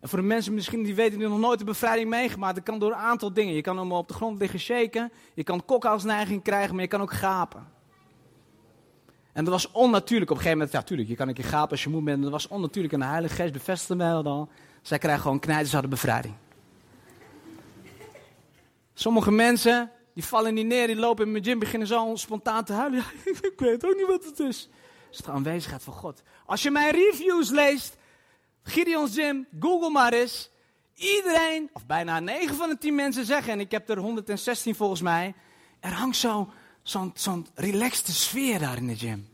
En 0.00 0.08
voor 0.08 0.18
de 0.18 0.24
mensen 0.24 0.54
misschien 0.54 0.82
die 0.82 0.94
weten 0.94 1.18
die 1.18 1.28
nog 1.28 1.38
nooit 1.38 1.58
de 1.58 1.64
bevrijding 1.64 2.08
meegemaakt, 2.08 2.54
dat 2.54 2.64
kan 2.64 2.78
door 2.78 2.90
een 2.90 2.98
aantal 2.98 3.32
dingen. 3.32 3.54
Je 3.54 3.60
kan 3.60 3.78
hem 3.78 3.92
op 3.92 4.08
de 4.08 4.14
grond 4.14 4.38
liggen 4.38 4.60
shaken, 4.60 5.12
je 5.34 5.42
kan 5.42 5.64
kokhalsneiging 5.64 6.42
krijgen, 6.42 6.74
maar 6.74 6.82
je 6.82 6.88
kan 6.88 7.00
ook 7.00 7.12
gapen. 7.12 7.66
En 9.32 9.44
dat 9.44 9.52
was 9.52 9.70
onnatuurlijk 9.70 10.30
op 10.30 10.36
een 10.36 10.42
gegeven 10.42 10.58
moment. 10.58 10.72
Ja, 10.72 10.82
tuurlijk, 10.82 11.08
je 11.08 11.14
kan 11.14 11.28
een 11.28 11.34
keer 11.34 11.44
gapen 11.44 11.70
als 11.70 11.82
je 11.82 11.90
moe 11.90 12.02
bent. 12.02 12.22
Dat 12.22 12.30
was 12.30 12.48
onnatuurlijk 12.48 12.94
en 12.94 13.00
de 13.00 13.06
Heilige 13.06 13.34
Geest 13.34 13.52
bevestigde 13.52 13.94
mij 13.94 14.12
al. 14.12 14.48
Zij 14.82 14.98
krijgen 14.98 15.22
gewoon 15.22 15.38
knijters 15.38 15.74
uit 15.74 15.82
de 15.82 15.88
bevrijding. 15.88 16.34
Sommige 18.94 19.30
mensen, 19.30 19.90
die 20.14 20.24
vallen 20.24 20.54
niet 20.54 20.66
neer, 20.66 20.86
die 20.86 20.96
lopen 20.96 21.24
in 21.24 21.32
mijn 21.32 21.44
gym, 21.44 21.58
beginnen 21.58 21.88
zo 21.88 22.10
spontaan 22.14 22.64
te 22.64 22.72
huilen. 22.72 23.04
Ik 23.52 23.52
weet 23.56 23.86
ook 23.86 23.96
niet 23.96 24.06
wat 24.06 24.24
het 24.24 24.40
is. 24.40 24.70
Het 25.06 25.18
is 25.18 25.24
de 25.24 25.30
aanwezigheid 25.30 25.82
van 25.82 25.94
God. 25.94 26.22
Als 26.46 26.62
je 26.62 26.70
mijn 26.70 26.90
reviews 26.90 27.50
leest, 27.50 27.96
Gideon's 28.62 29.14
Gym, 29.14 29.46
Google 29.60 29.90
maar 29.90 30.12
eens. 30.12 30.50
iedereen, 30.94 31.70
of 31.72 31.86
bijna 31.86 32.20
9 32.20 32.56
van 32.56 32.68
de 32.68 32.78
10 32.78 32.94
mensen 32.94 33.24
zeggen, 33.24 33.52
en 33.52 33.60
ik 33.60 33.70
heb 33.70 33.88
er 33.88 33.98
116 33.98 34.74
volgens 34.74 35.00
mij, 35.00 35.34
er 35.80 35.92
hangt 35.92 36.16
zo'n 36.16 36.48
zo'n 36.82 37.10
zo'n 37.14 37.46
relaxte 37.54 38.12
sfeer 38.12 38.58
daar 38.58 38.76
in 38.76 38.86
de 38.86 38.96
gym. 38.96 39.28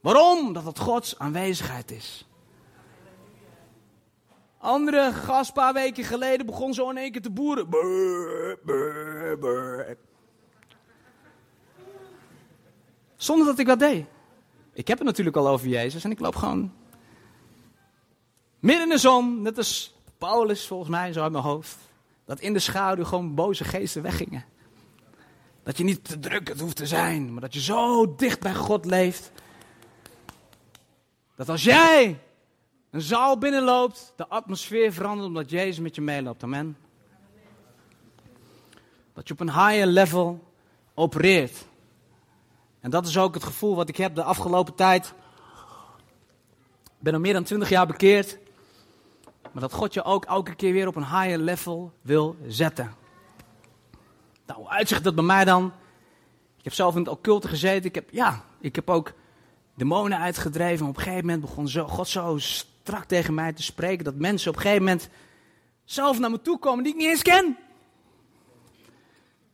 Waarom? 0.00 0.52
Dat 0.52 0.64
het 0.64 0.78
Gods 0.78 1.18
aanwezigheid 1.18 1.90
is. 1.90 2.28
Andere 4.58 5.12
gast, 5.12 5.48
een 5.48 5.54
paar 5.54 5.72
weken 5.72 6.04
geleden, 6.04 6.46
begon 6.46 6.74
zo 6.74 6.90
in 6.90 6.96
één 6.96 7.12
keer 7.12 7.22
te 7.22 7.30
boeren. 7.30 7.68
Zonder 13.16 13.46
dat 13.46 13.58
ik 13.58 13.66
wat 13.66 13.78
deed. 13.78 14.06
Ik 14.72 14.88
heb 14.88 14.98
het 14.98 15.06
natuurlijk 15.06 15.36
al 15.36 15.48
over 15.48 15.68
Jezus 15.68 16.04
en 16.04 16.10
ik 16.10 16.20
loop 16.20 16.36
gewoon 16.36 16.72
midden 18.64 18.82
in 18.82 18.88
de 18.88 18.98
zon, 18.98 19.42
net 19.42 19.58
als 19.58 19.94
Paulus 20.18 20.66
volgens 20.66 20.90
mij, 20.90 21.12
zo 21.12 21.22
uit 21.22 21.32
mijn 21.32 21.44
hoofd. 21.44 21.76
Dat 22.24 22.40
in 22.40 22.52
de 22.52 22.58
schaduw 22.58 23.04
gewoon 23.04 23.34
boze 23.34 23.64
geesten 23.64 24.02
weggingen. 24.02 24.44
Dat 25.62 25.78
je 25.78 25.84
niet 25.84 26.04
te 26.04 26.18
druk 26.18 26.48
het 26.48 26.60
hoeft 26.60 26.76
te 26.76 26.86
zijn, 26.86 27.32
maar 27.32 27.40
dat 27.40 27.54
je 27.54 27.60
zo 27.60 28.14
dicht 28.14 28.40
bij 28.40 28.54
God 28.54 28.84
leeft. 28.84 29.32
Dat 31.36 31.48
als 31.48 31.64
jij 31.64 32.18
een 32.90 33.00
zaal 33.00 33.38
binnenloopt, 33.38 34.12
de 34.16 34.28
atmosfeer 34.28 34.92
verandert 34.92 35.28
omdat 35.28 35.50
Jezus 35.50 35.78
met 35.78 35.94
je 35.94 36.00
meeloopt. 36.00 36.42
Amen. 36.42 36.76
Dat 39.12 39.28
je 39.28 39.34
op 39.34 39.40
een 39.40 39.52
higher 39.52 39.86
level 39.86 40.52
opereert. 40.94 41.64
En 42.80 42.90
dat 42.90 43.06
is 43.06 43.18
ook 43.18 43.34
het 43.34 43.44
gevoel 43.44 43.74
wat 43.74 43.88
ik 43.88 43.96
heb 43.96 44.14
de 44.14 44.22
afgelopen 44.22 44.74
tijd. 44.74 45.14
Ik 46.84 47.00
ben 47.10 47.14
al 47.14 47.20
meer 47.20 47.32
dan 47.32 47.44
twintig 47.44 47.68
jaar 47.68 47.86
bekeerd. 47.86 48.38
Maar 49.54 49.62
dat 49.62 49.72
God 49.72 49.94
je 49.94 50.02
ook 50.02 50.24
elke 50.24 50.54
keer 50.54 50.72
weer 50.72 50.86
op 50.86 50.96
een 50.96 51.06
higher 51.06 51.38
level 51.38 51.92
wil 52.00 52.36
zetten. 52.46 52.94
Nou, 54.46 54.58
hoe 54.60 54.68
uitzicht 54.68 55.04
dat 55.04 55.14
bij 55.14 55.24
mij 55.24 55.44
dan? 55.44 55.72
Ik 56.58 56.64
heb 56.64 56.72
zelf 56.72 56.94
in 56.94 57.00
het 57.00 57.08
occulte 57.08 57.48
gezeten. 57.48 57.84
Ik 57.84 57.94
heb, 57.94 58.10
ja, 58.10 58.44
ik 58.60 58.74
heb 58.74 58.90
ook 58.90 59.12
demonen 59.74 60.18
uitgedreven. 60.18 60.86
Op 60.86 60.96
een 60.96 61.02
gegeven 61.02 61.26
moment 61.26 61.40
begon 61.40 61.88
God 61.88 62.08
zo 62.08 62.38
strak 62.38 63.04
tegen 63.04 63.34
mij 63.34 63.52
te 63.52 63.62
spreken. 63.62 64.04
Dat 64.04 64.14
mensen 64.14 64.50
op 64.50 64.56
een 64.56 64.62
gegeven 64.62 64.84
moment 64.84 65.08
zelf 65.84 66.18
naar 66.18 66.30
me 66.30 66.40
toe 66.40 66.58
komen 66.58 66.84
die 66.84 66.92
ik 66.92 66.98
niet 66.98 67.08
eens 67.08 67.22
ken. 67.22 67.56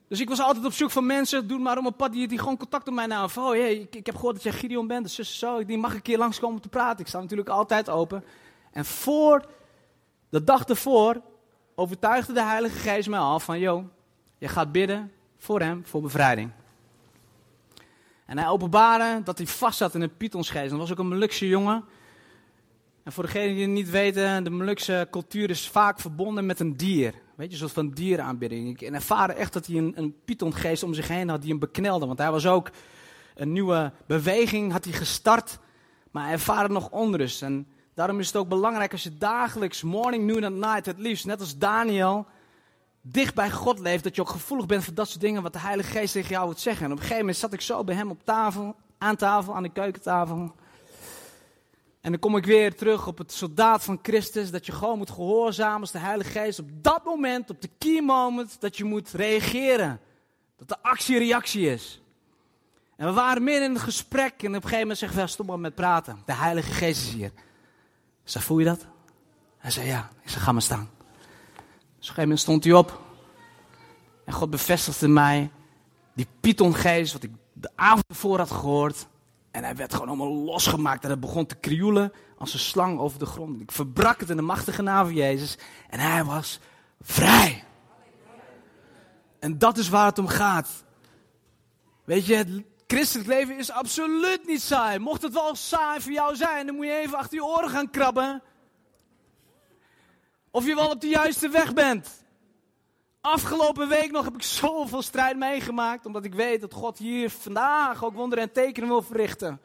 Dus 0.09 0.21
ik 0.21 0.29
was 0.29 0.41
altijd 0.41 0.65
op 0.65 0.73
zoek 0.73 0.91
van 0.91 1.07
mensen, 1.07 1.49
doe 1.49 1.59
maar 1.59 1.79
om 1.79 1.87
een 1.87 1.97
pad, 1.97 2.13
die, 2.13 2.29
die 2.29 2.39
gewoon 2.39 2.57
contact 2.57 2.85
met 2.85 2.95
mij 2.95 3.07
namen. 3.07 3.31
Oh 3.37 3.51
hey, 3.51 3.75
ik, 3.75 3.95
ik, 3.95 4.07
heb 4.07 4.15
gehoord 4.15 4.35
dat 4.35 4.43
jij 4.43 4.53
Gideon 4.53 4.87
bent, 4.87 5.03
dus 5.03 5.15
zus 5.15 5.39
zo, 5.39 5.65
die 5.65 5.79
mag 5.79 5.95
een 5.95 6.03
keer 6.03 6.19
langskomen 6.19 6.57
om 6.57 6.63
te 6.63 6.69
praten. 6.69 7.01
Ik 7.01 7.07
sta 7.07 7.21
natuurlijk 7.21 7.49
altijd 7.49 7.91
open. 7.91 8.25
En 8.73 8.85
voor 8.85 9.49
de 10.31 10.45
dag 10.45 10.65
ervoor 10.65 11.23
overtuigde 11.75 12.33
de 12.33 12.43
Heilige 12.43 12.79
Geest 12.79 13.09
mij 13.09 13.19
al 13.19 13.41
van, 13.41 13.59
joh, 13.59 13.85
je 14.39 14.49
gaat 14.49 14.73
bidden 14.73 15.13
voor 15.39 15.61
hem, 15.61 15.87
voor 15.87 16.03
bevrijding. 16.03 16.51
En 18.27 18.39
hij 18.39 18.49
openbaarde 18.49 19.23
dat 19.23 19.39
hij 19.39 19.47
vast 19.47 19.79
zat 19.79 19.95
in 19.95 20.01
een 20.01 20.17
pythonsgeest. 20.17 20.71
Dat 20.71 20.79
was 20.79 20.91
ook 20.91 20.99
een 20.99 21.09
Molukse 21.09 21.49
jongen. 21.49 21.85
En 23.03 23.13
voor 23.13 23.25
degenen 23.25 23.55
die 23.55 23.63
het 23.63 23.71
niet 23.71 23.91
weten, 23.91 24.45
de 24.45 24.51
Molukse 24.51 25.09
cultuur 25.11 25.51
is 25.51 25.69
vaak 25.69 26.01
verbonden 26.01 26.47
met 26.47 26.61
een 26.61 26.77
dier. 26.77 27.15
Weet 27.35 27.47
je, 27.47 27.53
een 27.53 27.59
soort 27.59 27.73
van 27.73 27.91
dieraanbidding. 27.91 28.81
En 28.81 28.95
ervaren 28.95 29.37
echt 29.37 29.53
dat 29.53 29.67
hij 29.67 29.77
een, 29.77 29.93
een 29.97 30.15
pythongeest 30.25 30.83
om 30.83 30.95
zich 30.95 31.09
heen 31.09 31.29
had 31.29 31.41
die 31.41 31.51
hem 31.51 31.59
beknelde. 31.59 32.07
Want 32.07 32.19
hij 32.19 32.31
was 32.31 32.47
ook 32.47 32.71
een 33.35 33.53
nieuwe 33.53 33.93
beweging 34.07 34.73
had 34.73 34.85
hij 34.85 34.93
gestart, 34.93 35.59
maar 36.11 36.23
hij 36.23 36.33
ervaarde 36.33 36.75
nog 36.75 36.91
onrust. 36.91 37.43
En 37.43 37.67
daarom 38.01 38.21
is 38.21 38.27
het 38.27 38.37
ook 38.37 38.49
belangrijk 38.49 38.93
als 38.93 39.03
je 39.03 39.19
dagelijks, 39.19 39.83
morning, 39.83 40.27
noon 40.27 40.43
en 40.43 40.59
night, 40.59 40.87
het 40.87 40.99
liefst, 40.99 41.27
net 41.27 41.41
als 41.41 41.59
Daniel, 41.59 42.27
dicht 43.01 43.35
bij 43.35 43.51
God 43.51 43.79
leeft, 43.79 44.05
dat 44.05 44.15
je 44.15 44.21
ook 44.21 44.29
gevoelig 44.29 44.67
bent 44.67 44.85
voor 44.85 44.95
dat 44.95 45.09
soort 45.09 45.21
dingen 45.21 45.43
wat 45.43 45.53
de 45.53 45.59
Heilige 45.59 45.91
Geest 45.91 46.13
tegen 46.13 46.31
jou 46.31 46.47
wil 46.47 46.59
zeggen. 46.59 46.85
En 46.85 46.91
op 46.91 46.97
een 46.97 47.03
gegeven 47.03 47.21
moment 47.21 47.39
zat 47.39 47.53
ik 47.53 47.61
zo 47.61 47.85
bij 47.85 47.95
hem 47.95 48.11
op 48.11 48.25
tafel, 48.25 48.77
aan 48.99 49.17
tafel, 49.17 49.55
aan 49.55 49.63
de 49.63 49.73
keukentafel. 49.73 50.55
En 52.01 52.11
dan 52.11 52.19
kom 52.19 52.37
ik 52.37 52.45
weer 52.45 52.77
terug 52.77 53.07
op 53.07 53.19
het 53.19 53.33
soldaat 53.33 53.85
van 53.85 53.99
Christus, 54.03 54.51
dat 54.51 54.67
je 54.67 54.73
gewoon 54.73 54.99
moet 54.99 55.11
gehoorzamen 55.11 55.81
als 55.81 55.91
de 55.91 55.99
Heilige 55.99 56.31
Geest 56.31 56.59
op 56.59 56.69
dat 56.73 57.05
moment, 57.05 57.51
op 57.51 57.61
de 57.61 57.71
key 57.79 58.01
moment, 58.01 58.61
dat 58.61 58.77
je 58.77 58.85
moet 58.85 59.11
reageren. 59.11 60.01
Dat 60.57 60.69
de 60.69 60.83
actie-reactie 60.83 61.71
is. 61.71 62.03
En 62.97 63.07
we 63.07 63.13
waren 63.13 63.45
midden 63.45 63.65
in 63.65 63.73
het 63.73 63.83
gesprek 63.83 64.43
en 64.43 64.49
op 64.49 64.55
een 64.55 64.61
gegeven 64.63 64.81
moment 64.81 64.99
zeggen 64.99 65.21
we, 65.21 65.27
stop 65.27 65.47
maar 65.47 65.59
met 65.59 65.75
praten. 65.75 66.23
De 66.27 66.35
Heilige 66.35 66.73
Geest 66.73 67.03
is 67.03 67.13
hier. 67.13 67.33
Zei, 68.31 68.45
voel 68.45 68.59
je 68.59 68.65
dat? 68.65 68.87
Hij 69.59 69.71
zei, 69.71 69.87
ja. 69.87 70.09
Ik 70.23 70.31
zei, 70.31 70.45
ga 70.45 70.53
maar 70.53 70.63
staan. 70.63 70.91
Dus 70.91 71.01
op 71.01 71.19
een 71.97 71.99
gegeven 71.99 72.23
moment 72.23 72.41
stond 72.41 72.65
hij 72.65 72.73
op. 72.73 73.01
En 74.25 74.33
God 74.33 74.51
bevestigde 74.51 75.09
mij 75.09 75.51
die 76.13 76.27
Pythongeest, 76.41 77.13
wat 77.13 77.23
ik 77.23 77.31
de 77.53 77.71
avond 77.75 78.05
ervoor 78.09 78.39
had 78.39 78.51
gehoord. 78.51 79.07
En 79.51 79.65
hij 79.65 79.77
werd 79.77 79.93
gewoon 79.93 80.09
allemaal 80.09 80.33
losgemaakt. 80.33 81.03
En 81.03 81.09
hij 81.09 81.19
begon 81.19 81.47
te 81.47 81.55
krioelen 81.55 82.13
als 82.39 82.53
een 82.53 82.59
slang 82.59 82.99
over 82.99 83.19
de 83.19 83.27
grond. 83.27 83.61
Ik 83.61 83.73
verbrak 83.73 84.21
het 84.21 84.31
in 84.31 84.37
de 84.37 84.43
machtige 84.43 84.83
naam 84.83 85.05
van 85.05 85.15
Jezus. 85.15 85.59
En 85.89 86.01
hij 86.01 86.25
was 86.25 86.61
vrij. 87.01 87.65
En 89.39 89.59
dat 89.59 89.79
is 89.79 89.89
waar 89.89 90.07
het 90.07 90.19
om 90.19 90.29
gaat. 90.29 90.85
Weet 92.05 92.27
je, 92.27 92.65
christelijk 92.91 93.29
leven 93.29 93.57
is 93.57 93.71
absoluut 93.71 94.47
niet 94.47 94.63
saai. 94.63 94.99
Mocht 94.99 95.23
het 95.23 95.33
wel 95.33 95.55
saai 95.55 96.01
voor 96.01 96.13
jou 96.13 96.37
zijn, 96.37 96.67
dan 96.67 96.75
moet 96.75 96.87
je 96.87 96.99
even 96.99 97.19
achter 97.19 97.35
je 97.35 97.45
oren 97.45 97.69
gaan 97.69 97.91
krabben. 97.91 98.43
Of 100.51 100.67
je 100.67 100.75
wel 100.75 100.91
op 100.91 101.01
de 101.01 101.09
juiste 101.09 101.49
weg 101.49 101.73
bent. 101.73 102.25
Afgelopen 103.21 103.89
week 103.89 104.11
nog 104.11 104.25
heb 104.25 104.35
ik 104.35 104.43
zoveel 104.43 105.03
strijd 105.03 105.37
meegemaakt, 105.37 106.07
omdat 106.07 106.25
ik 106.25 106.35
weet 106.35 106.61
dat 106.61 106.75
God 106.75 106.99
hier 106.99 107.31
vandaag 107.31 108.05
ook 108.05 108.15
wonderen 108.15 108.45
en 108.45 108.53
tekenen 108.53 108.89
wil 108.89 109.03
verrichten. 109.03 109.61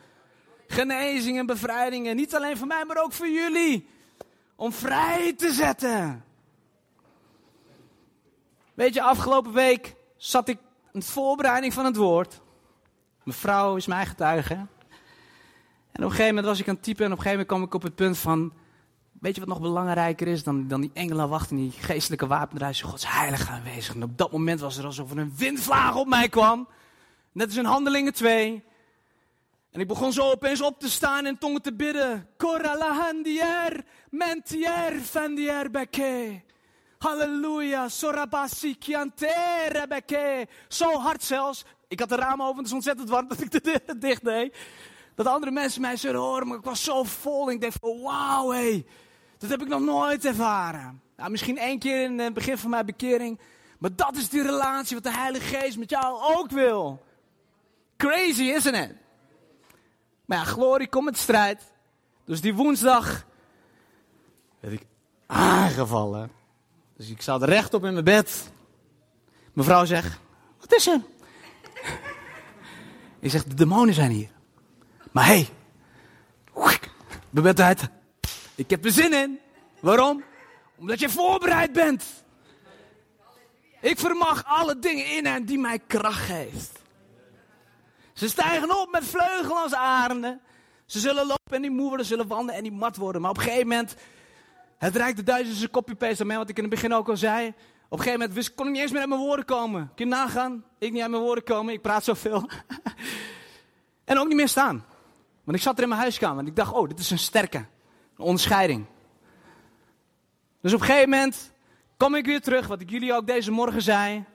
Genezing 0.68 1.38
en 1.38 1.46
bevrijdingen, 1.46 2.16
niet 2.16 2.36
alleen 2.36 2.58
voor 2.58 2.68
mij, 2.68 2.86
maar 2.86 3.04
ook 3.04 3.14
voor 3.14 3.30
jullie. 3.30 3.88
Om 4.56 4.72
vrij 4.72 5.34
te 5.34 5.52
zetten. 5.52 6.26
Weet 8.74 8.94
je, 8.94 9.02
afgelopen 9.02 9.54
week 9.54 9.96
zat 10.18 10.48
ik 10.48 10.58
in 10.94 11.00
de 11.00 11.06
voorbereiding 11.06 11.74
van 11.74 11.86
het 11.86 11.96
woord. 11.96 12.44
Mijn 13.26 13.38
vrouw 13.38 13.76
is 13.76 13.86
mijn 13.86 14.08
getuige. 14.08 14.54
En 14.54 14.68
op 15.92 16.10
een 16.10 16.10
gegeven 16.10 16.28
moment 16.28 16.46
was 16.46 16.60
ik 16.60 16.68
aan 16.68 16.74
het 16.74 16.84
typen 16.84 17.06
en 17.06 17.12
op 17.12 17.18
een 17.18 17.24
gegeven 17.24 17.46
moment 17.46 17.48
kwam 17.48 17.64
ik 17.64 17.74
op 17.74 17.82
het 17.82 17.96
punt 17.96 18.18
van... 18.18 18.54
Weet 19.20 19.36
je 19.36 19.40
wat 19.40 19.50
nog 19.50 19.62
belangrijker 19.62 20.28
is 20.28 20.44
dan, 20.44 20.68
dan 20.68 20.82
die 20.82 20.92
engelenwacht 20.94 21.50
en 21.50 21.56
die 21.56 21.72
geestelijke 21.72 22.28
wapenruis? 22.28 22.82
Gods 22.82 23.12
heilig 23.12 23.50
aanwezig. 23.50 23.96
En 23.96 24.04
op 24.04 24.18
dat 24.18 24.32
moment 24.32 24.60
was 24.60 24.78
er 24.78 24.86
alsof 24.86 25.12
er 25.12 25.18
een 25.18 25.34
windvlaag 25.38 25.96
op 25.96 26.08
mij 26.08 26.30
kwam. 26.30 26.68
Net 27.32 27.48
als 27.48 27.58
in 27.58 27.66
Handelingen 27.66 28.14
2. 28.14 28.64
En 29.72 29.80
ik 29.80 29.88
begon 29.88 30.14
zo 30.14 30.32
opeens 30.32 30.62
op 30.62 30.80
te 30.80 30.90
staan 30.90 31.26
en 31.26 31.38
tongen 31.38 31.62
te 31.62 31.74
bidden. 31.74 32.28
Koralahandier, 32.38 33.84
mentier, 34.10 35.00
fandier 35.02 35.72
beke. 35.72 36.42
Halleluja, 36.98 37.90
sorabasi 37.90 38.78
kiantere 38.78 39.86
beke. 39.88 40.48
Zo 40.68 40.92
hard 41.00 41.24
zelfs. 41.24 41.66
Ik 41.88 42.00
had 42.00 42.10
de 42.10 42.16
ramen 42.16 42.46
open, 42.46 42.58
het 42.58 42.68
is 42.68 42.74
ontzettend 42.74 43.10
warm 43.10 43.28
dat 43.28 43.42
ik 43.42 43.52
de 43.52 43.62
deur 43.62 44.00
dicht 44.00 44.24
deed. 44.24 44.58
Dat 45.16 45.28
andere 45.28 45.52
mensen 45.52 45.82
mij 45.82 45.98
zullen 45.98 46.22
horen, 46.22 46.48
maar 46.48 46.58
ik 46.58 46.64
was 46.64 46.84
zo 46.84 47.04
vol. 47.04 47.52
Ik 47.52 47.62
dacht 47.62 47.78
van, 47.82 48.02
wauw, 48.02 48.52
hé. 48.52 48.58
Hey, 48.58 48.86
dat 49.38 49.50
heb 49.50 49.62
ik 49.62 49.68
nog 49.68 49.82
nooit 49.82 50.26
ervaren. 50.26 51.02
Nou, 51.18 51.32
misschien 51.32 51.58
één 51.58 51.80
keer 51.80 52.04
in 52.04 52.20
het 52.20 52.34
begin 52.34 52.58
van 52.58 52.70
mijn 52.70 52.86
bekering. 52.86 53.40
Maar 53.80 53.96
dat 53.96 54.16
is 54.16 54.30
die 54.30 54.42
relatie 54.42 54.96
wat 54.96 55.04
de 55.04 55.18
Heilige 55.18 55.56
Geest 55.56 55.78
met 55.78 55.90
jou 55.90 56.36
ook 56.36 56.52
wil. 56.52 57.04
Crazy, 57.98 58.44
isn't 58.44 58.76
it? 58.76 58.96
Maar 60.26 60.38
ja, 60.38 60.44
glorie 60.44 60.90
komt 60.90 61.06
met 61.06 61.18
strijd. 61.18 61.72
Dus 62.26 62.42
die 62.42 62.56
woensdag 62.56 63.26
werd 64.60 64.74
ik 64.74 64.86
aangevallen. 65.26 66.32
Dus 66.98 67.10
ik 67.10 67.22
zat 67.22 67.44
rechtop 67.44 67.86
in 67.86 67.94
mijn 67.94 68.06
bed. 68.06 68.52
Mevrouw 69.54 69.86
zegt, 69.86 70.20
wat 70.60 70.74
is 70.74 70.88
er? 70.88 71.02
Ik 73.20 73.32
zeg, 73.32 73.44
de 73.44 73.54
demonen 73.54 73.94
zijn 73.94 74.12
hier. 74.12 74.30
Maar 75.12 75.26
hé, 75.26 75.32
hey, 75.34 75.50
uit. 77.60 77.90
Ik 78.56 78.70
heb 78.70 78.86
er 78.86 78.92
zin 78.92 79.14
in. 79.14 79.40
Waarom? 79.80 80.24
Omdat 80.76 81.00
je 81.00 81.10
voorbereid 81.10 81.74
bent. 81.74 82.04
Ik 83.82 84.00
vermag 84.00 84.44
alle 84.46 84.80
dingen 84.80 85.18
in 85.18 85.26
hen 85.26 85.46
die 85.46 85.60
mij 85.60 85.80
kracht 85.88 86.26
geeft. 86.26 86.80
Ze 88.14 88.30
stijgen 88.30 88.82
op 88.82 88.92
met 88.92 89.04
vleugelen 89.04 89.62
als 89.62 89.74
arenden. 89.74 90.42
Ze 90.86 91.00
zullen 91.00 91.28
lopen 91.28 91.56
en 91.56 91.62
niet 91.62 91.72
moe 91.72 91.88
worden, 91.88 92.06
zullen 92.06 92.28
wandelen 92.28 92.56
en 92.56 92.64
niet 92.64 92.80
mat 92.80 92.98
worden. 92.98 93.22
Maar 93.22 93.30
op 93.30 93.38
een 93.38 93.44
gegeven 93.44 93.68
moment, 93.68 93.96
het 94.78 94.96
reikt 94.96 95.26
de 95.26 95.70
copy-paste 95.72 96.22
aan 96.22 96.28
mij, 96.28 96.38
wat 96.38 96.50
ik 96.50 96.58
in 96.58 96.64
het 96.64 96.74
begin 96.74 96.94
ook 96.94 97.10
al 97.10 97.18
zei. 97.18 97.48
Op 97.48 97.54
een 97.92 97.98
gegeven 97.98 98.20
moment 98.20 98.34
wist, 98.34 98.56
kon 98.56 98.66
ik 98.66 98.72
niet 98.72 98.82
eens 98.82 98.92
meer 98.92 99.00
uit 99.00 99.10
mijn 99.10 99.22
woorden 99.22 99.46
komen. 99.46 99.92
Kun 99.96 100.10
je 100.10 100.16
nagaan? 100.16 100.64
Ik 100.80 100.92
niet 100.92 101.02
uit 101.02 101.12
mijn 101.12 101.24
woorden 101.24 101.44
komen, 101.44 101.74
ik 101.74 101.82
praat 101.82 102.04
zoveel. 102.04 102.50
en 104.06 104.20
ook 104.20 104.28
niet 104.28 104.36
meer 104.36 104.48
staan. 104.48 104.86
Want 105.44 105.58
ik 105.58 105.64
zat 105.64 105.78
er 105.78 105.84
in 105.84 105.90
mijn 105.90 106.02
huiskamer 106.02 106.40
en 106.40 106.48
ik 106.48 106.56
dacht, 106.56 106.74
oh, 106.74 106.88
dit 106.88 107.00
is 107.00 107.12
een 107.12 107.20
sterke. 107.20 107.66
Onderscheiding. 108.18 108.86
Dus 110.62 110.74
op 110.74 110.80
een 110.80 110.86
gegeven 110.86 111.10
moment 111.10 111.52
kom 111.98 112.16
ik 112.16 112.26
weer 112.26 112.42
terug, 112.42 112.68
wat 112.68 112.82
ik 112.82 112.90
jullie 112.90 113.14
ook 113.14 113.28
deze 113.28 113.52
morgen 113.52 113.82
zei. 113.82 114.26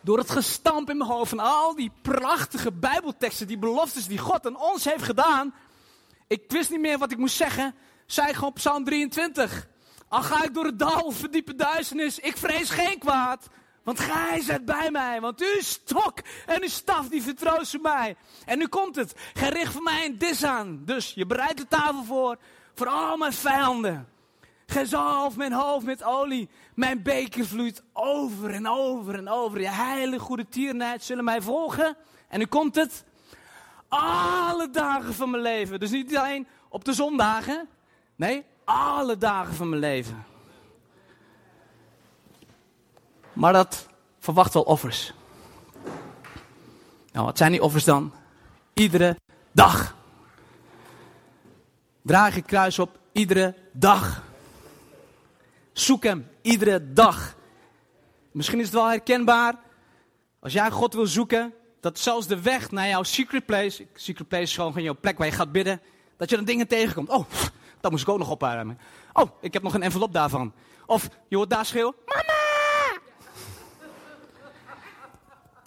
Door 0.00 0.18
het 0.18 0.30
gestamp 0.30 0.90
in 0.90 0.96
mijn 0.96 1.10
hoofd 1.10 1.28
van 1.28 1.38
al 1.38 1.74
die 1.74 1.92
prachtige 2.02 2.72
Bijbelteksten, 2.72 3.46
die 3.46 3.58
beloftes 3.58 4.06
die 4.06 4.18
God 4.18 4.46
aan 4.46 4.56
ons 4.56 4.84
heeft 4.84 5.02
gedaan. 5.02 5.54
Ik 6.26 6.42
wist 6.48 6.70
niet 6.70 6.80
meer 6.80 6.98
wat 6.98 7.12
ik 7.12 7.18
moest 7.18 7.36
zeggen. 7.36 7.74
Zei 8.12 8.34
gewoon 8.34 8.52
Psalm 8.52 8.84
23. 8.84 9.68
Al 10.08 10.22
ga 10.22 10.44
ik 10.44 10.54
door 10.54 10.64
het 10.64 10.78
dal 10.78 11.00
of 11.00 11.16
verdiepe 11.16 11.54
duisternis, 11.54 12.18
ik 12.18 12.36
vrees 12.36 12.70
geen 12.70 12.98
kwaad. 12.98 13.48
Want 13.82 14.00
gij 14.00 14.40
zijt 14.40 14.64
bij 14.64 14.90
mij, 14.90 15.20
want 15.20 15.40
uw 15.40 15.60
stok 15.60 16.18
en 16.46 16.62
uw 16.62 16.68
staf 16.68 17.08
die 17.08 17.22
vertroosten 17.22 17.80
mij. 17.80 18.16
En 18.44 18.58
nu 18.58 18.66
komt 18.66 18.96
het, 18.96 19.14
gij 19.32 19.48
richt 19.48 19.72
voor 19.72 19.82
mij 19.82 20.04
een 20.04 20.18
dis 20.18 20.44
aan. 20.44 20.82
Dus 20.84 21.12
je 21.14 21.26
bereidt 21.26 21.56
de 21.56 21.68
tafel 21.68 22.04
voor, 22.04 22.38
voor 22.74 22.86
al 22.86 23.16
mijn 23.16 23.32
vijanden. 23.32 24.08
Gij 24.66 24.84
zalf 24.84 25.36
mijn 25.36 25.52
hoofd 25.52 25.86
met 25.86 26.04
olie, 26.04 26.48
mijn 26.74 27.02
beker 27.02 27.46
vloeit 27.46 27.82
over 27.92 28.50
en 28.50 28.68
over 28.68 29.14
en 29.14 29.28
over. 29.28 29.60
Je 29.60 29.68
heilige 29.68 30.24
goede 30.24 30.48
tierenheid 30.48 31.04
zullen 31.04 31.24
mij 31.24 31.40
volgen. 31.42 31.96
En 32.28 32.38
nu 32.38 32.46
komt 32.46 32.74
het, 32.74 33.04
alle 33.88 34.70
dagen 34.70 35.14
van 35.14 35.30
mijn 35.30 35.42
leven. 35.42 35.80
Dus 35.80 35.90
niet 35.90 36.16
alleen 36.16 36.46
op 36.68 36.84
de 36.84 36.92
zondagen, 36.92 37.68
nee, 38.22 38.44
alle 38.64 39.18
dagen 39.18 39.54
van 39.54 39.68
mijn 39.68 39.80
leven. 39.80 40.24
Maar 43.32 43.52
dat 43.52 43.86
verwacht 44.18 44.54
wel 44.54 44.62
offers. 44.62 45.12
Nou, 47.12 47.26
wat 47.26 47.38
zijn 47.38 47.52
die 47.52 47.62
offers 47.62 47.84
dan? 47.84 48.12
Iedere 48.74 49.16
dag. 49.52 49.96
Draag 52.02 52.34
je 52.34 52.42
kruis 52.42 52.78
op 52.78 52.98
iedere 53.12 53.54
dag. 53.72 54.22
Zoek 55.72 56.02
hem 56.02 56.28
iedere 56.42 56.92
dag. 56.92 57.36
Misschien 58.32 58.58
is 58.58 58.64
het 58.64 58.74
wel 58.74 58.88
herkenbaar. 58.88 59.54
Als 60.40 60.52
jij 60.52 60.70
God 60.70 60.94
wil 60.94 61.06
zoeken, 61.06 61.54
dat 61.80 61.98
zelfs 61.98 62.26
de 62.26 62.40
weg 62.40 62.70
naar 62.70 62.88
jouw 62.88 63.02
secret 63.02 63.46
place, 63.46 63.86
secret 63.94 64.28
place 64.28 64.42
is 64.42 64.54
gewoon 64.54 64.82
jouw 64.82 64.96
plek 65.00 65.18
waar 65.18 65.26
je 65.26 65.32
gaat 65.32 65.52
bidden, 65.52 65.80
dat 66.16 66.30
je 66.30 66.36
dan 66.36 66.44
dingen 66.44 66.68
tegenkomt. 66.68 67.08
Oh, 67.08 67.26
dat 67.82 67.90
moest 67.90 68.02
ik 68.02 68.08
ook 68.08 68.18
nog 68.18 68.30
opruimen. 68.30 68.78
Oh, 69.12 69.30
ik 69.40 69.52
heb 69.52 69.62
nog 69.62 69.74
een 69.74 69.82
envelop 69.82 70.12
daarvan. 70.12 70.52
Of 70.86 71.08
je 71.28 71.36
hoort 71.36 71.50
daar 71.50 71.66
schreeuwen, 71.66 71.94
mama! 72.06 72.42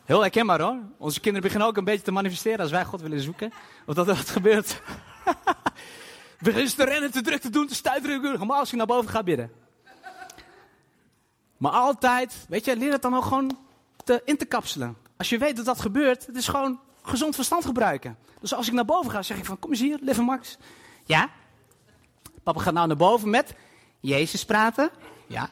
Heel 0.05 0.22
herkenbaar 0.22 0.61
hoor. 0.61 0.78
Onze 0.97 1.20
kinderen 1.20 1.41
beginnen 1.41 1.68
ook 1.68 1.78
een 1.78 1.84
beetje 1.84 2.03
te 2.03 2.11
manifesteren 2.11 2.59
als 2.59 2.72
wij 2.72 2.86
God 2.86 3.01
willen 3.01 3.20
zoeken. 3.20 3.53
Of 3.86 3.95
dat 3.95 4.07
er 4.07 4.16
wat 4.16 4.30
gebeurt. 4.30 4.82
Beginnen 6.39 6.76
te 6.76 6.84
rennen, 6.86 7.11
te 7.11 7.22
druk 7.22 7.41
te 7.41 7.49
doen, 7.49 7.68
te 7.68 7.76
stuiteren. 7.76 8.22
Normaal 8.22 8.59
als 8.59 8.70
je 8.70 8.76
naar 8.76 8.86
boven 8.86 9.09
gaat 9.09 9.26
bidden. 9.26 9.51
Maar 11.57 11.72
altijd, 11.72 12.45
weet 12.49 12.66
je, 12.66 12.76
leer 12.78 12.91
het 12.91 13.01
dan 13.01 13.16
ook 13.16 13.24
gewoon 13.24 13.57
te, 14.03 14.22
in 14.26 14.38
te 14.38 14.45
kapselen. 14.45 14.97
Als 15.18 15.30
je 15.30 15.38
weet 15.38 15.55
dat 15.55 15.66
dat 15.66 15.82
gebeurt, 15.82 16.26
het 16.26 16.36
is 16.36 16.47
gewoon 16.47 16.80
gezond 17.01 17.36
verstand 17.36 17.66
gebruiken. 17.66 18.18
Dus 18.39 18.53
als 18.53 18.68
ik 18.68 18.74
naar 18.74 18.86
boven 18.86 19.11
ga, 19.11 19.22
zeg 19.22 19.38
ik 19.38 19.45
van, 19.45 19.59
kom 19.59 19.70
eens 19.70 19.80
hier, 19.80 19.97
lieve 20.01 20.22
Max. 20.22 20.57
Ja? 21.03 21.30
Papa 22.45 22.59
gaat 22.59 22.73
nou 22.73 22.87
naar 22.87 22.97
boven 22.97 23.29
met 23.29 23.53
Jezus 23.99 24.45
praten. 24.45 24.89
Ja. 25.27 25.49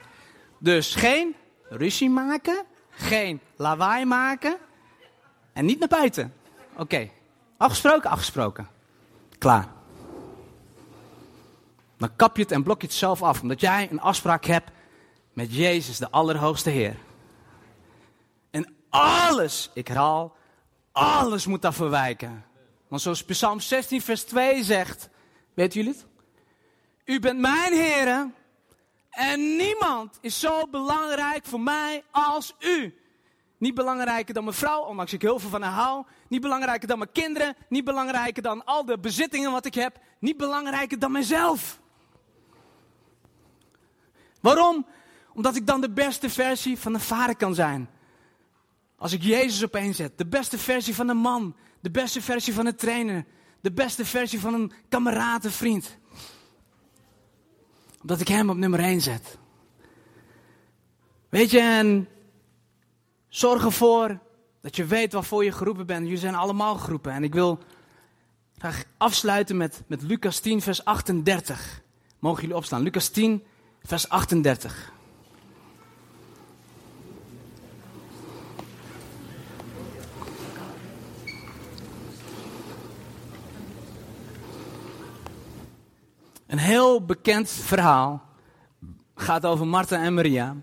Dus 0.57 0.95
geen 0.95 1.35
ruzie 1.69 2.09
maken, 2.09 2.65
geen 2.89 3.39
lawaai 3.55 4.05
maken 4.05 4.57
en 5.53 5.65
niet 5.65 5.79
naar 5.79 5.87
buiten. 5.87 6.33
Oké, 6.77 7.09
afgesproken, 7.57 8.09
afgesproken. 8.09 8.67
Klaar. 9.37 9.67
Dan 11.97 12.15
kap 12.15 12.35
je 12.35 12.41
het 12.41 12.51
en 12.51 12.63
blok 12.63 12.81
je 12.81 12.87
het 12.87 12.95
zelf 12.95 13.21
af, 13.21 13.41
omdat 13.41 13.59
jij 13.61 13.87
een 13.91 14.01
afspraak 14.01 14.45
hebt 14.45 14.71
met 15.33 15.55
Jezus, 15.55 15.97
de 15.97 16.11
Allerhoogste 16.11 16.69
Heer. 16.69 16.95
En 18.51 18.75
alles, 18.89 19.69
ik 19.73 19.87
herhaal, 19.87 20.35
alles 20.91 21.45
moet 21.45 21.61
daarvoor 21.61 21.89
wijken. 21.89 22.45
Want 22.87 23.01
zoals 23.01 23.23
Psalm 23.23 23.59
16, 23.59 24.01
vers 24.01 24.23
2 24.23 24.63
zegt, 24.63 25.09
weet 25.53 25.73
jullie 25.73 25.91
het? 25.91 26.05
U 27.05 27.19
bent 27.19 27.39
mijn 27.39 27.73
Heer 27.73 28.31
en 29.09 29.55
niemand 29.55 30.17
is 30.21 30.39
zo 30.39 30.67
belangrijk 30.67 31.45
voor 31.45 31.61
mij 31.61 32.03
als 32.11 32.55
u. 32.59 32.97
Niet 33.57 33.75
belangrijker 33.75 34.33
dan 34.33 34.43
mijn 34.43 34.55
vrouw, 34.55 34.81
ondanks 34.81 35.13
ik 35.13 35.21
heel 35.21 35.39
veel 35.39 35.49
van 35.49 35.61
haar 35.61 35.71
hou. 35.71 36.05
Niet 36.27 36.41
belangrijker 36.41 36.87
dan 36.87 36.97
mijn 36.97 37.11
kinderen. 37.11 37.55
Niet 37.69 37.83
belangrijker 37.83 38.43
dan 38.43 38.65
al 38.65 38.85
de 38.85 38.99
bezittingen 38.99 39.51
wat 39.51 39.65
ik 39.65 39.73
heb. 39.73 39.99
Niet 40.19 40.37
belangrijker 40.37 40.99
dan 40.99 41.11
mezelf. 41.11 41.79
Waarom? 44.41 44.85
Omdat 45.33 45.55
ik 45.55 45.67
dan 45.67 45.81
de 45.81 45.89
beste 45.89 46.29
versie 46.29 46.79
van 46.79 46.93
de 46.93 46.99
vader 46.99 47.35
kan 47.35 47.55
zijn. 47.55 47.89
Als 48.97 49.13
ik 49.13 49.21
Jezus 49.21 49.63
opeen 49.63 49.95
zet. 49.95 50.17
De 50.17 50.27
beste 50.27 50.57
versie 50.57 50.95
van 50.95 51.09
een 51.09 51.17
man. 51.17 51.55
De 51.79 51.91
beste 51.91 52.21
versie 52.21 52.53
van 52.53 52.65
een 52.65 52.75
trainer. 52.75 53.25
De 53.61 53.71
beste 53.71 54.05
versie 54.05 54.39
van 54.39 54.53
een 54.53 54.71
kameraad, 54.89 55.45
een 55.45 55.51
vriend. 55.51 55.97
Omdat 58.03 58.21
ik 58.21 58.27
hem 58.27 58.49
op 58.49 58.57
nummer 58.57 58.79
1 58.79 59.01
zet. 59.01 59.37
Weet 61.29 61.51
je, 61.51 61.59
en 61.59 62.07
zorg 63.27 63.63
ervoor 63.65 64.19
dat 64.61 64.75
je 64.75 64.85
weet 64.85 65.13
waarvoor 65.13 65.43
je 65.43 65.51
geroepen 65.51 65.85
bent. 65.85 66.03
Jullie 66.03 66.17
zijn 66.17 66.35
allemaal 66.35 66.75
geroepen. 66.75 67.11
En 67.11 67.23
ik 67.23 67.33
wil 67.33 67.59
graag 68.57 68.83
afsluiten 68.97 69.57
met, 69.57 69.83
met 69.87 70.01
Lucas 70.01 70.39
10, 70.39 70.61
vers 70.61 70.85
38. 70.85 71.81
Mogen 72.19 72.41
jullie 72.41 72.55
opstaan? 72.55 72.81
Lucas 72.81 73.09
10, 73.09 73.43
vers 73.83 74.09
38. 74.09 74.92
Een 86.53 86.59
heel 86.59 87.05
bekend 87.05 87.49
verhaal 87.49 88.29
gaat 89.15 89.45
over 89.45 89.67
Martha 89.67 90.03
en 90.03 90.13
Maria. 90.13 90.55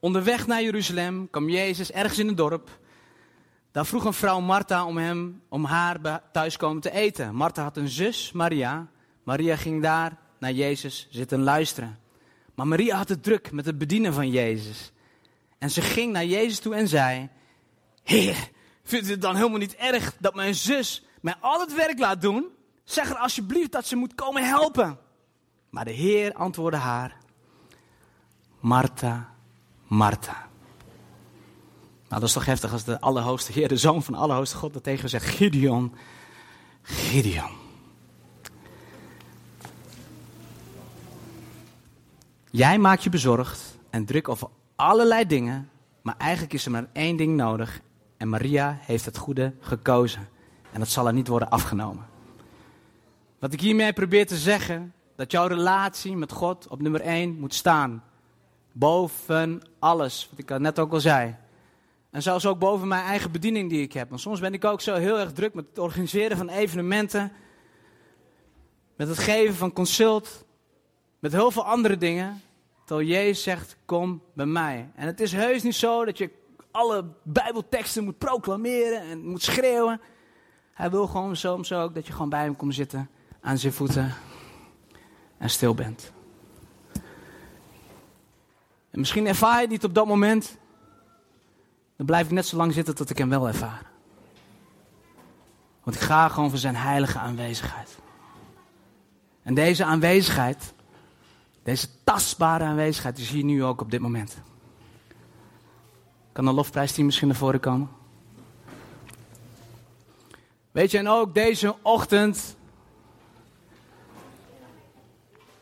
Onderweg 0.00 0.46
naar 0.46 0.62
Jeruzalem 0.62 1.30
kwam 1.30 1.48
Jezus 1.48 1.92
ergens 1.92 2.18
in 2.18 2.28
een 2.28 2.34
dorp. 2.34 2.78
Daar 3.72 3.86
vroeg 3.86 4.04
een 4.04 4.12
vrouw 4.12 4.40
Martha 4.40 4.86
om 4.86 4.96
hem, 4.96 5.42
om 5.48 5.64
haar 5.64 6.22
thuiskomen 6.32 6.82
te 6.82 6.90
eten. 6.90 7.34
Martha 7.34 7.62
had 7.62 7.76
een 7.76 7.88
zus, 7.88 8.32
Maria. 8.32 8.86
Maria 9.22 9.56
ging 9.56 9.82
daar 9.82 10.18
naar 10.38 10.52
Jezus 10.52 11.08
zitten 11.10 11.42
luisteren. 11.42 11.98
Maar 12.54 12.66
Maria 12.66 12.96
had 12.96 13.08
het 13.08 13.22
druk 13.22 13.52
met 13.52 13.66
het 13.66 13.78
bedienen 13.78 14.14
van 14.14 14.30
Jezus. 14.30 14.92
En 15.58 15.70
ze 15.70 15.80
ging 15.80 16.12
naar 16.12 16.26
Jezus 16.26 16.58
toe 16.58 16.74
en 16.74 16.88
zei: 16.88 17.28
Heer, 18.02 18.50
vindt 18.84 19.08
u 19.08 19.10
het 19.10 19.22
dan 19.22 19.36
helemaal 19.36 19.58
niet 19.58 19.76
erg 19.76 20.14
dat 20.18 20.34
mijn 20.34 20.54
zus 20.54 21.04
mij 21.20 21.34
al 21.40 21.60
het 21.60 21.74
werk 21.74 21.98
laat 21.98 22.20
doen? 22.20 22.56
Zeg 22.88 23.10
er 23.10 23.16
alsjeblieft 23.16 23.72
dat 23.72 23.86
ze 23.86 23.96
moet 23.96 24.14
komen 24.14 24.48
helpen. 24.48 24.98
Maar 25.70 25.84
de 25.84 25.90
Heer 25.90 26.32
antwoordde 26.34 26.78
haar: 26.78 27.16
Martha, 28.60 29.34
Martha. 29.86 30.48
Nou, 32.08 32.20
dat 32.20 32.22
is 32.22 32.32
toch 32.32 32.44
heftig 32.44 32.72
als 32.72 32.84
de 32.84 33.00
Allerhoogste 33.00 33.52
Heer, 33.52 33.68
de 33.68 33.76
Zoon 33.76 34.02
van 34.02 34.14
de 34.14 34.20
Allerhoogste 34.20 34.56
God, 34.56 34.72
dat 34.72 34.82
tegen 34.82 35.08
zegt: 35.08 35.26
Gideon, 35.26 35.94
Gideon. 36.82 37.50
Jij 42.50 42.78
maakt 42.78 43.02
je 43.02 43.10
bezorgd 43.10 43.78
en 43.90 44.04
druk 44.04 44.28
over 44.28 44.48
allerlei 44.76 45.26
dingen, 45.26 45.70
maar 46.02 46.16
eigenlijk 46.18 46.52
is 46.52 46.64
er 46.64 46.70
maar 46.70 46.88
één 46.92 47.16
ding 47.16 47.36
nodig. 47.36 47.80
En 48.16 48.28
Maria 48.28 48.78
heeft 48.80 49.04
het 49.04 49.16
goede 49.16 49.54
gekozen. 49.60 50.28
En 50.72 50.78
dat 50.80 50.88
zal 50.88 51.06
er 51.06 51.12
niet 51.12 51.28
worden 51.28 51.50
afgenomen. 51.50 52.07
Wat 53.38 53.52
ik 53.52 53.60
hiermee 53.60 53.92
probeer 53.92 54.26
te 54.26 54.36
zeggen, 54.36 54.94
dat 55.16 55.30
jouw 55.30 55.46
relatie 55.46 56.16
met 56.16 56.32
God 56.32 56.68
op 56.68 56.82
nummer 56.82 57.00
1 57.00 57.38
moet 57.38 57.54
staan. 57.54 58.04
Boven 58.72 59.62
alles, 59.78 60.28
wat 60.30 60.38
ik 60.38 60.58
net 60.58 60.78
ook 60.78 60.92
al 60.92 61.00
zei. 61.00 61.36
En 62.10 62.22
zelfs 62.22 62.46
ook 62.46 62.58
boven 62.58 62.88
mijn 62.88 63.04
eigen 63.04 63.30
bediening 63.30 63.70
die 63.70 63.82
ik 63.82 63.92
heb. 63.92 64.08
Want 64.08 64.20
soms 64.20 64.40
ben 64.40 64.52
ik 64.52 64.64
ook 64.64 64.80
zo 64.80 64.94
heel 64.94 65.18
erg 65.18 65.32
druk 65.32 65.54
met 65.54 65.66
het 65.68 65.78
organiseren 65.78 66.36
van 66.36 66.48
evenementen. 66.48 67.32
Met 68.96 69.08
het 69.08 69.18
geven 69.18 69.54
van 69.54 69.72
consult. 69.72 70.44
Met 71.18 71.32
heel 71.32 71.50
veel 71.50 71.64
andere 71.64 71.96
dingen. 71.96 72.42
Terwijl 72.84 73.08
Jezus 73.08 73.42
zegt, 73.42 73.76
kom 73.84 74.22
bij 74.32 74.46
mij. 74.46 74.90
En 74.94 75.06
het 75.06 75.20
is 75.20 75.32
heus 75.32 75.62
niet 75.62 75.74
zo 75.74 76.04
dat 76.04 76.18
je 76.18 76.30
alle 76.70 77.04
bijbelteksten 77.22 78.04
moet 78.04 78.18
proclameren 78.18 79.00
en 79.00 79.26
moet 79.26 79.42
schreeuwen. 79.42 80.00
Hij 80.72 80.90
wil 80.90 81.06
gewoon 81.06 81.36
soms 81.36 81.72
ook 81.72 81.94
dat 81.94 82.06
je 82.06 82.12
gewoon 82.12 82.28
bij 82.28 82.42
hem 82.42 82.56
komt 82.56 82.74
zitten 82.74 83.10
aan 83.40 83.58
zijn 83.58 83.72
voeten 83.72 84.14
en 85.38 85.50
stil 85.50 85.74
bent. 85.74 86.12
En 88.90 88.98
misschien 88.98 89.26
ervaar 89.26 89.54
je 89.54 89.60
het 89.60 89.70
niet 89.70 89.84
op 89.84 89.94
dat 89.94 90.06
moment. 90.06 90.56
Dan 91.96 92.06
blijf 92.06 92.26
ik 92.26 92.32
net 92.32 92.46
zo 92.46 92.56
lang 92.56 92.72
zitten 92.72 92.94
tot 92.94 93.10
ik 93.10 93.18
hem 93.18 93.28
wel 93.28 93.46
ervaar. 93.48 93.86
Want 95.82 95.96
ik 95.96 96.02
ga 96.02 96.28
gewoon 96.28 96.50
voor 96.50 96.58
zijn 96.58 96.76
heilige 96.76 97.18
aanwezigheid. 97.18 97.98
En 99.42 99.54
deze 99.54 99.84
aanwezigheid 99.84 100.72
Deze 101.68 101.88
tastbare 102.04 102.64
aanwezigheid 102.64 103.18
is 103.18 103.30
hier 103.30 103.44
nu 103.44 103.64
ook 103.64 103.80
op 103.80 103.90
dit 103.90 104.00
moment. 104.00 104.38
Kan 106.32 106.44
de 106.44 106.52
lofprijsteam 106.52 107.06
misschien 107.06 107.28
naar 107.28 107.36
voren 107.36 107.60
komen? 107.60 107.88
Weet 110.70 110.90
je, 110.90 110.98
en 110.98 111.08
ook 111.08 111.34
deze 111.34 111.74
ochtend 111.82 112.56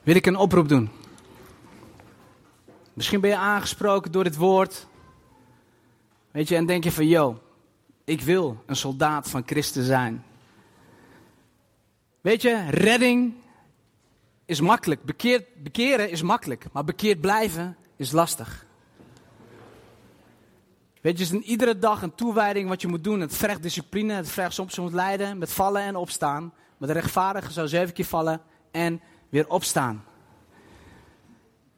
wil 0.07 0.15
ik 0.15 0.27
een 0.27 0.37
oproep 0.37 0.69
doen. 0.69 0.91
Misschien 2.93 3.21
ben 3.21 3.31
je 3.31 3.37
aangesproken 3.37 4.13
door 4.13 4.25
dit 4.25 4.37
woord. 4.37 4.87
Weet 6.31 6.49
je, 6.49 6.57
en 6.57 6.67
denk 6.67 6.85
je 6.85 6.93
van, 6.93 7.07
yo, 7.07 7.43
ik 8.05 8.21
wil 8.21 8.63
een 8.67 8.77
soldaat 8.77 9.31
van 9.31 9.43
Christus 9.47 9.87
zijn. 9.87 10.25
Weet 12.21 12.43
je, 12.43 12.71
redding 12.71 13.35
is 14.45 14.61
makkelijk. 14.61 15.03
Bekeerd, 15.03 15.63
bekeren 15.63 16.11
is 16.11 16.23
makkelijk. 16.23 16.65
Maar 16.73 16.85
bekeerd 16.85 17.21
blijven 17.21 17.77
is 17.97 18.13
lastig. 18.13 18.67
Weet 21.01 21.19
je, 21.19 21.25
het 21.25 21.33
is 21.33 21.39
een 21.39 21.51
iedere 21.51 21.79
dag 21.79 22.03
een 22.03 22.15
toewijding 22.15 22.69
wat 22.69 22.81
je 22.81 22.89
moet 22.89 23.05
doen. 23.05 23.21
Het 23.21 23.37
vergt 23.37 23.63
discipline, 23.63 24.13
het 24.13 24.31
vergt 24.31 24.55
soms 24.55 24.75
je 24.75 24.81
moet 24.81 24.93
lijden 24.93 25.39
met 25.39 25.53
vallen 25.53 25.83
en 25.83 25.97
opstaan. 25.97 26.53
Maar 26.77 26.89
de 26.89 26.95
rechtvaardige 26.95 27.53
zou 27.53 27.69
zeven 27.69 27.95
keer 27.95 28.05
vallen 28.05 28.41
en 28.71 29.01
weer 29.37 29.49
opstaan. 29.49 30.05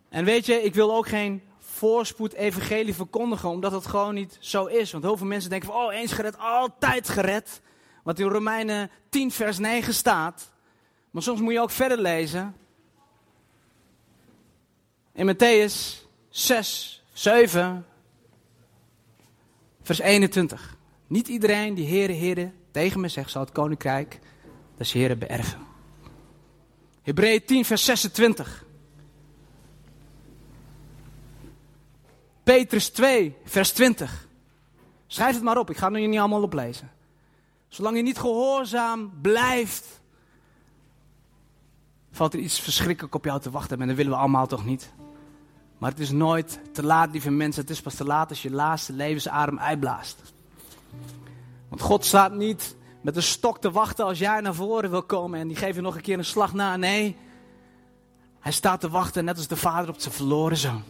En 0.09 0.25
weet 0.25 0.47
je, 0.47 0.63
ik 0.63 0.75
wil 0.75 0.95
ook 0.95 1.09
geen 1.09 1.43
voorspoed 1.59 2.33
evangelie 2.33 2.95
verkondigen, 2.95 3.49
omdat 3.49 3.73
het 3.73 3.87
gewoon 3.87 4.15
niet 4.15 4.37
zo 4.41 4.65
is. 4.65 4.93
Want 4.93 5.05
heel 5.05 5.17
veel 5.17 5.27
mensen 5.27 5.51
denken 5.51 5.69
van, 5.69 5.81
oh, 5.81 5.95
eens 5.95 6.13
gered, 6.13 6.39
altijd 6.39 7.09
gered. 7.09 7.61
Wat 8.03 8.19
in 8.19 8.29
Romeinen 8.29 8.91
10 9.09 9.31
vers 9.31 9.59
9 9.59 9.95
staat. 9.95 10.53
Maar 11.11 11.23
soms 11.23 11.41
moet 11.41 11.53
je 11.53 11.61
ook 11.61 11.71
verder 11.71 11.99
lezen. 11.99 12.57
In 15.13 15.35
Matthäus 15.35 16.07
6, 16.29 17.03
7, 17.13 17.87
vers 19.83 19.99
21. 19.99 20.77
Niet 21.07 21.29
iedereen 21.29 21.75
die 21.75 21.89
Heere, 21.89 22.13
Heere 22.13 22.53
tegen 22.71 23.01
me 23.01 23.09
zegt, 23.09 23.31
zal 23.31 23.43
het 23.43 23.53
koninkrijk 23.53 24.21
des 24.77 24.93
Heren 24.93 25.19
beërven. 25.19 25.68
Hebreeën 27.09 27.45
10, 27.45 27.65
vers 27.65 27.85
26. 27.85 28.65
Petrus 32.43 32.89
2, 32.89 33.37
vers 33.45 33.73
20. 33.73 34.29
Schrijf 35.07 35.35
het 35.35 35.45
maar 35.45 35.59
op, 35.59 35.71
ik 35.71 35.77
ga 35.77 35.85
het 35.85 35.95
nu 35.95 36.07
niet 36.07 36.19
allemaal 36.19 36.43
oplezen. 36.43 36.91
Zolang 37.69 37.97
je 37.97 38.03
niet 38.03 38.19
gehoorzaam 38.19 39.13
blijft, 39.21 40.01
valt 42.11 42.35
er 42.35 42.41
iets 42.41 42.61
verschrikkelijk 42.61 43.15
op 43.15 43.25
jou 43.25 43.41
te 43.41 43.51
wachten. 43.51 43.81
En 43.81 43.87
dat 43.87 43.97
willen 43.97 44.13
we 44.13 44.19
allemaal 44.19 44.47
toch 44.47 44.65
niet. 44.65 44.93
Maar 45.79 45.91
het 45.91 46.01
is 46.01 46.11
nooit 46.11 46.61
te 46.73 46.83
laat, 46.83 47.11
lieve 47.11 47.31
mensen. 47.31 47.63
Het 47.63 47.71
is 47.71 47.81
pas 47.81 47.95
te 47.95 48.05
laat 48.05 48.29
als 48.29 48.43
je 48.43 48.51
laatste 48.51 48.93
levensadem 48.93 49.59
uitblaast. 49.59 50.23
Want 51.69 51.81
God 51.81 52.05
staat 52.05 52.33
niet 52.33 52.77
met 53.01 53.17
een 53.17 53.23
stok 53.23 53.61
te 53.61 53.71
wachten 53.71 54.05
als 54.05 54.19
jij 54.19 54.41
naar 54.41 54.55
voren 54.55 54.91
wil 54.91 55.03
komen 55.03 55.41
en 55.41 55.49
die 55.49 55.57
geeft 55.57 55.75
je 55.75 55.81
nog 55.81 55.95
een 55.95 56.03
keer 56.03 56.19
een 56.19 56.25
slag 56.25 56.53
na. 56.53 56.77
Nee, 56.77 57.17
hij 58.41 58.53
staat 58.53 58.81
te 58.81 58.89
wachten 58.89 59.25
net 59.25 59.37
als 59.37 59.47
de 59.47 59.57
vader 59.57 59.89
op 59.89 60.01
zijn 60.01 60.15
verloren 60.15 60.57
zoon. 60.57 60.83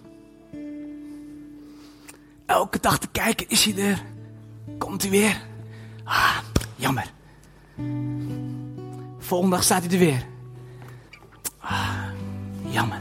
Elke 2.47 2.81
dag 2.81 2.99
te 2.99 3.09
kijken, 3.09 3.49
is 3.49 3.65
hij 3.65 3.85
er? 3.85 4.05
Komt 4.79 5.03
hij 5.03 5.11
weer? 5.11 5.43
Ah, 6.05 6.39
jammer. 6.75 7.13
Volgende 9.19 9.55
dag 9.55 9.65
staat 9.65 9.83
hij 9.83 9.93
er 9.93 9.99
weer. 9.99 10.27
Ah, 11.59 12.05
jammer. 12.65 13.01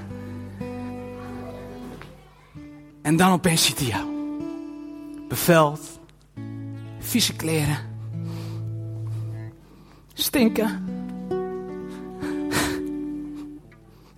En 3.02 3.16
dan 3.16 3.32
opeens 3.32 3.66
ziet 3.66 3.80
hij 3.80 3.88
jou. 3.88 4.06
Beveld. 5.28 6.00
Vieze 7.00 7.36
kleren. 7.36 7.87
Stinken. 10.28 10.86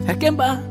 Herkenbaar. 0.03 0.61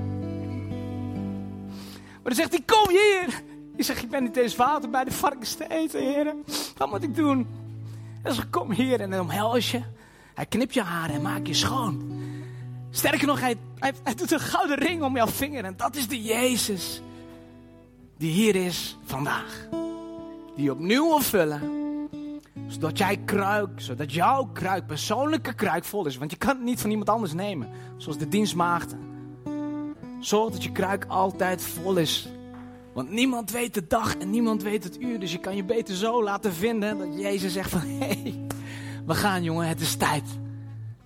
Maar 2.13 2.23
dan 2.23 2.35
zegt 2.35 2.51
hij, 2.51 2.63
kom 2.67 2.89
hier. 2.89 3.43
Je 3.77 3.83
zegt, 3.83 4.03
ik 4.03 4.11
ben 4.11 4.23
niet 4.23 4.37
eens 4.37 4.57
water 4.57 4.91
bij 4.91 5.05
de 5.05 5.11
varkens 5.11 5.55
te 5.55 5.69
eten, 5.69 6.01
heren. 6.01 6.45
Wat 6.77 6.91
moet 6.91 7.03
ik 7.03 7.15
doen? 7.15 7.47
En 8.23 8.35
zegt, 8.35 8.51
kom 8.51 8.73
hier 8.73 9.01
en 9.01 9.11
dan 9.11 9.21
omhels 9.21 9.71
je. 9.71 9.83
Hij 10.35 10.47
knipt 10.47 10.75
je 10.75 10.83
haar 10.83 11.11
en 11.11 11.23
maakt 11.23 11.47
je 11.47 11.55
schoon. 11.55 12.13
Sterker 12.91 13.27
nog, 13.27 13.41
hij, 13.41 13.57
hij, 13.79 13.93
hij 14.03 14.15
doet 14.15 14.33
een 14.33 14.41
gouden 14.41 14.79
ring 14.79 15.03
om 15.03 15.17
jouw 15.17 15.27
vinger. 15.27 15.65
En 15.65 15.75
dat 15.77 15.97
is 15.97 16.09
de 16.09 16.23
Jezus 16.23 17.03
die 18.17 18.33
hier 18.33 18.57
is 18.57 18.97
vandaag. 19.05 19.69
Die 20.57 20.71
opnieuw 20.71 21.09
wil 21.09 21.21
vullen. 21.21 21.78
Zodat 22.69 22.99
jij 22.99 23.17
kruik, 23.17 23.81
zodat 23.81 24.13
jouw 24.13 24.45
kruik, 24.45 24.87
persoonlijke 24.87 25.55
kruik 25.55 25.85
vol 25.85 26.07
is. 26.07 26.17
Want 26.17 26.31
je 26.31 26.37
kan 26.37 26.49
het 26.57 26.65
niet 26.65 26.81
van 26.81 26.91
iemand 26.91 27.09
anders 27.09 27.33
nemen. 27.33 27.69
Zoals 27.97 28.19
de 28.19 28.29
dienstmaagden. 28.29 28.99
Zorg 30.21 30.53
dat 30.53 30.63
je 30.63 30.73
kruik 30.73 31.05
altijd 31.09 31.63
vol 31.63 31.97
is. 31.97 32.29
Want 32.93 33.11
niemand 33.11 33.51
weet 33.51 33.75
de 33.75 33.87
dag 33.87 34.17
en 34.17 34.31
niemand 34.31 34.63
weet 34.63 34.85
het 34.85 35.01
uur. 35.01 35.21
Dus 35.21 35.33
je 35.33 35.39
kan 35.39 35.57
je 35.57 35.65
beter 35.65 35.95
zo 35.95 36.23
laten 36.23 36.53
vinden 36.53 36.99
dat 36.99 37.19
Jezus 37.19 37.53
zegt 37.53 37.71
van... 37.71 37.81
Hé, 37.81 37.97
hey, 38.07 38.47
we 39.07 39.15
gaan 39.15 39.43
jongen, 39.43 39.69
het 39.69 39.81
is 39.81 39.95
tijd. 39.95 40.25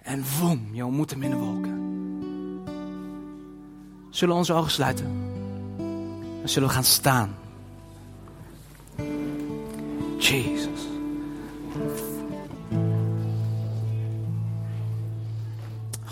En 0.02 0.24
voem, 0.24 0.68
je 0.72 0.84
moet 0.84 1.10
hem 1.10 1.22
in 1.22 1.30
de 1.30 1.36
wolken. 1.36 1.80
Zullen 4.10 4.34
we 4.34 4.40
onze 4.40 4.52
ogen 4.52 4.70
sluiten? 4.70 5.06
Dan 6.38 6.48
zullen 6.48 6.68
we 6.68 6.74
gaan 6.74 6.84
staan. 6.84 7.34
Jezus. 10.18 10.91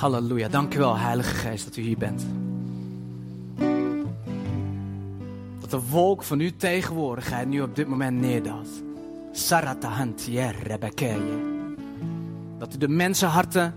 Halleluja. 0.00 0.48
Dankjewel, 0.48 0.98
Heilige 0.98 1.34
Geest, 1.34 1.64
dat 1.64 1.76
u 1.76 1.82
hier 1.82 1.98
bent. 1.98 2.26
Dat 5.60 5.70
de 5.70 5.88
wolk 5.90 6.22
van 6.22 6.38
uw 6.38 6.50
tegenwoordigheid 6.56 7.48
nu 7.48 7.60
op 7.62 7.76
dit 7.76 7.88
moment 7.88 8.20
neerdaalt. 8.20 8.68
Dat 12.58 12.74
u 12.74 12.78
de 12.78 12.88
mensenharten 12.88 13.74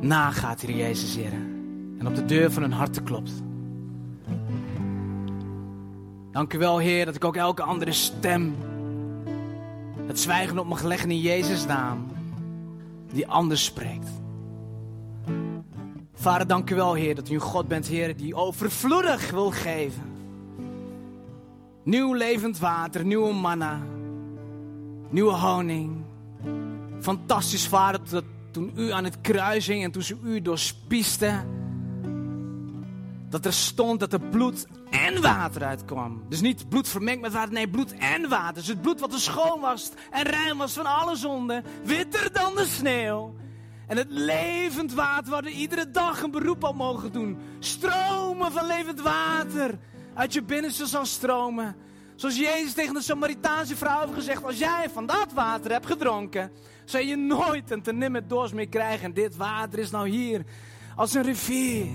nagaat, 0.00 0.60
Heer 0.60 0.76
Jezus, 0.76 1.16
Heer. 1.16 1.32
En 1.98 2.06
op 2.06 2.14
de 2.14 2.24
deur 2.24 2.52
van 2.52 2.62
hun 2.62 2.72
harten 2.72 3.02
klopt. 3.02 3.32
Dank 6.32 6.52
u 6.52 6.58
wel, 6.58 6.78
Heer, 6.78 7.04
dat 7.04 7.14
ik 7.14 7.24
ook 7.24 7.36
elke 7.36 7.62
andere 7.62 7.92
stem 7.92 8.56
het 10.06 10.20
zwijgen 10.20 10.58
op 10.58 10.66
mag 10.66 10.82
leggen 10.82 11.10
in 11.10 11.20
Jezus' 11.20 11.66
naam, 11.66 12.06
die 13.12 13.28
anders 13.28 13.64
spreekt. 13.64 14.19
Vader, 16.20 16.46
dank 16.46 16.70
u 16.70 16.74
wel, 16.74 16.94
Heer, 16.94 17.14
dat 17.14 17.28
u 17.28 17.34
een 17.34 17.40
God 17.40 17.68
bent, 17.68 17.86
Heer, 17.86 18.16
die 18.16 18.34
overvloedig 18.34 19.30
wil 19.30 19.50
geven. 19.50 20.02
Nieuw 21.82 22.14
levend 22.14 22.58
water, 22.58 23.04
nieuwe 23.04 23.32
manna, 23.32 23.80
nieuwe 25.08 25.32
honing. 25.32 26.04
Fantastisch, 27.00 27.68
Vader, 27.68 28.00
dat 28.10 28.24
toen 28.50 28.72
u 28.76 28.90
aan 28.90 29.04
het 29.04 29.20
kruis 29.20 29.66
hing 29.66 29.84
en 29.84 29.90
toen 29.90 30.02
ze 30.02 30.16
u 30.22 30.42
doorspieste, 30.42 31.40
dat 33.28 33.44
er 33.44 33.52
stond 33.52 34.00
dat 34.00 34.12
er 34.12 34.20
bloed 34.20 34.66
en 34.90 35.22
water 35.22 35.64
uitkwam. 35.64 36.22
Dus 36.28 36.40
niet 36.40 36.68
bloed 36.68 36.88
vermengd 36.88 37.20
met 37.20 37.32
water, 37.32 37.52
nee, 37.52 37.68
bloed 37.68 37.94
en 37.98 38.28
water. 38.28 38.54
Dus 38.54 38.66
het 38.66 38.82
bloed 38.82 39.00
wat 39.00 39.12
er 39.12 39.20
schoon 39.20 39.60
was 39.60 39.90
en 40.10 40.22
rein 40.22 40.56
was 40.56 40.72
van 40.72 40.86
alle 40.86 41.16
zonden, 41.16 41.64
witter 41.84 42.32
dan 42.32 42.54
de 42.54 42.66
sneeuw. 42.66 43.34
En 43.90 43.96
het 43.96 44.10
levend 44.10 44.94
water 44.94 45.30
waar 45.30 45.42
we 45.42 45.50
iedere 45.50 45.90
dag 45.90 46.22
een 46.22 46.30
beroep 46.30 46.64
op 46.64 46.74
mogen 46.74 47.12
doen. 47.12 47.38
Stromen 47.58 48.52
van 48.52 48.66
levend 48.66 49.00
water 49.00 49.78
uit 50.14 50.32
je 50.32 50.42
binnenste 50.42 50.86
zal 50.86 51.06
stromen. 51.06 51.76
Zoals 52.14 52.36
Jezus 52.36 52.72
tegen 52.72 52.94
de 52.94 53.02
Samaritaanse 53.02 53.76
vrouw 53.76 54.00
heeft 54.00 54.14
gezegd: 54.14 54.44
Als 54.44 54.58
jij 54.58 54.86
van 54.92 55.06
dat 55.06 55.32
water 55.34 55.70
hebt 55.70 55.86
gedronken, 55.86 56.50
zal 56.84 57.00
je 57.00 57.16
nooit 57.16 57.70
een 57.70 57.82
te 57.82 57.92
nimmer 57.92 58.28
dorst 58.28 58.54
meer 58.54 58.68
krijgen. 58.68 59.04
En 59.04 59.14
dit 59.14 59.36
water 59.36 59.78
is 59.78 59.90
nou 59.90 60.08
hier 60.08 60.44
als 60.96 61.14
een 61.14 61.22
rivier. 61.22 61.86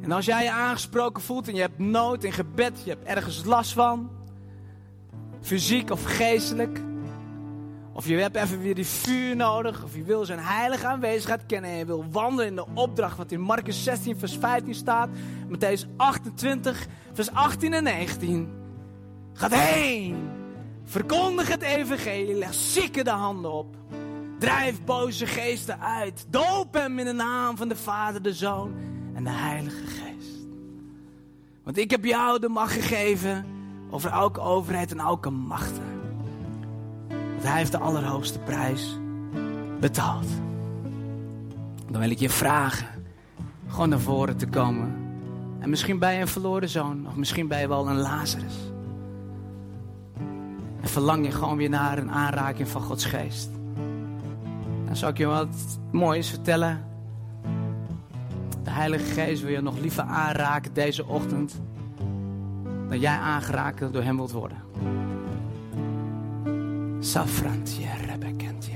En 0.00 0.12
als 0.12 0.24
jij 0.24 0.42
je 0.42 0.50
aangesproken 0.50 1.22
voelt 1.22 1.48
en 1.48 1.54
je 1.54 1.60
hebt 1.60 1.78
nood 1.78 2.24
in 2.24 2.32
gebed, 2.32 2.82
je 2.84 2.90
hebt 2.90 3.04
ergens 3.04 3.44
last 3.44 3.72
van, 3.72 4.10
fysiek 5.40 5.90
of 5.90 6.04
geestelijk, 6.04 6.80
of 8.00 8.06
je 8.06 8.16
hebt 8.16 8.36
even 8.36 8.60
weer 8.60 8.74
die 8.74 8.86
vuur 8.86 9.36
nodig, 9.36 9.84
of 9.84 9.94
je 9.94 10.02
wil 10.02 10.24
zijn 10.24 10.38
heilige 10.38 10.86
aanwezigheid 10.86 11.46
kennen 11.46 11.70
en 11.70 11.76
je 11.76 11.84
wil 11.84 12.04
wandelen 12.10 12.46
in 12.46 12.54
de 12.54 12.66
opdracht 12.74 13.16
wat 13.16 13.32
in 13.32 13.40
Marcus 13.40 13.84
16 13.84 14.18
vers 14.18 14.36
15 14.36 14.74
staat, 14.74 15.08
Matthäus 15.48 15.96
28 15.96 16.86
vers 17.12 17.30
18 17.30 17.72
en 17.72 17.82
19. 17.82 18.48
Gaat 19.32 19.54
heen, 19.54 20.30
verkondig 20.84 21.48
het 21.48 21.62
evangelie, 21.62 22.34
leg 22.34 22.54
zieken 22.54 23.04
de 23.04 23.10
handen 23.10 23.52
op, 23.52 23.76
drijf 24.38 24.84
boze 24.84 25.26
geesten 25.26 25.80
uit, 25.80 26.26
doop 26.28 26.74
hem 26.74 26.98
in 26.98 27.04
de 27.04 27.12
naam 27.12 27.56
van 27.56 27.68
de 27.68 27.76
Vader, 27.76 28.22
de 28.22 28.34
Zoon 28.34 28.74
en 29.14 29.24
de 29.24 29.30
Heilige 29.30 29.86
Geest. 29.86 30.46
Want 31.64 31.76
ik 31.76 31.90
heb 31.90 32.04
jou 32.04 32.38
de 32.38 32.48
macht 32.48 32.72
gegeven 32.72 33.44
over 33.90 34.10
elke 34.10 34.40
overheid 34.40 34.90
en 34.90 34.98
elke 34.98 35.30
macht. 35.30 35.80
Want 37.40 37.52
hij 37.52 37.60
heeft 37.60 37.72
de 37.72 37.78
allerhoogste 37.78 38.38
prijs 38.38 38.98
betaald. 39.80 40.26
Dan 41.90 42.00
wil 42.00 42.10
ik 42.10 42.18
je 42.18 42.30
vragen 42.30 42.86
gewoon 43.68 43.88
naar 43.88 44.00
voren 44.00 44.36
te 44.36 44.46
komen. 44.46 44.94
En 45.58 45.70
misschien 45.70 45.98
ben 45.98 46.12
je 46.12 46.20
een 46.20 46.28
verloren 46.28 46.68
zoon, 46.68 47.06
of 47.06 47.16
misschien 47.16 47.48
ben 47.48 47.60
je 47.60 47.68
wel 47.68 47.88
een 47.88 47.96
Lazarus. 47.96 48.54
En 50.80 50.88
verlang 50.88 51.24
je 51.24 51.32
gewoon 51.32 51.56
weer 51.56 51.68
naar 51.68 51.98
een 51.98 52.10
aanraking 52.10 52.68
van 52.68 52.82
Gods 52.82 53.04
geest. 53.04 53.50
Dan 54.86 54.96
zal 54.96 55.08
ik 55.08 55.18
je 55.18 55.26
wat 55.26 55.78
moois 55.90 56.28
vertellen. 56.28 56.84
De 58.62 58.70
Heilige 58.70 59.04
Geest 59.04 59.42
wil 59.42 59.52
je 59.52 59.60
nog 59.60 59.78
liever 59.78 60.02
aanraken 60.02 60.72
deze 60.72 61.06
ochtend. 61.06 61.60
Dan 62.88 62.98
jij 62.98 63.16
aangeraakt 63.18 63.92
door 63.92 64.02
Hem 64.02 64.16
wilt 64.16 64.32
worden. 64.32 64.58
Safrantje, 67.02 67.86
rebekentje. 68.06 68.72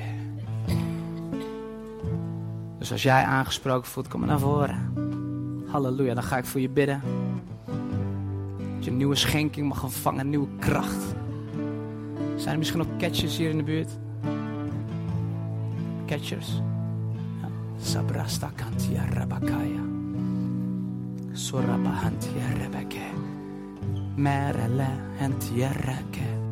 Dus 2.79 2.93
als 2.93 3.03
jij 3.03 3.23
aangesproken 3.23 3.91
voelt, 3.91 4.09
kom 4.09 4.21
maar 4.21 4.29
naar 4.29 4.39
voren. 4.39 4.93
Halleluja, 5.67 6.15
dan 6.15 6.23
ga 6.23 6.39
ik 6.39 6.45
voor 6.45 6.61
je 6.61 6.69
bidden. 6.69 7.01
Dat 8.75 8.85
je 8.85 8.91
een 8.91 8.97
nieuwe 8.97 9.15
schenking 9.15 9.69
mag 9.69 9.83
ontvangen, 9.83 10.29
nieuwe 10.29 10.49
kracht. 10.59 11.15
Zijn 12.37 12.53
er 12.53 12.59
misschien 12.59 12.79
nog 12.79 12.89
catchers 12.99 13.37
hier 13.37 13.51
in 13.51 13.57
de 13.57 13.63
buurt? 13.63 13.99
Catchers? 16.07 16.63
Sabrasta 17.81 18.51
kantia 18.55 19.05
rabakaya. 19.05 19.83
Sorabahantia 21.33 22.47
rebeke. 22.59 23.07
Merele 24.17 24.89
hentia 25.17 25.71
reke. 25.71 26.44